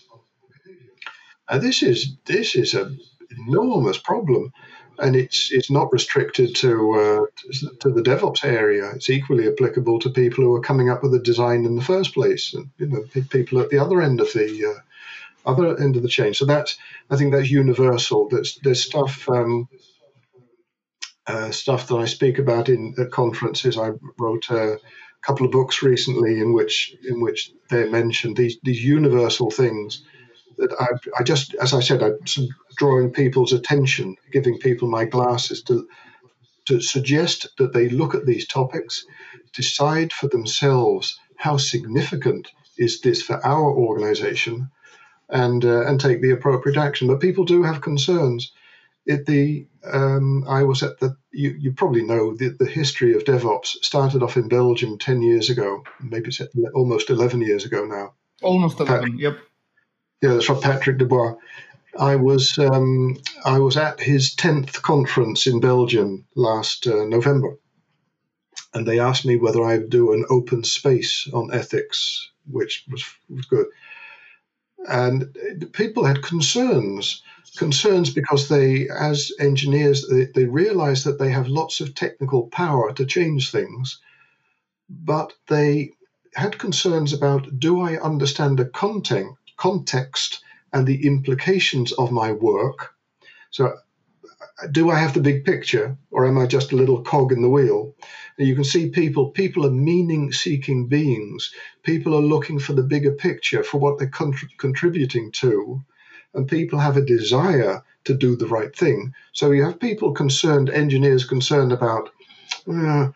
Now, 1.51 1.59
this 1.59 1.83
is 1.83 2.17
this 2.27 2.55
is 2.55 2.75
an 2.75 3.01
enormous 3.49 3.99
problem 3.99 4.53
and 5.01 5.17
it's 5.17 5.51
it's 5.53 5.71
not 5.71 5.93
restricted 5.93 6.55
to 6.57 6.95
uh, 6.95 7.43
to 7.81 7.91
the 7.91 8.03
DevOps 8.03 8.45
area. 8.45 8.91
It's 8.95 9.11
equally 9.11 9.49
applicable 9.49 9.99
to 10.01 10.11
people 10.11 10.45
who 10.45 10.55
are 10.55 10.61
coming 10.61 10.91
up 10.91 11.03
with 11.03 11.15
a 11.15 11.19
design 11.21 11.65
in 11.65 11.77
the 11.77 11.83
first 11.83 12.15
place, 12.15 12.55
and 12.55 12.71
you 12.79 12.87
know, 12.87 13.05
people 13.31 13.61
at 13.61 13.71
the 13.71 13.79
other 13.79 14.03
end 14.03 14.21
of 14.21 14.33
the 14.33 14.75
uh, 14.77 15.51
other 15.51 15.79
end 15.81 15.97
of 15.97 16.03
the 16.03 16.09
chain. 16.09 16.35
So 16.35 16.45
that's 16.45 16.77
I 17.11 17.17
think 17.17 17.33
that's 17.33 17.51
universal. 17.51 18.29
There's 18.29 18.59
there's 18.63 18.85
stuff 18.85 19.29
um, 19.29 19.69
uh, 21.27 21.51
stuff 21.51 21.89
that 21.89 21.97
I 21.97 22.05
speak 22.05 22.39
about 22.39 22.69
in 22.69 22.95
at 22.99 23.11
conferences. 23.11 23.79
I 23.79 23.93
wrote 24.19 24.51
a 24.51 24.79
couple 25.23 25.47
of 25.47 25.53
books 25.53 25.83
recently 25.83 26.41
in 26.41 26.53
which 26.53 26.95
in 27.09 27.21
which 27.21 27.53
they 27.69 27.89
mentioned 27.89 28.37
these 28.37 28.59
these 28.63 28.85
universal 28.85 29.51
things 29.51 30.03
that 30.61 30.75
I, 30.79 30.89
I 31.19 31.23
just 31.23 31.55
as 31.55 31.75
I 31.75 31.81
said 31.81 32.03
I'm 32.03 32.19
drawing 32.77 33.13
people's 33.13 33.53
attention, 33.53 34.17
giving 34.33 34.59
people 34.59 34.89
my 34.89 35.05
glasses 35.05 35.63
to 35.65 35.89
to 36.67 36.81
suggest 36.81 37.49
that 37.59 37.73
they 37.73 37.89
look 37.89 38.15
at 38.15 38.27
these 38.27 38.47
topics, 38.47 39.05
decide 39.53 40.13
for 40.13 40.29
themselves 40.29 41.19
how 41.37 41.57
significant 41.57 42.53
is 42.77 43.01
this 43.01 43.23
for 43.23 43.45
our 43.45 43.71
organization, 43.71 44.71
and 45.29 45.65
uh, 45.65 45.87
and 45.87 46.01
take 46.01 46.23
the 46.23 46.31
appropriate 46.31 46.79
action. 46.79 47.09
But 47.09 47.21
people 47.21 47.45
do 47.45 47.63
have 47.63 47.81
concerns. 47.81 48.53
It, 49.07 49.27
the 49.27 49.67
um, 49.91 50.45
I 50.47 50.63
was 50.65 50.83
at 50.83 51.01
the 51.01 51.17
you, 51.33 51.51
you 51.59 51.73
probably 51.73 52.03
know 52.03 52.37
the, 52.37 52.55
the 52.59 52.67
history 52.67 53.15
of 53.15 53.25
DevOps 53.25 53.69
started 53.83 54.23
off 54.23 54.37
in 54.37 54.49
Belgium 54.49 54.99
ten 54.99 55.23
years 55.23 55.51
ago, 55.51 55.83
maybe 56.01 56.29
it's 56.29 56.41
almost 56.75 57.11
eleven 57.11 57.41
years 57.41 57.65
ago 57.65 57.85
now. 57.85 58.15
Almost 58.43 58.81
eleven. 58.81 59.19
Yep. 59.19 59.39
Yeah, 60.23 60.35
that's 60.35 60.49
right, 60.49 60.63
Patrick 60.63 60.99
Dubois. 60.99 61.35
I 61.99 62.17
was 62.17 62.59
um, 62.59 63.17
I 63.45 63.59
was 63.59 63.77
at 63.77 64.01
his 64.01 64.35
tenth 64.35 64.83
conference 64.83 65.47
in 65.47 65.61
Belgium 65.61 66.27
last 66.37 66.87
uh, 66.87 67.05
November, 67.07 67.57
and 68.75 68.87
they 68.87 69.01
asked 69.01 69.27
me 69.27 69.37
whether 69.37 69.65
I'd 69.65 69.91
do 69.91 70.13
an 70.13 70.25
open 70.31 70.65
space 70.65 71.29
on 71.33 71.53
ethics, 71.53 72.31
which 72.51 72.85
was, 72.91 73.05
was 73.29 73.47
good. 73.47 73.67
And 74.89 75.27
people 75.73 76.05
had 76.05 76.23
concerns, 76.23 77.23
concerns 77.57 78.11
because 78.11 78.49
they, 78.49 78.89
as 78.89 79.33
engineers, 79.41 80.09
they, 80.09 80.27
they 80.35 80.45
realize 80.47 81.05
that 81.05 81.19
they 81.19 81.31
have 81.31 81.49
lots 81.49 81.81
of 81.81 81.95
technical 81.95 82.49
power 82.49 82.93
to 82.95 83.07
change 83.07 83.51
things, 83.51 84.01
but 84.89 85.33
they 85.49 85.93
had 86.35 86.59
concerns 86.59 87.13
about 87.13 87.59
do 87.59 87.81
I 87.81 87.99
understand 88.01 88.59
the 88.59 88.67
content, 88.67 89.37
context 89.61 90.43
and 90.73 90.87
the 90.87 91.07
implications 91.07 91.93
of 91.93 92.11
my 92.11 92.33
work? 92.33 92.95
So, 93.51 93.77
do 94.73 94.91
I 94.91 94.99
have 94.99 95.15
the 95.15 95.21
big 95.21 95.45
picture, 95.45 95.97
or 96.11 96.27
am 96.27 96.39
I 96.39 96.47
just 96.47 96.73
a 96.73 96.77
little 96.77 97.03
cog 97.03 97.33
in 97.33 97.43
the 97.43 97.49
wheel? 97.49 97.95
And 98.39 98.49
you 98.49 98.55
can 98.55 98.65
see 98.65 98.91
people, 98.91 99.31
people 99.31 99.67
are 99.67 99.71
meaning 99.91 100.33
seeking 100.33 100.87
beings. 100.87 101.53
People 101.83 102.15
are 102.15 102.33
looking 102.35 102.59
for 102.59 102.75
the 102.75 102.83
bigger 102.95 103.13
picture, 103.13 103.63
for 103.63 103.79
what 103.79 103.99
they're 103.99 104.09
contri- 104.21 104.57
contributing 104.59 105.31
to. 105.43 105.83
And 106.35 106.49
people 106.49 106.79
have 106.79 106.97
a 106.97 107.05
desire 107.17 107.83
to 108.05 108.15
do 108.15 108.37
the 108.37 108.47
right 108.47 108.75
thing. 108.75 109.13
So 109.33 109.51
you 109.51 109.65
have 109.65 109.81
people 109.81 110.13
concerned, 110.13 110.71
engineers 110.71 111.25
concerned 111.25 111.73
about 111.73 112.11
uh, 112.73 113.09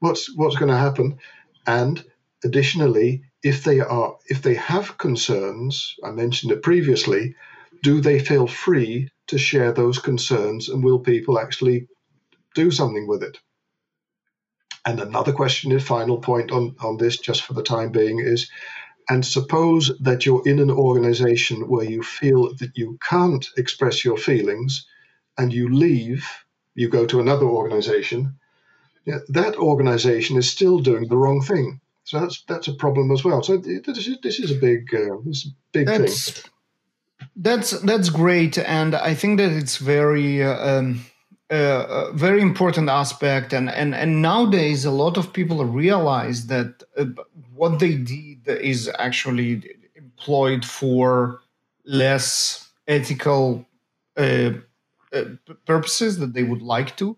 what's 0.00 0.34
what's 0.36 0.56
going 0.56 0.70
to 0.70 0.76
happen, 0.76 1.18
and 1.66 2.04
additionally, 2.44 3.22
if 3.42 3.64
they 3.64 3.80
are 3.80 4.16
if 4.26 4.42
they 4.42 4.54
have 4.54 4.98
concerns, 4.98 5.94
I 6.04 6.10
mentioned 6.10 6.52
it 6.52 6.62
previously, 6.62 7.34
do 7.82 8.00
they 8.00 8.18
feel 8.18 8.46
free 8.46 9.10
to 9.28 9.38
share 9.38 9.72
those 9.72 9.98
concerns, 9.98 10.68
and 10.68 10.84
will 10.84 10.98
people 10.98 11.38
actually 11.38 11.88
do 12.54 12.70
something 12.70 13.06
with 13.06 13.22
it? 13.22 13.38
And 14.84 15.00
another 15.00 15.32
question, 15.32 15.72
a 15.72 15.80
final 15.80 16.18
point 16.18 16.50
on, 16.50 16.74
on 16.80 16.96
this, 16.96 17.18
just 17.18 17.42
for 17.42 17.54
the 17.54 17.62
time 17.62 17.92
being, 17.92 18.18
is 18.18 18.50
and 19.08 19.26
suppose 19.26 19.90
that 20.00 20.24
you're 20.24 20.46
in 20.46 20.58
an 20.58 20.70
organization 20.70 21.68
where 21.68 21.84
you 21.84 22.02
feel 22.02 22.54
that 22.56 22.76
you 22.76 22.98
can't 23.08 23.46
express 23.56 24.04
your 24.04 24.16
feelings 24.16 24.86
and 25.36 25.52
you 25.52 25.68
leave, 25.68 26.28
you 26.74 26.88
go 26.88 27.06
to 27.06 27.20
another 27.20 27.46
organization, 27.46 28.38
that 29.06 29.56
organization 29.56 30.36
is 30.36 30.48
still 30.48 30.78
doing 30.78 31.08
the 31.08 31.16
wrong 31.16 31.42
thing. 31.42 31.80
So 32.10 32.18
that's 32.18 32.42
that's 32.48 32.66
a 32.66 32.72
problem 32.72 33.12
as 33.12 33.22
well. 33.22 33.40
So 33.40 33.56
this 33.56 34.08
is, 34.08 34.18
this 34.20 34.40
is 34.40 34.50
a 34.50 34.56
big 34.56 34.92
uh, 34.92 35.18
this 35.24 35.44
is 35.44 35.52
a 35.52 35.54
big 35.70 35.86
that's, 35.86 36.30
thing. 36.30 36.50
That's 37.36 37.70
that's 37.82 38.10
great, 38.10 38.58
and 38.58 38.96
I 38.96 39.14
think 39.14 39.38
that 39.38 39.52
it's 39.52 39.76
very. 39.76 40.42
Uh, 40.42 40.70
um, 40.70 41.04
a 41.52 42.12
very 42.12 42.40
important 42.40 42.88
aspect 42.88 43.52
and, 43.52 43.68
and 43.70 43.92
and 43.92 44.22
nowadays 44.22 44.84
a 44.84 44.90
lot 44.92 45.16
of 45.16 45.32
people 45.32 45.64
realize 45.64 46.46
that 46.46 46.84
uh, 46.96 47.06
what 47.56 47.80
they 47.80 47.96
did 47.96 48.46
is 48.46 48.88
actually 49.00 49.60
employed 49.96 50.64
for 50.64 51.40
less 51.84 52.70
ethical 52.86 53.66
uh, 54.16 54.52
uh, 55.12 55.24
purposes 55.66 56.20
that 56.20 56.34
they 56.34 56.44
would 56.44 56.62
like 56.62 56.96
to 56.96 57.16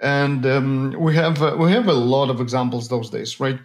and 0.00 0.46
um, 0.46 0.94
we 0.96 1.12
have 1.16 1.42
uh, 1.42 1.56
we 1.58 1.72
have 1.72 1.88
a 1.88 1.92
lot 2.14 2.30
of 2.30 2.40
examples 2.40 2.88
those 2.88 3.10
days 3.10 3.40
right 3.40 3.58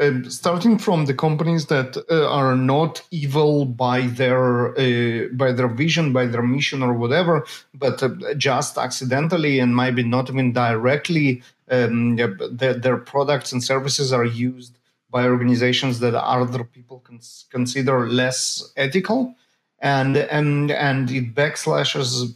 um, 0.00 0.28
starting 0.28 0.78
from 0.78 1.04
the 1.04 1.14
companies 1.14 1.66
that 1.66 1.96
uh, 2.10 2.28
are 2.28 2.56
not 2.56 3.02
evil 3.10 3.64
by 3.64 4.02
their 4.02 4.76
uh, 4.78 5.28
by 5.32 5.52
their 5.52 5.68
vision, 5.68 6.12
by 6.12 6.26
their 6.26 6.42
mission, 6.42 6.82
or 6.82 6.92
whatever, 6.92 7.46
but 7.74 8.02
uh, 8.02 8.34
just 8.36 8.76
accidentally 8.76 9.60
and 9.60 9.76
maybe 9.76 10.02
not 10.02 10.28
even 10.28 10.52
directly, 10.52 11.42
um, 11.70 12.16
their, 12.16 12.74
their, 12.74 12.96
products 12.96 13.52
and 13.52 13.62
services 13.62 14.12
are 14.12 14.24
used 14.24 14.78
by 15.10 15.24
organizations 15.24 16.00
that 16.00 16.14
other 16.14 16.64
people 16.64 16.98
cons- 17.00 17.46
consider 17.50 18.08
less 18.08 18.72
ethical, 18.76 19.34
and 19.78 20.16
and 20.16 20.72
and 20.72 21.10
it 21.10 21.34
backslashes 21.34 22.34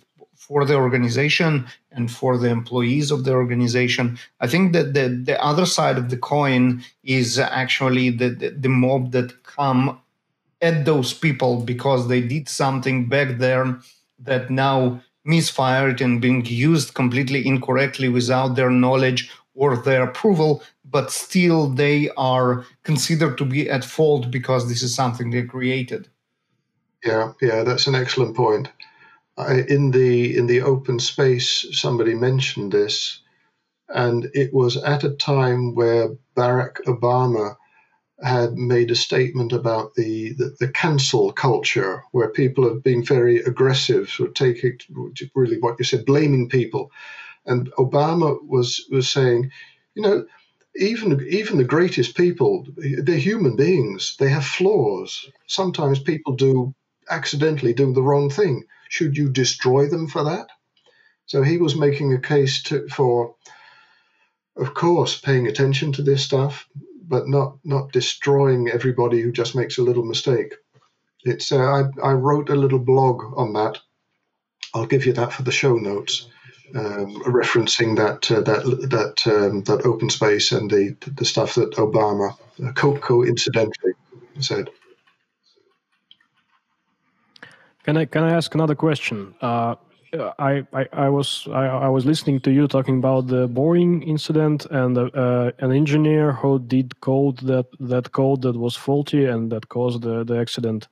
for 0.49 0.65
the 0.65 0.75
organization 0.75 1.67
and 1.93 2.11
for 2.11 2.39
the 2.39 2.49
employees 2.49 3.11
of 3.11 3.25
the 3.25 3.33
organization. 3.33 4.19
I 4.41 4.47
think 4.47 4.73
that 4.73 4.95
the, 4.95 5.09
the 5.09 5.39
other 5.45 5.67
side 5.67 5.99
of 5.99 6.09
the 6.09 6.17
coin 6.17 6.83
is 7.05 7.39
actually 7.39 8.09
the, 8.09 8.31
the, 8.31 8.49
the 8.51 8.71
mob 8.71 9.13
that 9.13 9.43
come 9.43 10.01
at 10.63 10.87
those 10.87 11.13
people 11.13 11.61
because 11.61 12.09
they 12.09 12.23
did 12.23 12.49
something 12.49 13.09
back 13.11 13.37
there 13.37 13.79
that 14.21 14.49
now 14.51 15.03
misfired 15.23 16.01
and 16.01 16.23
being 16.23 16.45
used 16.47 16.95
completely 16.95 17.47
incorrectly 17.47 18.09
without 18.09 18.57
their 18.57 18.71
knowledge 18.71 19.31
or 19.55 19.77
their 19.77 20.05
approval, 20.05 20.63
but 20.87 21.13
still 21.13 21.69
they 21.69 22.09
are 22.17 22.65
considered 22.85 23.37
to 23.37 23.45
be 23.45 23.69
at 23.69 23.85
fault 23.85 24.31
because 24.31 24.67
this 24.67 24.83
is 24.83 24.95
something 24.95 25.31
they 25.31 25.43
created. 25.43 26.09
Yeah, 27.05 27.33
yeah, 27.43 27.65
that's 27.65 27.87
an 27.87 27.95
excellent 27.95 28.35
point. 28.35 28.71
I, 29.39 29.63
in 29.69 29.93
the 29.93 30.37
in 30.39 30.49
the 30.49 30.63
open 30.63 31.01
space, 31.01 31.67
somebody 31.73 32.15
mentioned 32.15 32.73
this, 32.73 33.23
and 33.89 34.29
it 34.35 34.55
was 34.55 34.77
at 34.79 35.05
a 35.05 35.11
time 35.17 35.75
where 35.75 36.11
Barack 36.37 36.83
Obama 36.87 37.57
had 38.23 38.55
made 38.55 38.91
a 38.91 38.97
statement 38.97 39.53
about 39.53 39.95
the, 39.95 40.33
the, 40.35 40.57
the 40.61 40.69
cancel 40.69 41.33
culture, 41.33 42.03
where 42.13 42.31
people 42.31 42.69
have 42.69 42.83
been 42.83 43.05
very 43.05 43.39
aggressive, 43.43 44.13
of 44.21 44.35
taking 44.35 44.79
really 45.35 45.59
what 45.61 45.77
you 45.79 45.85
said, 45.85 46.07
blaming 46.07 46.49
people. 46.49 46.91
And 47.47 47.71
Obama 47.75 48.39
was 48.47 48.85
was 48.91 49.09
saying, 49.09 49.51
you 49.95 50.03
know, 50.03 50.27
even 50.77 51.27
even 51.31 51.59
the 51.59 51.65
greatest 51.65 52.17
people, 52.17 52.67
they're 52.77 53.19
human 53.19 53.57
beings. 53.57 54.17
They 54.19 54.31
have 54.31 54.45
flaws. 54.47 55.31
Sometimes 55.49 56.01
people 56.01 56.35
do 56.37 56.75
accidentally 57.11 57.73
do 57.75 57.93
the 57.93 58.03
wrong 58.03 58.31
thing. 58.31 58.65
Should 58.89 59.17
you 59.17 59.29
destroy 59.31 59.89
them 59.89 60.09
for 60.09 60.25
that? 60.25 60.49
So 61.27 61.43
he 61.43 61.59
was 61.59 61.77
making 61.77 62.13
a 62.15 62.21
case 62.21 62.63
to, 62.65 62.89
for, 62.89 63.35
of 64.57 64.75
course, 64.75 65.21
paying 65.21 65.47
attention 65.47 65.93
to 65.93 66.03
this 66.03 66.25
stuff, 66.25 66.69
but 67.07 67.29
not 67.29 67.59
not 67.65 67.93
destroying 67.93 68.69
everybody 68.69 69.21
who 69.21 69.33
just 69.33 69.55
makes 69.55 69.79
a 69.79 69.83
little 69.83 70.05
mistake. 70.05 70.55
It's 71.25 71.53
uh, 71.53 71.59
I, 71.59 71.85
I 72.03 72.13
wrote 72.13 72.51
a 72.51 72.57
little 72.57 72.79
blog 72.79 73.23
on 73.37 73.53
that. 73.55 73.79
I'll 74.75 74.87
give 74.87 75.07
you 75.07 75.13
that 75.15 75.33
for 75.33 75.43
the 75.43 75.53
show 75.53 75.77
notes, 75.77 76.29
um, 76.75 77.23
referencing 77.25 77.97
that 77.97 78.31
uh, 78.31 78.43
that 78.43 78.65
that 78.91 79.33
um, 79.33 79.63
that 79.65 79.87
open 79.87 80.11
space 80.11 80.53
and 80.53 80.71
the 80.71 80.97
the 81.17 81.25
stuff 81.25 81.57
that 81.57 81.73
Obama 81.73 82.37
uh, 82.65 82.73
co- 82.73 82.99
coincidentally 82.99 83.95
said. 84.41 84.71
Can 87.89 87.97
I 87.97 88.05
can 88.05 88.23
I 88.23 88.33
ask 88.37 88.55
another 88.55 88.75
question? 88.75 89.35
Uh, 89.41 89.75
I, 90.39 90.63
I, 90.75 90.87
I 90.93 91.09
was 91.09 91.49
I, 91.51 91.65
I, 91.87 91.89
was 91.89 92.05
listening 92.05 92.39
to 92.41 92.51
you 92.51 92.69
talking 92.69 92.99
about 92.99 93.29
the 93.29 93.49
Boeing 93.49 94.07
incident 94.07 94.67
and 94.67 94.99
uh, 94.99 95.53
an 95.61 95.73
engineer 95.73 96.33
who 96.33 96.59
did 96.59 97.01
code 97.01 97.39
that 97.39 97.65
that 97.81 98.13
code 98.13 98.43
that 98.43 98.57
was 98.59 98.77
faulty 98.77 99.25
and 99.25 99.51
that 99.53 99.71
caused 99.71 100.03
the, 100.03 100.23
the 100.23 100.39
accident. 100.39 100.89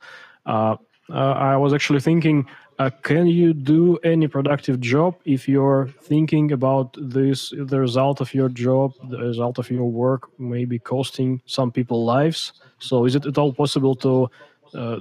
Uh, 0.47 0.77
uh 1.11 1.53
I 1.53 1.57
was 1.59 1.75
actually 1.75 2.01
thinking, 2.01 2.47
uh, 2.79 2.89
can 3.03 3.27
you 3.27 3.53
do 3.53 3.99
any 4.03 4.27
productive 4.27 4.81
job 4.81 5.17
if 5.27 5.47
you're 5.47 5.89
thinking 6.01 6.51
about 6.53 6.97
this 6.99 7.53
the 7.73 7.79
result 7.79 8.23
of 8.23 8.33
your 8.33 8.49
job, 8.49 8.95
the 9.11 9.19
result 9.19 9.59
of 9.59 9.71
your 9.71 9.91
work, 9.91 10.31
maybe 10.39 10.79
costing 10.79 11.43
some 11.45 11.71
people 11.71 12.07
lives? 12.07 12.53
So 12.79 13.05
is 13.05 13.15
it 13.15 13.27
at 13.27 13.37
all 13.37 13.53
possible 13.53 13.95
to 13.97 14.31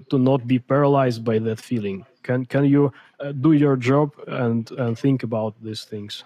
to 0.10 0.18
not 0.18 0.48
be 0.48 0.60
paralyzed 0.60 1.24
by 1.24 1.40
that 1.40 1.60
feeling? 1.60 2.06
Can 2.24 2.46
can 2.46 2.66
you 2.66 2.92
uh, 3.20 3.32
do 3.32 3.52
your 3.52 3.78
job 3.78 4.12
and 4.28 4.72
and 4.72 4.98
think 4.98 5.24
about 5.24 5.54
these 5.62 5.84
things? 5.84 6.24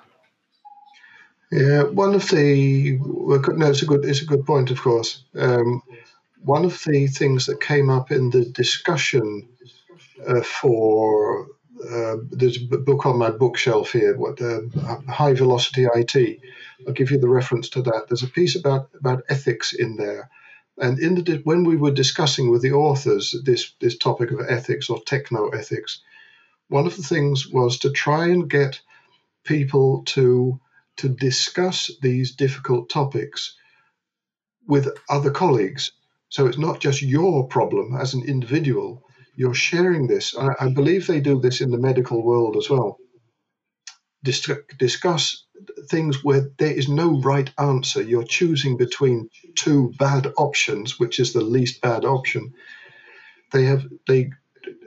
Yeah, 1.52 1.84
one 1.84 2.14
of 2.14 2.30
the 2.30 3.00
no, 3.00 3.70
it's 3.70 3.82
a 3.82 3.86
good 3.86 4.06
it's 4.06 4.22
a 4.22 4.26
good 4.26 4.46
point, 4.46 4.72
of 4.72 4.82
course. 4.82 5.24
Um, 5.36 5.82
one 6.44 6.66
of 6.66 6.82
the 6.86 7.08
things 7.08 7.46
that 7.46 7.60
came 7.60 7.90
up 7.90 8.12
in 8.12 8.30
the 8.30 8.46
discussion 8.46 9.48
uh, 10.28 10.42
for 10.42 11.48
uh, 11.92 12.18
there's 12.32 12.58
a 12.58 12.78
book 12.78 13.06
on 13.06 13.18
my 13.18 13.32
bookshelf 13.32 13.92
here, 13.92 14.16
what 14.18 14.42
uh, 14.42 14.62
High 15.08 15.34
Velocity 15.34 15.86
IT. 15.86 16.40
I'll 16.88 16.94
give 16.94 17.12
you 17.12 17.18
the 17.18 17.30
reference 17.30 17.70
to 17.70 17.82
that. 17.84 18.06
There's 18.08 18.24
a 18.24 18.28
piece 18.28 18.56
about 18.56 18.90
about 19.00 19.24
ethics 19.30 19.74
in 19.74 19.96
there, 19.96 20.30
and 20.82 21.00
in 21.00 21.16
the 21.16 21.42
when 21.44 21.64
we 21.64 21.78
were 21.78 21.92
discussing 21.92 22.50
with 22.50 22.62
the 22.62 22.74
authors 22.74 23.36
this 23.46 23.74
this 23.82 23.98
topic 23.98 24.32
of 24.32 24.42
ethics 24.48 24.90
or 24.90 25.02
techno 25.06 25.50
ethics, 25.50 26.02
one 26.70 26.88
of 26.88 26.96
the 26.98 27.04
things 27.04 27.48
was 27.48 27.80
to 27.80 27.92
try 27.92 28.28
and 28.28 28.50
get 28.50 28.82
people 29.46 30.04
to 30.06 30.60
to 30.98 31.10
discuss 31.10 31.92
these 32.02 32.36
difficult 32.36 32.90
topics 32.90 33.56
with 34.68 34.90
other 35.10 35.32
colleagues. 35.32 35.92
So 36.30 36.48
it's 36.48 36.58
not 36.58 36.80
just 36.80 37.02
your 37.02 37.48
problem 37.48 37.96
as 38.00 38.14
an 38.14 38.24
individual, 38.26 39.04
you're 39.36 39.56
sharing 39.56 40.08
this. 40.08 40.36
I, 40.38 40.50
I 40.60 40.70
believe 40.70 41.08
they 41.08 41.22
do 41.22 41.40
this 41.40 41.62
in 41.62 41.72
the 41.72 41.80
medical 41.80 42.24
world 42.24 42.58
as 42.58 42.70
well. 42.70 42.98
Dis- 44.24 44.52
discuss 44.78 45.46
things 45.90 46.24
where 46.24 46.50
there 46.60 46.74
is 46.74 46.90
no 46.90 47.20
right 47.22 47.52
answer. 47.60 48.02
You're 48.02 48.24
choosing 48.24 48.78
between 48.78 49.30
two 49.56 49.94
bad 50.00 50.28
options, 50.38 51.00
which 51.00 51.20
is 51.20 51.34
the 51.34 51.42
least 51.42 51.82
bad 51.82 52.06
option. 52.06 52.54
They 53.52 53.66
have 53.66 53.86
they 54.08 54.32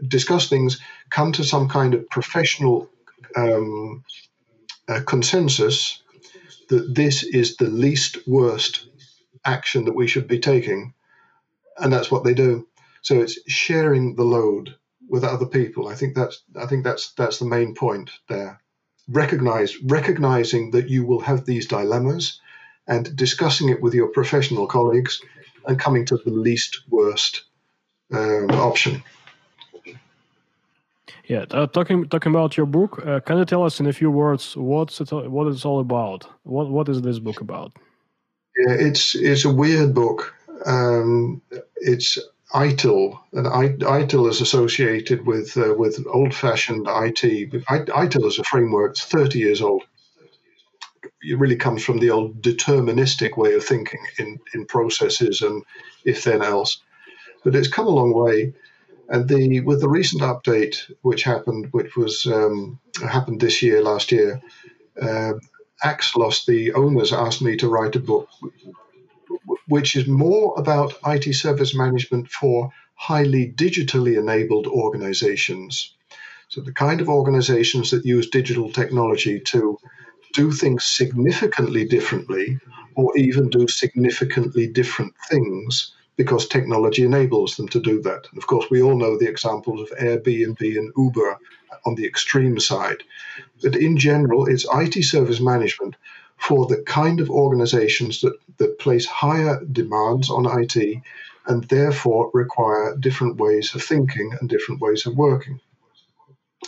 discuss 0.09 0.49
things, 0.49 0.81
come 1.11 1.33
to 1.33 1.45
some 1.45 1.69
kind 1.69 1.95
of 1.95 2.09
professional 2.11 2.91
um, 3.37 4.05
uh, 4.89 5.01
consensus 5.07 6.03
that 6.69 6.95
this 6.95 7.25
is 7.25 7.57
the 7.57 7.69
least 7.71 8.19
worst 8.27 8.89
action 9.45 9.87
that 9.87 9.95
we 9.97 10.09
should 10.09 10.29
be 10.29 10.41
taking, 10.41 10.95
and 11.79 11.93
that's 11.93 12.11
what 12.11 12.25
they 12.25 12.35
do. 12.35 12.69
So 13.03 13.21
it's 13.21 13.39
sharing 13.51 14.17
the 14.17 14.25
load 14.25 14.77
with 15.09 15.25
other 15.25 15.47
people. 15.47 15.89
I 15.89 15.97
think 15.97 16.17
that's 16.17 16.43
I 16.61 16.67
think 16.67 16.85
that's 16.85 17.13
that's 17.15 17.41
the 17.41 17.47
main 17.47 17.75
point 17.75 18.11
there. 18.29 18.62
Recognize 19.09 19.77
recognizing 19.83 20.71
that 20.71 20.89
you 20.89 21.05
will 21.05 21.21
have 21.21 21.45
these 21.45 21.67
dilemmas 21.67 22.41
and 22.87 23.15
discussing 23.17 23.69
it 23.69 23.83
with 23.83 23.95
your 23.95 24.09
professional 24.09 24.67
colleagues 24.67 25.21
and 25.67 25.79
coming 25.79 26.05
to 26.07 26.17
the 26.17 26.31
least 26.31 26.83
worst 26.89 27.43
um, 28.13 28.51
option. 28.51 29.03
Yeah, 31.27 31.45
uh, 31.51 31.67
talking 31.67 32.09
talking 32.09 32.33
about 32.33 32.57
your 32.57 32.67
book, 32.67 33.05
uh, 33.07 33.21
can 33.21 33.39
you 33.39 33.45
tell 33.45 33.65
us 33.65 33.81
in 33.81 33.87
a 33.87 33.93
few 33.93 34.11
words 34.11 34.57
what's 34.57 35.01
it, 35.01 35.13
what 35.13 35.47
it's 35.47 35.65
all 35.65 35.81
about? 35.81 36.27
What 36.43 36.69
what 36.71 36.89
is 36.89 37.01
this 37.03 37.19
book 37.19 37.41
about? 37.41 37.73
Yeah, 38.57 38.75
it's 38.75 39.15
it's 39.15 39.45
a 39.45 39.53
weird 39.53 39.95
book. 39.95 40.35
Um, 40.67 41.41
it's 41.77 42.19
ITIL, 42.55 43.19
and 43.33 43.47
ITIL 43.47 44.29
is 44.29 44.41
associated 44.41 45.27
with 45.27 45.57
uh, 45.57 45.75
with 45.75 46.05
old-fashioned 46.07 46.87
IT. 46.87 47.51
ITIL 47.67 48.27
is 48.27 48.39
a 48.39 48.45
framework; 48.45 48.93
it's 48.93 49.05
30 49.05 49.39
years 49.39 49.63
old. 49.63 49.83
It 51.23 51.39
really 51.39 51.57
comes 51.57 51.85
from 51.85 51.99
the 51.99 52.11
old 52.11 52.43
deterministic 52.43 53.37
way 53.37 53.55
of 53.55 53.65
thinking 53.65 54.01
in 54.19 54.39
in 54.55 54.67
processes 54.67 55.41
and 55.41 55.63
if 56.05 56.25
then 56.25 56.43
else. 56.43 56.83
But 57.45 57.57
it's 57.57 57.69
come 57.69 57.87
a 57.87 57.91
long 57.91 58.13
way, 58.13 58.53
and 59.09 59.29
the 59.29 59.61
with 59.61 59.81
the 59.81 59.89
recent 59.89 60.23
update 60.23 60.77
which 61.01 61.23
happened, 61.23 61.69
which 61.73 61.97
was 61.97 62.27
um, 62.27 62.79
happened 63.03 63.41
this 63.41 63.63
year, 63.63 63.83
last 63.83 64.13
year, 64.13 64.43
uh, 65.01 65.35
Axelos, 65.83 66.45
the 66.45 66.75
owners, 66.75 67.13
asked 67.13 67.43
me 67.43 67.57
to 67.57 67.69
write 67.69 67.97
a 67.97 68.01
book 68.01 68.29
which 69.73 69.97
is 69.97 70.07
more 70.07 70.53
about 70.59 70.93
IT 71.07 71.33
service 71.35 71.75
management 71.75 72.29
for 72.29 72.71
highly 72.93 73.51
digitally 73.57 74.19
enabled 74.19 74.67
organizations. 74.67 75.95
So, 76.49 76.61
the 76.61 76.75
kind 76.75 77.01
of 77.01 77.09
organizations 77.09 77.91
that 77.91 78.05
use 78.05 78.29
digital 78.29 78.71
technology 78.71 79.41
to 79.53 79.79
do 80.35 80.53
things 80.53 80.85
significantly 80.85 81.87
differently 81.87 82.59
or 82.97 83.17
even 83.17 83.49
do 83.49 83.67
significantly 83.67 84.67
different 84.67 85.15
things 85.31 85.95
because 86.17 86.47
technology 86.47 87.03
enables 87.03 87.57
them 87.57 87.69
to 87.69 87.81
do 87.81 88.03
that. 88.03 88.27
And 88.31 88.37
of 88.37 88.47
course, 88.47 88.67
we 88.71 88.83
all 88.83 88.99
know 88.99 89.17
the 89.17 89.31
examples 89.35 89.81
of 89.81 89.99
Airbnb 89.99 90.61
and 90.61 90.93
Uber 90.99 91.39
on 91.87 91.95
the 91.95 92.05
extreme 92.05 92.61
side. 92.61 93.03
But 93.63 93.77
in 93.77 93.97
general, 93.97 94.45
it's 94.45 94.67
IT 94.75 95.03
service 95.05 95.41
management 95.41 95.97
for 96.43 96.67
the 96.67 96.83
kind 96.83 97.21
of 97.21 97.31
organizations 97.31 98.21
that, 98.21 98.37
that 98.59 98.79
place 98.81 99.07
higher 99.07 99.65
demands 99.65 100.29
on 100.29 100.61
IT 100.61 101.01
and 101.47 101.65
therefore 101.65 102.31
require 102.35 102.97
different 102.97 103.37
ways 103.37 103.75
of 103.75 103.83
thinking 103.83 104.33
and 104.41 104.51
different 104.51 104.81
ways 104.81 105.07
of 105.07 105.17
working. 105.17 105.61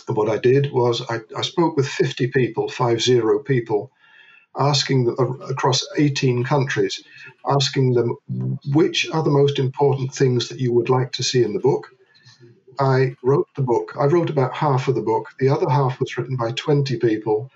And 0.07 0.15
what 0.15 0.29
I 0.29 0.37
did 0.37 0.71
was 0.71 1.01
I, 1.09 1.19
I 1.35 1.41
spoke 1.41 1.75
with 1.75 1.87
50 1.87 2.27
people, 2.27 2.69
five 2.69 3.01
zero 3.01 3.39
people, 3.39 3.91
asking 4.57 5.05
them, 5.05 5.41
across 5.49 5.85
18 5.97 6.45
countries, 6.45 7.03
asking 7.45 7.93
them 7.93 8.15
which 8.73 9.09
are 9.11 9.23
the 9.23 9.29
most 9.29 9.59
important 9.59 10.13
things 10.13 10.47
that 10.49 10.59
you 10.59 10.71
would 10.73 10.89
like 10.89 11.11
to 11.13 11.23
see 11.23 11.43
in 11.43 11.53
the 11.53 11.59
book. 11.59 11.89
I 12.79 13.15
wrote 13.23 13.47
the 13.55 13.61
book. 13.61 13.93
I 13.99 14.05
wrote 14.05 14.29
about 14.29 14.53
half 14.53 14.87
of 14.87 14.95
the 14.95 15.01
book. 15.01 15.29
The 15.39 15.49
other 15.49 15.69
half 15.69 15.99
was 15.99 16.17
written 16.17 16.37
by 16.37 16.51
20 16.51 16.97
people. 16.97 17.51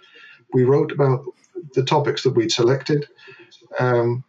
We 0.53 0.63
wrote 0.63 0.91
about 0.91 1.23
the 1.73 1.83
topics 1.83 2.23
that 2.23 2.31
we'd 2.31 2.51
selected 2.51 3.07
um, 3.79 4.23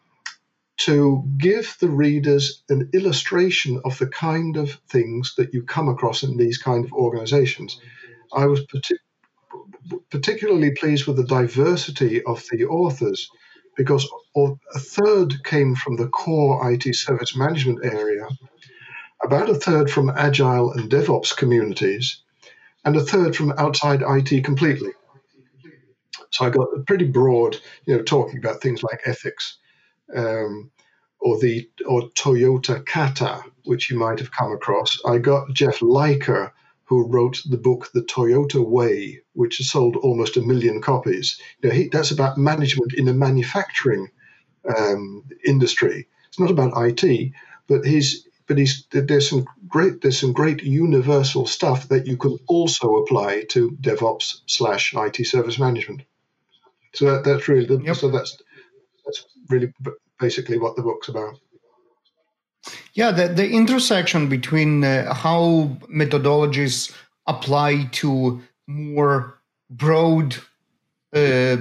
to 0.78 1.24
give 1.36 1.76
the 1.80 1.88
readers 1.88 2.62
an 2.68 2.90
illustration 2.94 3.80
of 3.84 3.98
the 3.98 4.06
kind 4.06 4.56
of 4.56 4.72
things 4.88 5.34
that 5.36 5.52
you 5.52 5.62
come 5.62 5.88
across 5.88 6.22
in 6.22 6.36
these 6.36 6.58
kind 6.58 6.84
of 6.84 6.92
organizations. 6.92 7.80
I 8.32 8.46
was 8.46 8.60
partic- 8.66 10.00
particularly 10.10 10.70
pleased 10.72 11.06
with 11.06 11.16
the 11.16 11.24
diversity 11.24 12.22
of 12.24 12.44
the 12.50 12.64
authors 12.64 13.30
because 13.76 14.08
a 14.36 14.78
third 14.78 15.44
came 15.44 15.74
from 15.74 15.96
the 15.96 16.08
core 16.08 16.70
IT 16.70 16.94
service 16.94 17.36
management 17.36 17.84
area, 17.84 18.26
about 19.22 19.50
a 19.50 19.54
third 19.54 19.90
from 19.90 20.10
agile 20.10 20.72
and 20.72 20.90
DevOps 20.90 21.36
communities, 21.36 22.22
and 22.84 22.96
a 22.96 23.00
third 23.00 23.36
from 23.36 23.52
outside 23.58 24.02
IT 24.02 24.44
completely. 24.44 24.92
So 26.30 26.44
I 26.44 26.50
got 26.50 26.68
a 26.76 26.80
pretty 26.80 27.06
broad, 27.06 27.56
you 27.86 27.96
know, 27.96 28.02
talking 28.02 28.38
about 28.38 28.60
things 28.60 28.82
like 28.82 29.00
ethics, 29.04 29.58
um, 30.14 30.70
or 31.20 31.38
the 31.38 31.68
or 31.86 32.10
Toyota 32.10 32.84
Kata, 32.86 33.42
which 33.64 33.90
you 33.90 33.98
might 33.98 34.18
have 34.18 34.32
come 34.32 34.52
across. 34.52 34.98
I 35.04 35.18
got 35.18 35.52
Jeff 35.52 35.82
Liker, 35.82 36.52
who 36.84 37.06
wrote 37.06 37.42
the 37.48 37.58
book 37.58 37.90
The 37.92 38.02
Toyota 38.02 38.64
Way, 38.66 39.20
which 39.34 39.58
has 39.58 39.70
sold 39.70 39.96
almost 39.96 40.36
a 40.36 40.42
million 40.42 40.80
copies. 40.80 41.40
You 41.62 41.68
know, 41.68 41.74
he, 41.74 41.88
that's 41.88 42.10
about 42.10 42.38
management 42.38 42.94
in 42.94 43.04
the 43.04 43.14
manufacturing 43.14 44.08
um, 44.76 45.24
industry. 45.44 46.08
It's 46.28 46.40
not 46.40 46.50
about 46.50 46.72
IT, 46.76 47.32
but 47.68 47.84
he's 47.84 48.26
but 48.46 48.58
he's, 48.58 48.84
there's 48.90 49.30
some 49.30 49.46
great 49.68 50.00
there's 50.00 50.18
some 50.18 50.32
great 50.32 50.64
universal 50.64 51.46
stuff 51.46 51.88
that 51.88 52.08
you 52.08 52.16
can 52.16 52.36
also 52.48 52.96
apply 52.96 53.44
to 53.50 53.70
DevOps 53.80 54.40
slash 54.46 54.92
IT 54.92 55.24
service 55.24 55.58
management. 55.60 56.02
So 56.94 57.06
that, 57.06 57.24
that's 57.24 57.48
really 57.48 57.66
the, 57.66 57.80
yep. 57.82 57.96
so 57.96 58.08
that's 58.08 58.36
that's 59.04 59.24
really 59.48 59.72
basically 60.18 60.58
what 60.58 60.76
the 60.76 60.82
book's 60.82 61.08
about. 61.08 61.38
Yeah, 62.94 63.10
the, 63.10 63.28
the 63.28 63.48
intersection 63.48 64.28
between 64.28 64.84
uh, 64.84 65.14
how 65.14 65.76
methodologies 65.92 66.92
apply 67.26 67.88
to 67.92 68.40
more 68.66 69.40
broad 69.70 70.36
uh, 71.14 71.56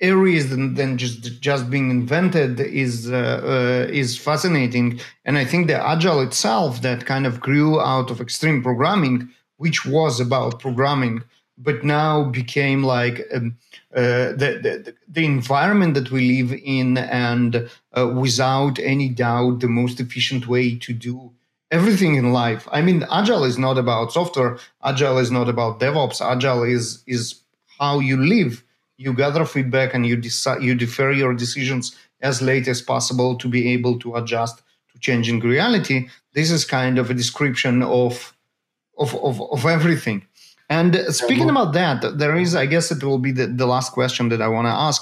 areas 0.00 0.50
than, 0.50 0.74
than 0.74 0.98
just 0.98 1.40
just 1.40 1.70
being 1.70 1.90
invented 1.90 2.58
is 2.60 3.10
uh, 3.10 3.40
uh, 3.44 3.92
is 3.92 4.18
fascinating, 4.18 5.00
and 5.24 5.38
I 5.38 5.44
think 5.44 5.68
the 5.68 5.86
agile 5.86 6.20
itself 6.20 6.82
that 6.82 7.06
kind 7.06 7.26
of 7.26 7.40
grew 7.40 7.80
out 7.80 8.10
of 8.10 8.20
extreme 8.20 8.62
programming, 8.62 9.28
which 9.58 9.86
was 9.86 10.18
about 10.18 10.58
programming, 10.58 11.22
but 11.62 11.84
now 11.84 12.24
became 12.24 12.82
like 12.82 13.20
um, 13.32 13.56
uh, 13.94 14.32
the, 14.32 14.58
the, 14.62 14.94
the 15.08 15.24
environment 15.24 15.94
that 15.94 16.10
we 16.10 16.20
live 16.36 16.58
in, 16.64 16.98
and 16.98 17.68
uh, 17.96 18.08
without 18.08 18.78
any 18.78 19.08
doubt, 19.08 19.60
the 19.60 19.68
most 19.68 20.00
efficient 20.00 20.48
way 20.48 20.76
to 20.76 20.92
do 20.92 21.32
everything 21.70 22.14
in 22.16 22.32
life. 22.32 22.68
I 22.70 22.82
mean, 22.82 23.04
agile 23.10 23.44
is 23.44 23.58
not 23.58 23.78
about 23.78 24.12
software. 24.12 24.58
Agile 24.84 25.18
is 25.18 25.30
not 25.30 25.48
about 25.48 25.80
DevOps. 25.80 26.20
Agile 26.20 26.62
is 26.64 27.02
is 27.06 27.40
how 27.78 27.98
you 27.98 28.16
live. 28.16 28.62
You 28.98 29.14
gather 29.14 29.44
feedback 29.44 29.94
and 29.94 30.06
you 30.06 30.16
decide 30.16 30.62
you 30.62 30.74
defer 30.74 31.10
your 31.10 31.34
decisions 31.34 31.96
as 32.20 32.40
late 32.40 32.68
as 32.68 32.80
possible 32.80 33.36
to 33.36 33.48
be 33.48 33.72
able 33.72 33.98
to 33.98 34.16
adjust 34.16 34.62
to 34.92 34.98
changing 35.00 35.40
reality. 35.40 36.08
This 36.34 36.50
is 36.50 36.64
kind 36.64 36.98
of 36.98 37.10
a 37.10 37.14
description 37.14 37.82
of 37.82 38.34
of 38.98 39.14
of, 39.16 39.40
of 39.40 39.66
everything. 39.66 40.26
And 40.72 40.96
speaking 41.14 41.50
about 41.50 41.74
that, 41.74 42.18
there 42.18 42.36
is, 42.36 42.54
I 42.54 42.64
guess, 42.64 42.90
it 42.90 43.04
will 43.04 43.18
be 43.18 43.32
the, 43.32 43.46
the 43.46 43.66
last 43.66 43.92
question 43.92 44.30
that 44.30 44.40
I 44.40 44.48
want 44.48 44.66
to 44.66 44.76
ask. 44.88 45.00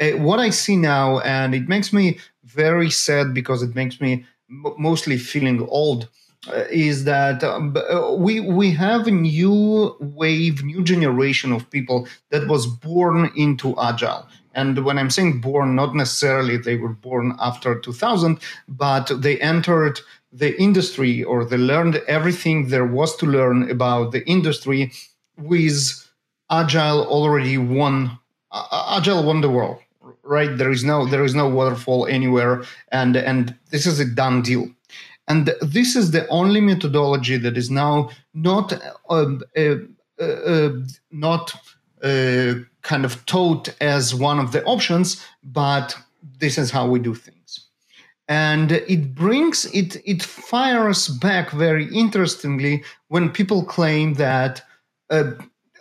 Uh, 0.00 0.10
what 0.28 0.40
I 0.40 0.50
see 0.50 0.76
now, 0.76 1.20
and 1.20 1.54
it 1.54 1.68
makes 1.68 1.92
me 1.92 2.18
very 2.44 2.90
sad 2.90 3.32
because 3.32 3.62
it 3.62 3.74
makes 3.76 4.00
me 4.00 4.26
m- 4.50 4.74
mostly 4.78 5.16
feeling 5.18 5.58
old 5.68 6.08
uh, 6.48 6.64
is 6.70 7.04
that 7.04 7.44
um, 7.44 7.76
uh, 7.76 8.12
we 8.26 8.40
we 8.40 8.72
have 8.72 9.06
a 9.06 9.12
new 9.12 9.96
wave, 10.00 10.64
new 10.64 10.82
generation 10.82 11.52
of 11.52 11.70
people 11.70 12.08
that 12.30 12.48
was 12.48 12.66
born 12.66 13.30
into 13.36 13.78
agile. 13.80 14.26
And 14.54 14.84
when 14.84 14.98
I'm 14.98 15.10
saying 15.10 15.40
born, 15.40 15.76
not 15.76 15.94
necessarily 15.94 16.56
they 16.56 16.76
were 16.76 16.96
born 17.08 17.36
after 17.38 17.78
2000, 17.78 18.40
but 18.66 19.06
they 19.22 19.40
entered 19.40 20.00
the 20.32 20.60
industry 20.60 21.22
or 21.22 21.44
they 21.44 21.58
learned 21.58 21.96
everything 22.08 22.68
there 22.68 22.86
was 22.86 23.14
to 23.18 23.26
learn 23.26 23.70
about 23.70 24.10
the 24.12 24.26
industry 24.26 24.90
with 25.42 26.08
agile 26.50 27.06
already 27.06 27.58
won 27.58 28.18
uh, 28.50 28.96
agile 28.98 29.22
won 29.22 29.40
the 29.40 29.50
world 29.50 29.78
right 30.22 30.58
there 30.58 30.70
is 30.70 30.84
no 30.84 31.06
there 31.06 31.24
is 31.24 31.34
no 31.34 31.48
waterfall 31.48 32.06
anywhere 32.06 32.62
and 32.90 33.16
and 33.16 33.54
this 33.70 33.86
is 33.86 34.00
a 34.00 34.04
done 34.04 34.42
deal 34.42 34.68
and 35.28 35.54
this 35.62 35.96
is 35.96 36.10
the 36.10 36.26
only 36.28 36.60
methodology 36.60 37.36
that 37.36 37.56
is 37.56 37.70
now 37.70 38.10
not 38.34 38.72
uh, 39.08 39.26
uh, 39.56 39.76
uh, 40.20 40.70
not 41.10 41.54
uh, 42.02 42.54
kind 42.82 43.04
of 43.04 43.24
taught 43.26 43.68
as 43.80 44.14
one 44.14 44.38
of 44.38 44.52
the 44.52 44.64
options, 44.64 45.24
but 45.44 45.96
this 46.38 46.58
is 46.58 46.70
how 46.70 46.86
we 46.86 46.98
do 46.98 47.14
things. 47.14 47.68
And 48.28 48.72
it 48.72 49.14
brings 49.14 49.64
it 49.66 49.96
it 50.04 50.22
fires 50.22 51.08
back 51.08 51.50
very 51.50 51.86
interestingly 51.94 52.82
when 53.08 53.30
people 53.30 53.64
claim 53.64 54.14
that 54.14 54.62
uh, 55.12 55.32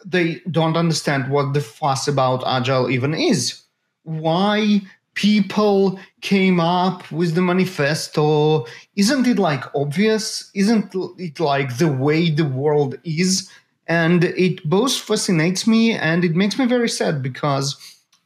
they 0.06 0.42
don't 0.52 0.78
understand 0.78 1.30
what 1.30 1.54
the 1.54 1.62
fuss 1.62 2.08
about 2.08 2.44
agile 2.46 2.90
even 2.90 3.14
is. 3.14 3.64
Why 4.04 4.82
people 5.14 6.00
came 6.22 6.60
up 6.60 7.12
with 7.12 7.36
the 7.36 7.42
manifesto? 7.42 8.66
Isn't 8.96 9.28
it 9.28 9.40
like 9.40 9.64
obvious? 9.76 10.52
Isn't 10.54 10.94
it 11.18 11.40
like 11.40 11.78
the 11.78 11.88
way 11.88 12.30
the 12.30 12.46
world 12.46 12.96
is? 13.04 13.50
And 13.88 14.24
it 14.24 14.64
both 14.70 14.96
fascinates 14.98 15.68
me 15.68 15.94
and 15.94 16.24
it 16.24 16.36
makes 16.36 16.58
me 16.58 16.66
very 16.66 16.90
sad 16.90 17.22
because 17.22 17.76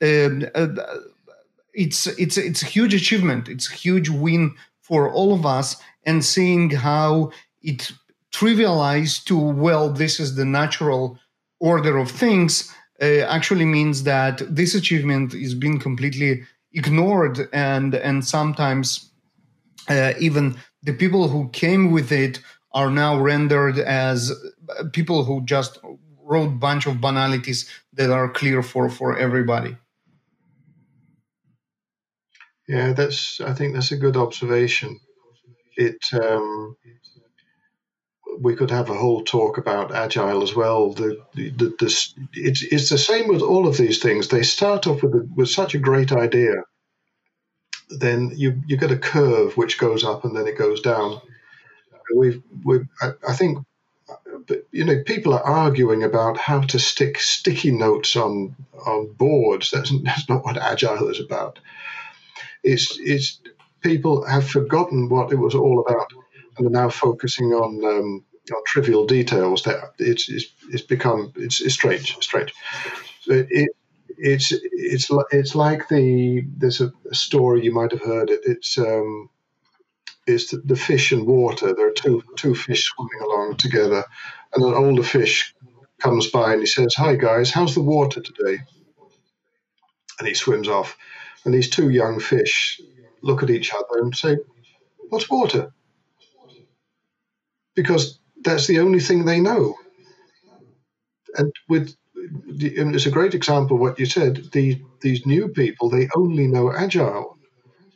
um, 0.02 0.46
uh, 0.54 0.68
it's 1.74 2.08
it's 2.08 2.38
it's 2.38 2.62
a 2.62 2.68
huge 2.68 2.94
achievement. 2.94 3.50
It's 3.50 3.70
a 3.72 3.76
huge 3.76 4.10
win 4.10 4.56
for 4.82 5.12
all 5.12 5.34
of 5.34 5.46
us 5.46 5.78
and 6.06 6.24
seeing 6.24 6.70
how 6.70 7.32
it 7.64 7.92
trivialized 8.36 9.24
to 9.26 9.38
well 9.38 9.90
this 9.90 10.20
is 10.20 10.36
the 10.36 10.46
natural 10.46 11.18
order 11.60 11.98
of 11.98 12.12
things 12.12 12.74
uh, 13.02 13.22
actually 13.38 13.66
means 13.66 14.04
that 14.04 14.42
this 14.54 14.76
achievement 14.76 15.34
is 15.34 15.54
being 15.56 15.80
completely 15.80 16.44
ignored 16.74 17.48
and 17.54 17.96
and 17.96 18.26
sometimes 18.26 19.12
uh, 19.90 20.14
even 20.20 20.56
the 20.84 20.94
people 20.94 21.28
who 21.30 21.50
came 21.50 21.92
with 21.92 22.12
it 22.12 22.40
are 22.74 22.92
now 22.92 23.18
rendered 23.18 23.78
as 23.80 24.34
people 24.92 25.24
who 25.24 25.42
just 25.46 25.80
wrote 26.22 26.60
bunch 26.60 26.88
of 26.88 27.00
banalities 27.00 27.70
that 27.94 28.10
are 28.10 28.30
clear 28.30 28.62
for 28.62 28.90
for 28.90 29.18
everybody. 29.18 29.78
Yeah 32.68 32.94
that's 32.94 33.40
i 33.42 33.54
think 33.54 33.74
that's 33.74 33.92
a 33.92 33.98
good 34.06 34.18
observation. 34.18 35.00
It 35.78 36.02
um, 36.14 36.76
we 38.40 38.56
could 38.56 38.72
have 38.72 38.90
a 38.90 38.94
whole 38.94 39.24
talk 39.24 39.58
about 39.58 39.94
agile 39.94 40.44
as 40.44 40.56
well. 40.56 40.92
The, 40.94 41.22
the, 41.34 41.50
the, 41.52 42.14
it's, 42.34 42.64
it's 42.64 42.90
the 42.90 42.98
same 42.98 43.28
with 43.28 43.42
all 43.42 43.68
of 43.68 43.78
these 43.78 44.00
things. 44.00 44.28
They 44.28 44.44
start 44.44 44.88
off 44.88 45.04
with, 45.04 45.14
a, 45.14 45.28
with 45.36 45.50
such 45.50 45.76
a 45.76 45.80
great 45.80 46.12
idea, 46.12 46.56
then 47.90 48.32
you, 48.36 48.62
you 48.68 48.78
get 48.78 48.92
a 48.92 48.98
curve 48.98 49.58
which 49.58 49.78
goes 49.78 50.04
up 50.04 50.26
and 50.26 50.36
then 50.36 50.48
it 50.48 50.58
goes 50.58 50.82
down. 50.82 51.22
We've, 52.16 52.42
we 52.64 52.82
I, 53.02 53.12
I 53.28 53.34
think, 53.34 53.60
you 54.72 54.86
know, 54.86 55.02
people 55.04 55.34
are 55.34 55.44
arguing 55.44 56.04
about 56.04 56.38
how 56.38 56.62
to 56.62 56.80
stick 56.80 57.20
sticky 57.20 57.72
notes 57.72 58.16
on 58.16 58.56
on 58.86 59.14
boards. 59.14 59.72
That's, 59.72 59.92
that's 60.04 60.30
not 60.30 60.44
what 60.46 60.58
agile 60.58 61.10
is 61.10 61.20
about. 61.20 61.60
It's, 62.64 62.98
it's 63.00 63.40
people 63.82 64.26
have 64.26 64.48
forgotten 64.48 65.10
what 65.10 65.32
it 65.32 65.38
was 65.38 65.56
all 65.56 65.80
about 65.80 66.14
and 66.58 66.68
are 66.68 66.82
now 66.82 66.90
focusing 66.90 67.54
on, 67.54 67.84
um, 67.86 68.26
trivial 68.66 69.06
details. 69.06 69.64
That 69.64 69.94
it's, 69.98 70.30
it's, 70.30 70.46
it's 70.70 70.84
become 70.84 71.34
it's, 71.36 71.62
it's 71.62 71.74
strange, 71.74 72.16
strange. 72.22 72.54
It, 73.28 73.48
it, 73.50 73.70
it's 74.18 74.52
it's 74.52 75.10
it's 75.32 75.56
like 75.56 75.88
the 75.90 76.46
there's 76.58 76.82
a, 76.82 76.92
a, 77.12 77.16
story 77.16 77.64
you 77.64 77.74
might 77.74 77.92
have 77.92 78.02
heard. 78.02 78.30
It, 78.30 78.42
it's 78.46 78.78
um, 78.78 79.30
it's 80.28 80.52
the, 80.52 80.58
the 80.58 80.76
fish 80.76 81.12
and 81.12 81.26
water. 81.28 81.74
There 81.74 81.88
are 81.88 81.94
two 81.94 82.24
two 82.38 82.56
fish 82.56 82.86
swimming 82.86 83.22
along 83.24 83.58
together, 83.58 84.04
and 84.54 84.64
an 84.64 84.74
older 84.74 85.04
fish 85.04 85.54
comes 86.00 86.30
by 86.30 86.54
and 86.54 86.62
he 86.62 86.68
says, 86.68 86.94
"Hi 86.96 87.16
guys, 87.16 87.52
how's 87.52 87.76
the 87.76 87.82
water 87.82 88.22
today?" 88.22 88.60
And 90.20 90.28
he 90.28 90.34
swims 90.34 90.70
off, 90.70 90.98
and 91.44 91.54
these 91.54 91.70
two 91.70 91.90
young 91.90 92.20
fish 92.20 92.80
look 93.22 93.44
at 93.44 93.50
each 93.50 93.74
other 93.74 94.02
and 94.02 94.16
say, 94.16 94.38
"What's 95.10 95.30
water?" 95.30 95.74
Because 97.76 98.20
that's 98.44 98.68
the 98.68 98.80
only 98.80 99.00
thing 99.00 99.26
they 99.26 99.40
know. 99.40 99.76
And 101.38 101.54
with 101.70 101.96
and 102.16 102.96
it's 102.96 103.06
a 103.06 103.12
great 103.12 103.36
example 103.36 103.76
of 103.78 103.82
what 103.82 104.00
you 104.00 104.06
said. 104.06 104.52
The, 104.52 104.82
these 105.02 105.26
new 105.26 105.50
people, 105.50 105.90
they 105.90 106.10
only 106.16 106.48
know 106.48 106.74
agile 106.74 107.38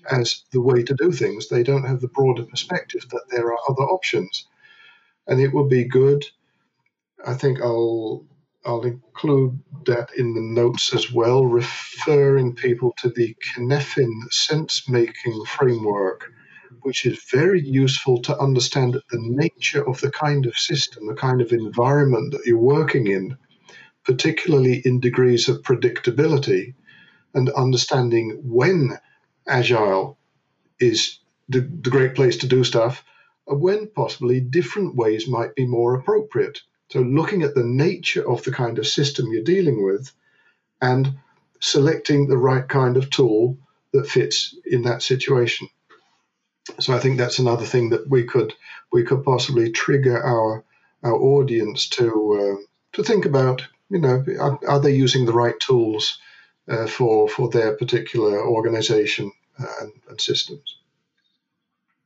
as 0.09 0.43
the 0.51 0.61
way 0.61 0.83
to 0.83 0.95
do 0.95 1.11
things. 1.11 1.47
They 1.47 1.63
don't 1.63 1.85
have 1.85 2.01
the 2.01 2.07
broader 2.09 2.43
perspective 2.43 3.05
that 3.09 3.25
there 3.29 3.47
are 3.47 3.59
other 3.69 3.83
options. 3.83 4.47
And 5.27 5.39
it 5.41 5.53
would 5.53 5.69
be 5.69 5.85
good. 5.85 6.25
I 7.25 7.33
think 7.33 7.61
I'll 7.61 8.25
I'll 8.65 8.83
include 8.83 9.59
that 9.85 10.09
in 10.17 10.33
the 10.33 10.41
notes 10.41 10.93
as 10.93 11.11
well, 11.11 11.45
referring 11.45 12.55
people 12.55 12.93
to 12.99 13.09
the 13.09 13.35
Cynefin 13.55 14.11
sense 14.31 14.89
making 14.89 15.45
framework 15.45 16.31
which 16.81 17.05
is 17.05 17.23
very 17.31 17.61
useful 17.61 18.21
to 18.21 18.37
understand 18.37 18.93
the 18.93 19.19
nature 19.19 19.87
of 19.87 19.99
the 20.01 20.11
kind 20.11 20.45
of 20.45 20.57
system, 20.57 21.07
the 21.07 21.15
kind 21.15 21.41
of 21.41 21.51
environment 21.51 22.31
that 22.31 22.45
you're 22.45 22.57
working 22.57 23.07
in, 23.07 23.37
particularly 24.03 24.81
in 24.85 24.99
degrees 24.99 25.49
of 25.49 25.61
predictability, 25.61 26.73
and 27.33 27.49
understanding 27.49 28.39
when 28.43 28.97
agile 29.47 30.17
is 30.79 31.19
the, 31.47 31.61
the 31.61 31.89
great 31.89 32.15
place 32.15 32.37
to 32.37 32.47
do 32.47 32.63
stuff, 32.63 33.03
and 33.47 33.61
when 33.61 33.87
possibly 33.87 34.39
different 34.39 34.95
ways 34.95 35.27
might 35.27 35.55
be 35.55 35.65
more 35.65 35.95
appropriate. 35.95 36.59
So, 36.91 37.01
looking 37.01 37.43
at 37.43 37.55
the 37.55 37.63
nature 37.63 38.27
of 38.27 38.43
the 38.43 38.51
kind 38.51 38.79
of 38.79 38.87
system 38.87 39.27
you're 39.31 39.43
dealing 39.43 39.83
with 39.85 40.11
and 40.81 41.17
selecting 41.59 42.27
the 42.27 42.37
right 42.37 42.67
kind 42.67 42.97
of 42.97 43.09
tool 43.09 43.57
that 43.91 44.07
fits 44.07 44.55
in 44.65 44.83
that 44.83 45.01
situation. 45.01 45.67
So 46.79 46.93
I 46.93 46.99
think 46.99 47.17
that's 47.17 47.39
another 47.39 47.65
thing 47.65 47.89
that 47.89 48.09
we 48.09 48.23
could 48.23 48.53
we 48.91 49.03
could 49.03 49.23
possibly 49.23 49.71
trigger 49.71 50.23
our 50.23 50.63
our 51.03 51.15
audience 51.15 51.87
to 51.89 52.07
uh, 52.39 52.63
to 52.93 53.03
think 53.03 53.25
about. 53.25 53.67
You 53.89 53.99
know, 53.99 54.23
are, 54.39 54.59
are, 54.67 54.79
they 54.79 54.93
using 54.93 55.25
the 55.25 55.33
right 55.33 55.59
tools 55.59 56.19
uh, 56.67 56.85
for 56.85 57.27
for 57.27 57.49
their 57.49 57.75
particular 57.75 58.39
organization 58.39 59.31
uh, 59.59 59.65
and, 59.81 59.91
and, 60.09 60.21
systems? 60.21 60.77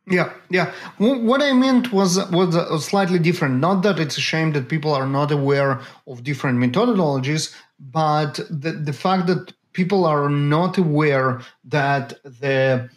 Yeah, 0.08 0.32
yeah. 0.50 0.72
What 0.98 1.42
I 1.42 1.52
meant 1.54 1.92
was 1.92 2.18
was 2.32 2.86
slightly 2.86 3.20
different. 3.20 3.60
Not 3.60 3.84
that 3.84 4.00
it's 4.00 4.18
a 4.18 4.22
shame 4.22 4.54
that 4.54 4.70
people 4.70 4.94
are 4.94 5.08
not 5.08 5.32
aware 5.32 5.82
of 6.08 6.24
different 6.24 6.60
methodologies, 6.60 7.54
but 7.80 8.40
the 8.50 8.72
the 8.72 8.94
fact 8.94 9.28
that 9.28 9.54
people 9.74 10.06
are 10.06 10.30
not 10.30 10.78
aware 10.78 11.42
that 11.66 12.14
the 12.24 12.90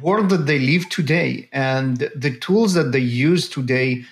world 0.00 0.30
that 0.30 0.46
they 0.46 0.58
live 0.58 0.88
today 0.88 1.48
and 1.52 2.10
the 2.14 2.36
tools 2.38 2.74
that 2.74 2.92
they 2.92 2.98
use 2.98 3.48
today 3.48 4.04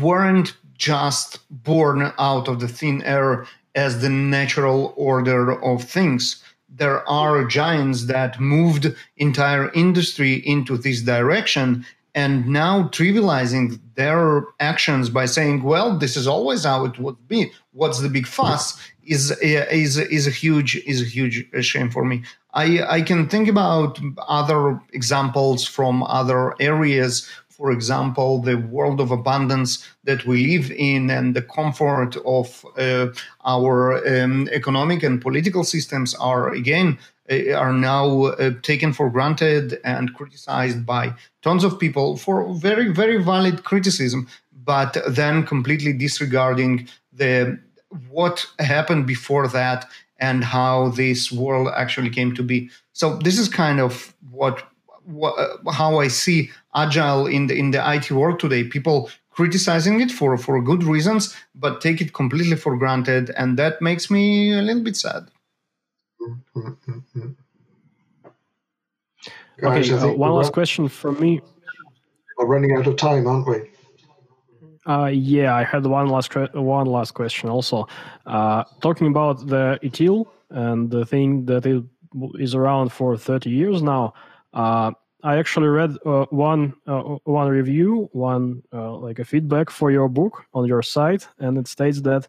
weren't 0.00 0.56
just 0.76 1.38
born 1.50 2.12
out 2.18 2.48
of 2.48 2.60
the 2.60 2.68
thin 2.68 3.02
air 3.02 3.46
as 3.74 4.00
the 4.00 4.08
natural 4.08 4.92
order 4.96 5.62
of 5.62 5.82
things 5.84 6.42
there 6.74 7.06
are 7.08 7.44
giants 7.44 8.06
that 8.06 8.40
moved 8.40 8.94
entire 9.18 9.70
industry 9.72 10.34
into 10.46 10.76
this 10.78 11.02
direction 11.02 11.84
and 12.14 12.46
now 12.46 12.84
trivializing 12.88 13.78
their 13.94 14.44
actions 14.60 15.08
by 15.08 15.26
saying, 15.26 15.62
"Well, 15.62 15.98
this 15.98 16.16
is 16.16 16.26
always 16.26 16.64
how 16.64 16.84
it 16.84 16.98
would 16.98 17.28
be. 17.28 17.52
What's 17.72 18.00
the 18.00 18.08
big 18.08 18.26
fuss?" 18.26 18.78
is 19.04 19.30
is 19.42 19.96
is 19.98 20.26
a 20.26 20.30
huge 20.30 20.76
is 20.86 21.00
a 21.02 21.04
huge 21.04 21.46
shame 21.60 21.90
for 21.90 22.04
me. 22.04 22.22
I 22.54 22.82
I 22.98 23.02
can 23.02 23.28
think 23.28 23.48
about 23.48 23.98
other 24.28 24.80
examples 24.92 25.66
from 25.66 26.02
other 26.02 26.54
areas. 26.60 27.28
For 27.48 27.70
example, 27.70 28.40
the 28.40 28.56
world 28.56 29.00
of 29.00 29.10
abundance 29.10 29.86
that 30.04 30.26
we 30.26 30.46
live 30.46 30.70
in 30.72 31.10
and 31.10 31.36
the 31.36 31.42
comfort 31.42 32.16
of 32.24 32.66
uh, 32.76 33.08
our 33.44 34.02
um, 34.08 34.48
economic 34.50 35.02
and 35.02 35.20
political 35.20 35.64
systems 35.64 36.14
are 36.14 36.50
again 36.50 36.98
uh, 37.30 37.52
are 37.52 37.72
now 37.72 38.24
uh, 38.24 38.50
taken 38.62 38.92
for 38.92 39.10
granted 39.10 39.78
and 39.84 40.14
criticized 40.14 40.84
by 40.84 41.14
tons 41.42 41.64
of 41.64 41.78
people 41.78 42.16
for 42.16 42.52
very 42.54 42.88
very 42.88 43.22
valid 43.22 43.62
criticism 43.62 44.26
but 44.64 44.96
then 45.08 45.46
completely 45.46 45.92
disregarding 45.92 46.88
the 47.12 47.58
what 48.10 48.46
happened 48.58 49.06
before 49.06 49.46
that 49.48 49.86
and 50.18 50.44
how 50.44 50.88
this 50.90 51.32
world 51.32 51.68
actually 51.76 52.10
came 52.10 52.34
to 52.34 52.42
be 52.42 52.70
so 52.92 53.16
this 53.18 53.38
is 53.38 53.48
kind 53.48 53.80
of 53.80 54.14
what, 54.30 54.62
what 55.04 55.34
uh, 55.38 55.70
how 55.70 55.98
i 55.98 56.08
see 56.08 56.50
agile 56.74 57.26
in 57.26 57.46
the 57.46 57.54
in 57.54 57.70
the 57.70 57.78
it 57.78 58.10
world 58.10 58.38
today 58.38 58.64
people 58.64 59.10
criticizing 59.30 60.00
it 60.00 60.10
for 60.10 60.36
for 60.36 60.60
good 60.62 60.84
reasons 60.84 61.34
but 61.54 61.80
take 61.80 62.00
it 62.00 62.12
completely 62.12 62.56
for 62.56 62.76
granted 62.76 63.30
and 63.36 63.58
that 63.58 63.80
makes 63.80 64.10
me 64.10 64.52
a 64.52 64.62
little 64.62 64.82
bit 64.82 64.96
sad 64.96 65.28
Guys, 69.58 69.90
okay, 69.90 70.10
uh, 70.10 70.12
one 70.14 70.32
last 70.32 70.52
question 70.52 70.88
from 70.88 71.20
me. 71.20 71.40
We're 72.36 72.46
running 72.46 72.76
out 72.76 72.86
of 72.86 72.96
time, 72.96 73.26
aren't 73.26 73.46
we? 73.46 73.70
Uh, 74.86 75.10
yeah, 75.12 75.54
I 75.54 75.62
had 75.62 75.86
one 75.86 76.08
last 76.08 76.34
one 76.54 76.86
last 76.86 77.12
question 77.12 77.48
also. 77.48 77.86
Uh, 78.26 78.64
talking 78.80 79.06
about 79.06 79.46
the 79.46 79.78
ITIL 79.82 80.26
and 80.50 80.90
the 80.90 81.06
thing 81.06 81.46
that 81.46 81.64
it 81.66 81.84
is 82.38 82.54
around 82.54 82.92
for 82.92 83.16
30 83.16 83.48
years 83.50 83.82
now. 83.82 84.12
Uh, 84.52 84.90
I 85.22 85.36
actually 85.36 85.68
read 85.68 85.96
uh, 86.04 86.26
one 86.30 86.74
uh, 86.86 87.16
one 87.24 87.48
review, 87.48 88.08
one 88.12 88.62
uh, 88.72 88.96
like 88.96 89.20
a 89.20 89.24
feedback 89.24 89.70
for 89.70 89.92
your 89.92 90.08
book 90.08 90.44
on 90.52 90.66
your 90.66 90.82
site, 90.82 91.28
and 91.38 91.56
it 91.56 91.68
states 91.68 92.00
that 92.00 92.26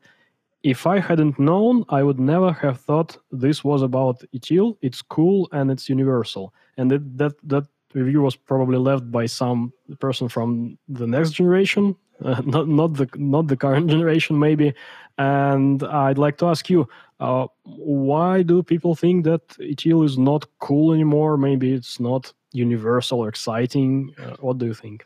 if 0.63 0.87
I 0.87 0.99
hadn't 0.99 1.37
known, 1.37 1.83
I 1.89 2.03
would 2.03 2.19
never 2.19 2.53
have 2.53 2.79
thought 2.79 3.17
this 3.31 3.63
was 3.63 3.81
about 3.81 4.23
ITIL. 4.33 4.77
It's 4.81 5.01
cool 5.01 5.49
and 5.51 5.69
it's 5.69 5.89
universal. 5.89 6.53
And 6.77 6.89
that, 7.17 7.35
that 7.43 7.65
review 7.93 8.21
was 8.21 8.37
probably 8.37 8.77
left 8.77 9.11
by 9.11 9.25
some 9.25 9.73
person 9.99 10.29
from 10.29 10.77
the 10.87 11.05
next 11.05 11.31
generation, 11.31 11.95
not 12.45 12.67
not 12.67 12.93
the 12.93 13.07
not 13.15 13.47
the 13.47 13.57
current 13.57 13.89
generation 13.93 14.39
maybe. 14.39 14.73
And 15.17 15.83
I'd 15.83 16.17
like 16.17 16.37
to 16.39 16.47
ask 16.47 16.69
you, 16.69 16.87
uh, 17.19 17.47
why 17.63 18.41
do 18.41 18.63
people 18.63 18.95
think 18.95 19.25
that 19.25 19.47
ITIL 19.59 20.03
is 20.03 20.17
not 20.17 20.47
cool 20.59 20.91
anymore? 20.93 21.37
Maybe 21.37 21.73
it's 21.73 21.99
not 21.99 22.33
universal 22.51 23.19
or 23.19 23.29
exciting. 23.29 24.15
Uh, 24.17 24.35
what 24.39 24.57
do 24.57 24.65
you 24.65 24.73
think? 24.73 25.05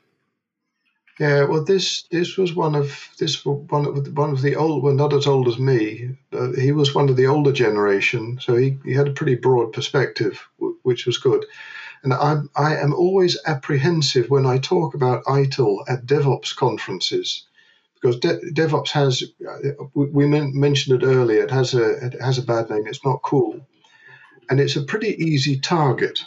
Yeah, 1.20 1.46
well, 1.46 1.64
this 1.64 2.04
this 2.12 2.38
was 2.38 2.54
one 2.54 2.76
of 2.76 3.10
this 3.18 3.44
one 3.44 3.86
of 3.86 4.18
one 4.18 4.30
of 4.30 4.42
the 4.42 4.56
old, 4.56 4.84
well, 4.84 4.94
not 4.94 5.14
as 5.14 5.26
old 5.26 5.48
as 5.48 5.58
me. 5.58 6.16
But 6.30 6.56
he 6.56 6.72
was 6.72 6.94
one 6.94 7.10
of 7.10 7.16
the 7.16 7.26
older 7.26 7.52
generation, 7.52 8.38
so 8.40 8.56
he, 8.56 8.78
he 8.86 8.94
had 8.94 9.08
a 9.08 9.14
pretty 9.14 9.36
broad 9.36 9.74
perspective, 9.74 10.48
which 10.84 11.08
was 11.08 11.18
good. 11.18 11.46
And 12.04 12.14
I 12.14 12.42
I 12.56 12.76
am 12.78 12.94
always 12.94 13.38
apprehensive 13.46 14.30
when 14.30 14.46
I 14.46 14.60
talk 14.60 14.94
about 14.94 15.24
ITIL 15.26 15.84
at 15.90 16.06
DevOps 16.06 16.56
conferences, 16.56 17.46
because 17.96 18.20
De- 18.20 18.40
DevOps 18.52 18.90
has 18.92 19.24
we 19.94 20.26
mentioned 20.28 21.02
it 21.02 21.06
earlier. 21.06 21.44
It 21.44 21.52
has 21.52 21.74
a 21.74 22.06
it 22.06 22.22
has 22.22 22.38
a 22.38 22.44
bad 22.44 22.70
name. 22.70 22.86
It's 22.88 23.06
not 23.06 23.24
cool, 23.24 23.60
and 24.50 24.60
it's 24.60 24.76
a 24.76 24.84
pretty 24.84 25.16
easy 25.24 25.60
target 25.60 26.24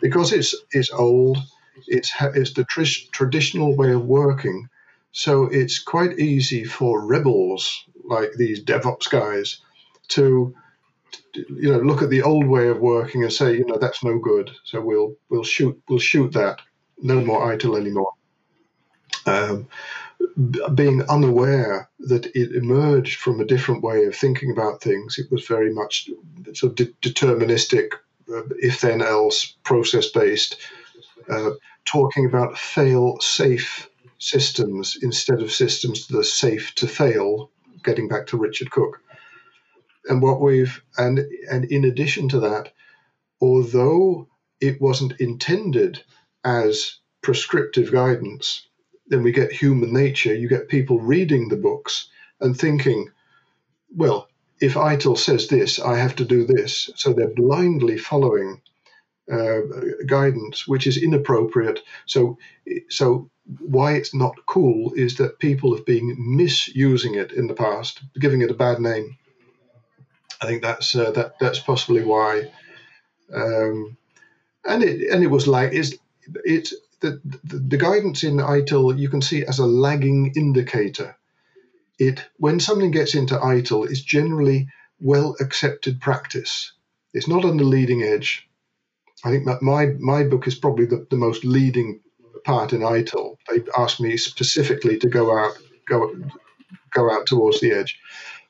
because 0.00 0.32
it's 0.32 0.54
it's 0.72 0.90
old 0.90 1.38
it's 1.86 2.12
it's 2.34 2.52
the 2.54 2.64
tr- 2.64 3.08
traditional 3.12 3.76
way 3.76 3.92
of 3.92 4.04
working, 4.04 4.68
so 5.12 5.44
it's 5.44 5.78
quite 5.78 6.18
easy 6.18 6.64
for 6.64 7.04
rebels 7.04 7.84
like 8.04 8.32
these 8.36 8.62
DevOps 8.64 9.10
guys 9.10 9.60
to 10.08 10.54
you 11.34 11.70
know 11.70 11.78
look 11.78 12.02
at 12.02 12.10
the 12.10 12.22
old 12.22 12.46
way 12.46 12.68
of 12.68 12.80
working 12.80 13.22
and 13.22 13.32
say 13.32 13.56
you 13.56 13.66
know 13.66 13.78
that's 13.78 14.04
no 14.04 14.18
good. 14.18 14.50
So 14.64 14.80
we'll 14.80 15.16
we'll 15.28 15.44
shoot 15.44 15.80
we'll 15.88 15.98
shoot 15.98 16.32
that. 16.32 16.60
No 17.02 17.20
more 17.20 17.52
ITIL 17.52 17.78
anymore. 17.78 18.12
Um, 19.26 19.68
being 20.74 21.02
unaware 21.08 21.88
that 22.00 22.26
it 22.26 22.52
emerged 22.52 23.20
from 23.20 23.40
a 23.40 23.44
different 23.44 23.82
way 23.82 24.04
of 24.04 24.14
thinking 24.14 24.50
about 24.50 24.80
things 24.80 25.18
it 25.18 25.30
was 25.30 25.46
very 25.46 25.72
much 25.72 26.08
sort 26.54 26.70
of 26.70 26.74
de- 26.76 27.08
deterministic 27.08 27.92
uh, 28.32 28.42
if 28.58 28.80
then 28.80 29.02
else 29.02 29.56
process 29.64 30.08
based 30.10 30.56
uh, 31.28 31.50
talking 31.84 32.26
about 32.26 32.58
fail 32.58 33.18
safe 33.20 33.88
systems 34.18 34.96
instead 35.02 35.40
of 35.42 35.52
systems 35.52 36.06
that 36.06 36.18
are 36.18 36.22
safe 36.22 36.74
to 36.76 36.86
fail, 36.86 37.50
getting 37.82 38.08
back 38.08 38.26
to 38.26 38.38
Richard 38.38 38.70
Cook. 38.70 39.00
And 40.08 40.22
what 40.22 40.40
we've 40.40 40.82
and 40.98 41.20
and 41.50 41.64
in 41.66 41.84
addition 41.84 42.28
to 42.30 42.40
that, 42.40 42.72
although 43.40 44.28
it 44.60 44.80
wasn't 44.80 45.20
intended 45.20 46.02
as 46.44 46.98
prescriptive 47.22 47.92
guidance, 47.92 48.66
then 49.08 49.22
we 49.22 49.32
get 49.32 49.52
human 49.52 49.92
nature. 49.92 50.34
You 50.34 50.48
get 50.48 50.68
people 50.68 51.00
reading 51.00 51.48
the 51.48 51.56
books 51.56 52.08
and 52.40 52.56
thinking, 52.56 53.10
well, 53.96 54.28
if 54.60 54.74
ITIL 54.74 55.18
says 55.18 55.48
this, 55.48 55.80
I 55.80 55.98
have 55.98 56.16
to 56.16 56.24
do 56.24 56.46
this. 56.46 56.90
So 56.96 57.12
they're 57.12 57.34
blindly 57.34 57.98
following 57.98 58.60
uh, 59.32 59.60
guidance, 60.06 60.66
which 60.68 60.86
is 60.86 61.02
inappropriate. 61.02 61.80
So, 62.06 62.38
so 62.88 63.30
why 63.60 63.94
it's 63.94 64.14
not 64.14 64.34
cool 64.46 64.92
is 64.94 65.16
that 65.16 65.38
people 65.38 65.74
have 65.76 65.86
been 65.86 66.16
misusing 66.18 67.14
it 67.14 67.32
in 67.32 67.46
the 67.46 67.54
past, 67.54 68.02
giving 68.18 68.42
it 68.42 68.50
a 68.50 68.54
bad 68.54 68.80
name. 68.80 69.16
I 70.44 70.48
think 70.48 70.62
that's 70.62 70.94
uh, 70.96 71.12
that 71.12 71.38
that's 71.40 71.60
possibly 71.60 72.04
why. 72.04 72.50
Um, 73.34 73.96
and 74.64 74.84
it 74.84 75.10
and 75.12 75.24
it 75.24 75.28
was 75.28 75.48
like 75.48 75.72
it's 75.72 75.94
it's 76.44 76.74
the, 77.00 77.20
the, 77.44 77.58
the 77.58 77.76
guidance 77.78 78.24
in 78.24 78.36
ITIL 78.38 78.98
you 78.98 79.08
can 79.08 79.22
see 79.22 79.44
as 79.44 79.58
a 79.60 79.66
lagging 79.66 80.32
indicator. 80.36 81.16
It 81.98 82.24
when 82.38 82.60
something 82.60 82.92
gets 82.92 83.14
into 83.14 83.36
ITIL, 83.36 83.90
it's 83.90 84.02
generally 84.02 84.68
well 85.00 85.36
accepted 85.40 86.00
practice. 86.00 86.72
It's 87.14 87.28
not 87.28 87.44
on 87.44 87.58
the 87.58 87.64
leading 87.64 88.02
edge 88.02 88.42
I 89.24 89.30
think 89.30 89.46
that 89.46 89.62
my 89.62 89.86
my 89.98 90.24
book 90.24 90.46
is 90.46 90.54
probably 90.54 90.86
the, 90.86 91.06
the 91.10 91.16
most 91.16 91.44
leading 91.44 92.00
part 92.44 92.72
in 92.72 92.80
ITIL. 92.80 93.36
They 93.48 93.62
asked 93.76 94.00
me 94.00 94.16
specifically 94.16 94.98
to 94.98 95.08
go 95.08 95.36
out 95.36 95.52
go 95.88 96.14
go 96.92 97.10
out 97.12 97.26
towards 97.26 97.60
the 97.60 97.72
edge. 97.72 97.98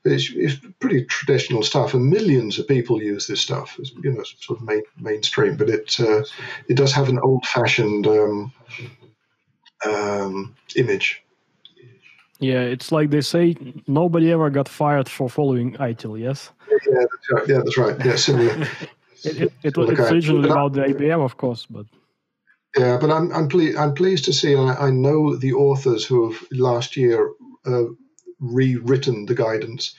It's, 0.05 0.31
it's 0.35 0.57
pretty 0.81 1.05
traditional 1.07 1.63
stuff, 1.63 1.95
and 1.95 2.11
millions 2.11 2.59
of 2.59 2.69
people 2.69 3.03
use 3.03 3.27
this 3.27 3.41
stuff. 3.41 3.77
It's, 3.79 3.91
you 4.03 4.13
know, 4.13 4.23
sort 4.23 4.61
of 4.61 4.67
main, 4.67 4.83
mainstream, 5.01 5.57
but 5.57 5.71
it 5.71 5.99
uh, 5.99 6.23
it 6.69 6.77
does 6.77 6.93
have 6.93 7.09
an 7.09 7.19
old-fashioned 7.21 8.07
um, 8.07 8.53
um, 9.87 10.55
image. 10.77 11.23
Yeah, 12.39 12.61
it's 12.61 12.93
like 12.93 13.11
they 13.11 13.23
say, 13.23 13.57
nobody 13.87 14.31
ever 14.33 14.51
got 14.51 14.69
fired 14.69 15.09
for 15.09 15.31
following 15.31 15.73
ITIL. 15.77 16.21
Yes. 16.21 16.51
Yeah, 16.71 16.99
that's 17.01 17.31
right. 17.33 17.49
Yeah, 17.49 17.59
that's 17.65 17.79
right. 17.79 18.05
Yeah, 18.05 18.17
similar. 18.17 18.67
It, 19.27 19.41
it, 19.41 19.53
it, 19.63 19.79
it's 19.79 20.11
originally 20.11 20.51
about 20.51 20.75
the 20.75 20.83
IBM, 20.83 21.25
of 21.25 21.39
course, 21.39 21.65
but 21.65 21.87
yeah, 22.77 22.99
but 23.01 23.11
I'm 23.11 23.33
I'm, 23.33 23.49
ple- 23.49 23.79
I'm 23.79 23.95
pleased 23.95 24.27
to 24.27 24.35
see. 24.35 24.55
I, 24.55 24.75
I 24.75 24.91
know 24.91 25.35
the 25.37 25.55
authors 25.55 26.05
who 26.05 26.31
have 26.31 26.45
last 26.53 26.97
year 26.97 27.33
uh, 27.65 27.85
rewritten 28.41 29.26
the 29.26 29.35
guidance, 29.35 29.95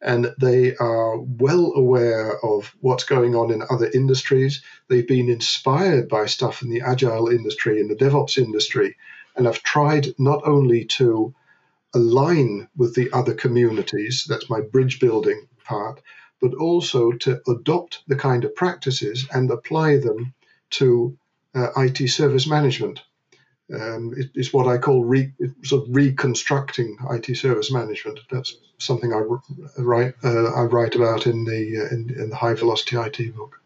and 0.00 0.34
they 0.40 0.76
are 0.76 1.18
well 1.18 1.72
aware 1.74 2.38
of 2.44 2.74
what's 2.80 3.04
going 3.04 3.34
on 3.34 3.50
in 3.50 3.62
other 3.70 3.90
industries. 3.92 4.62
They've 4.88 5.06
been 5.06 5.28
inspired 5.28 6.08
by 6.08 6.26
stuff 6.26 6.62
in 6.62 6.70
the 6.70 6.82
agile 6.82 7.28
industry, 7.28 7.80
in 7.80 7.88
the 7.88 7.96
DevOps 7.96 8.38
industry, 8.38 8.96
and 9.36 9.46
have 9.46 9.62
tried 9.62 10.08
not 10.18 10.42
only 10.46 10.84
to 10.84 11.34
align 11.94 12.68
with 12.76 12.94
the 12.94 13.10
other 13.12 13.34
communities. 13.34 14.26
That's 14.28 14.50
my 14.50 14.60
bridge 14.60 15.00
building 15.00 15.48
part 15.64 16.00
but 16.40 16.54
also 16.54 17.12
to 17.12 17.40
adopt 17.48 18.02
the 18.06 18.16
kind 18.16 18.44
of 18.44 18.54
practices 18.54 19.26
and 19.32 19.50
apply 19.50 19.98
them 19.98 20.34
to 20.70 21.16
uh, 21.54 21.68
IT 21.76 22.08
service 22.08 22.46
management. 22.46 23.02
Um, 23.74 24.14
it, 24.16 24.30
it's 24.34 24.52
what 24.52 24.68
I 24.68 24.78
call 24.78 25.04
re, 25.04 25.32
sort 25.64 25.88
of 25.88 25.94
reconstructing 25.94 26.96
IT 27.10 27.36
service 27.36 27.72
management. 27.72 28.20
That's 28.30 28.56
something 28.78 29.12
I 29.12 29.22
write 29.78 30.14
uh, 30.22 30.52
I 30.52 30.62
write 30.62 30.94
about 30.94 31.26
in 31.26 31.44
the 31.44 31.80
uh, 31.80 31.94
in, 31.94 32.14
in, 32.16 32.30
the 32.30 32.36
High 32.36 32.54
Velocity 32.54 32.96
IT 32.96 33.34
book. 33.34 33.60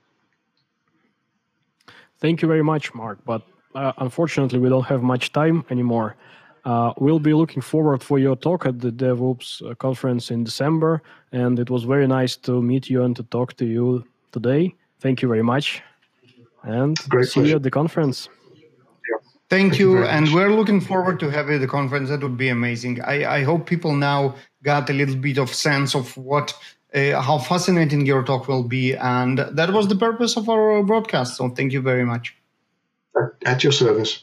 Thank 2.19 2.41
you 2.41 2.49
very 2.49 2.63
much, 2.63 2.95
Mark. 2.95 3.19
But 3.27 3.43
uh, 3.75 3.93
unfortunately, 3.99 4.59
we 4.59 4.71
don't 4.71 4.87
have 4.87 5.03
much 5.03 5.33
time 5.33 5.65
anymore. 5.69 6.17
Uh, 6.65 6.93
we'll 6.99 7.19
be 7.19 7.35
looking 7.35 7.63
forward 7.63 8.03
for 8.03 8.19
your 8.19 8.37
talk 8.37 8.67
at 8.67 8.81
the 8.81 8.91
DevOps 8.91 9.63
uh, 9.63 9.75
conference 9.75 10.31
in 10.31 10.45
December, 10.45 11.03
and 11.33 11.59
it 11.59 11.69
was 11.69 11.85
very 11.85 12.07
nice 12.07 12.37
to 12.37 12.63
meet 12.63 12.89
you 12.89 13.03
and 13.03 13.17
to 13.17 13.23
talk 13.25 13.55
to 13.57 13.67
you 13.67 14.05
today. 14.33 14.75
Thank 15.01 15.21
you 15.21 15.29
very 15.29 15.43
much, 15.43 15.83
and 16.63 16.97
Great 17.09 17.29
see 17.29 17.41
pleasure. 17.41 17.49
you 17.51 17.57
at 17.57 17.63
the 17.63 17.71
conference. 17.71 18.29
Thank, 19.51 19.73
Thank 19.73 19.81
you, 19.81 19.99
you 19.99 20.05
and 20.05 20.27
much. 20.27 20.35
we're 20.35 20.55
looking 20.55 20.81
forward 20.81 21.19
to 21.21 21.29
having 21.29 21.61
the 21.61 21.67
conference. 21.67 22.09
That 22.09 22.23
would 22.23 22.37
be 22.37 22.49
amazing. 22.49 23.03
I, 23.03 23.39
I 23.39 23.43
hope 23.43 23.67
people 23.67 23.97
now 23.97 24.37
got 24.63 24.89
a 24.89 24.93
little 24.93 25.17
bit 25.17 25.39
of 25.39 25.53
sense 25.53 25.97
of 25.97 26.17
what 26.17 26.55
uh, 26.95 27.21
how 27.21 27.39
fascinating 27.39 28.07
your 28.07 28.23
talk 28.23 28.47
will 28.47 28.63
be. 28.63 28.95
And 28.95 29.39
that 29.39 29.73
was 29.73 29.89
the 29.89 29.97
purpose 29.97 30.37
of 30.37 30.49
our 30.49 30.85
broadcast. 30.85 31.37
So 31.37 31.49
thank 31.49 31.73
you 31.73 31.81
very 31.81 32.05
much. 32.05 32.37
At 33.45 33.65
your 33.65 33.73
service. 33.73 34.23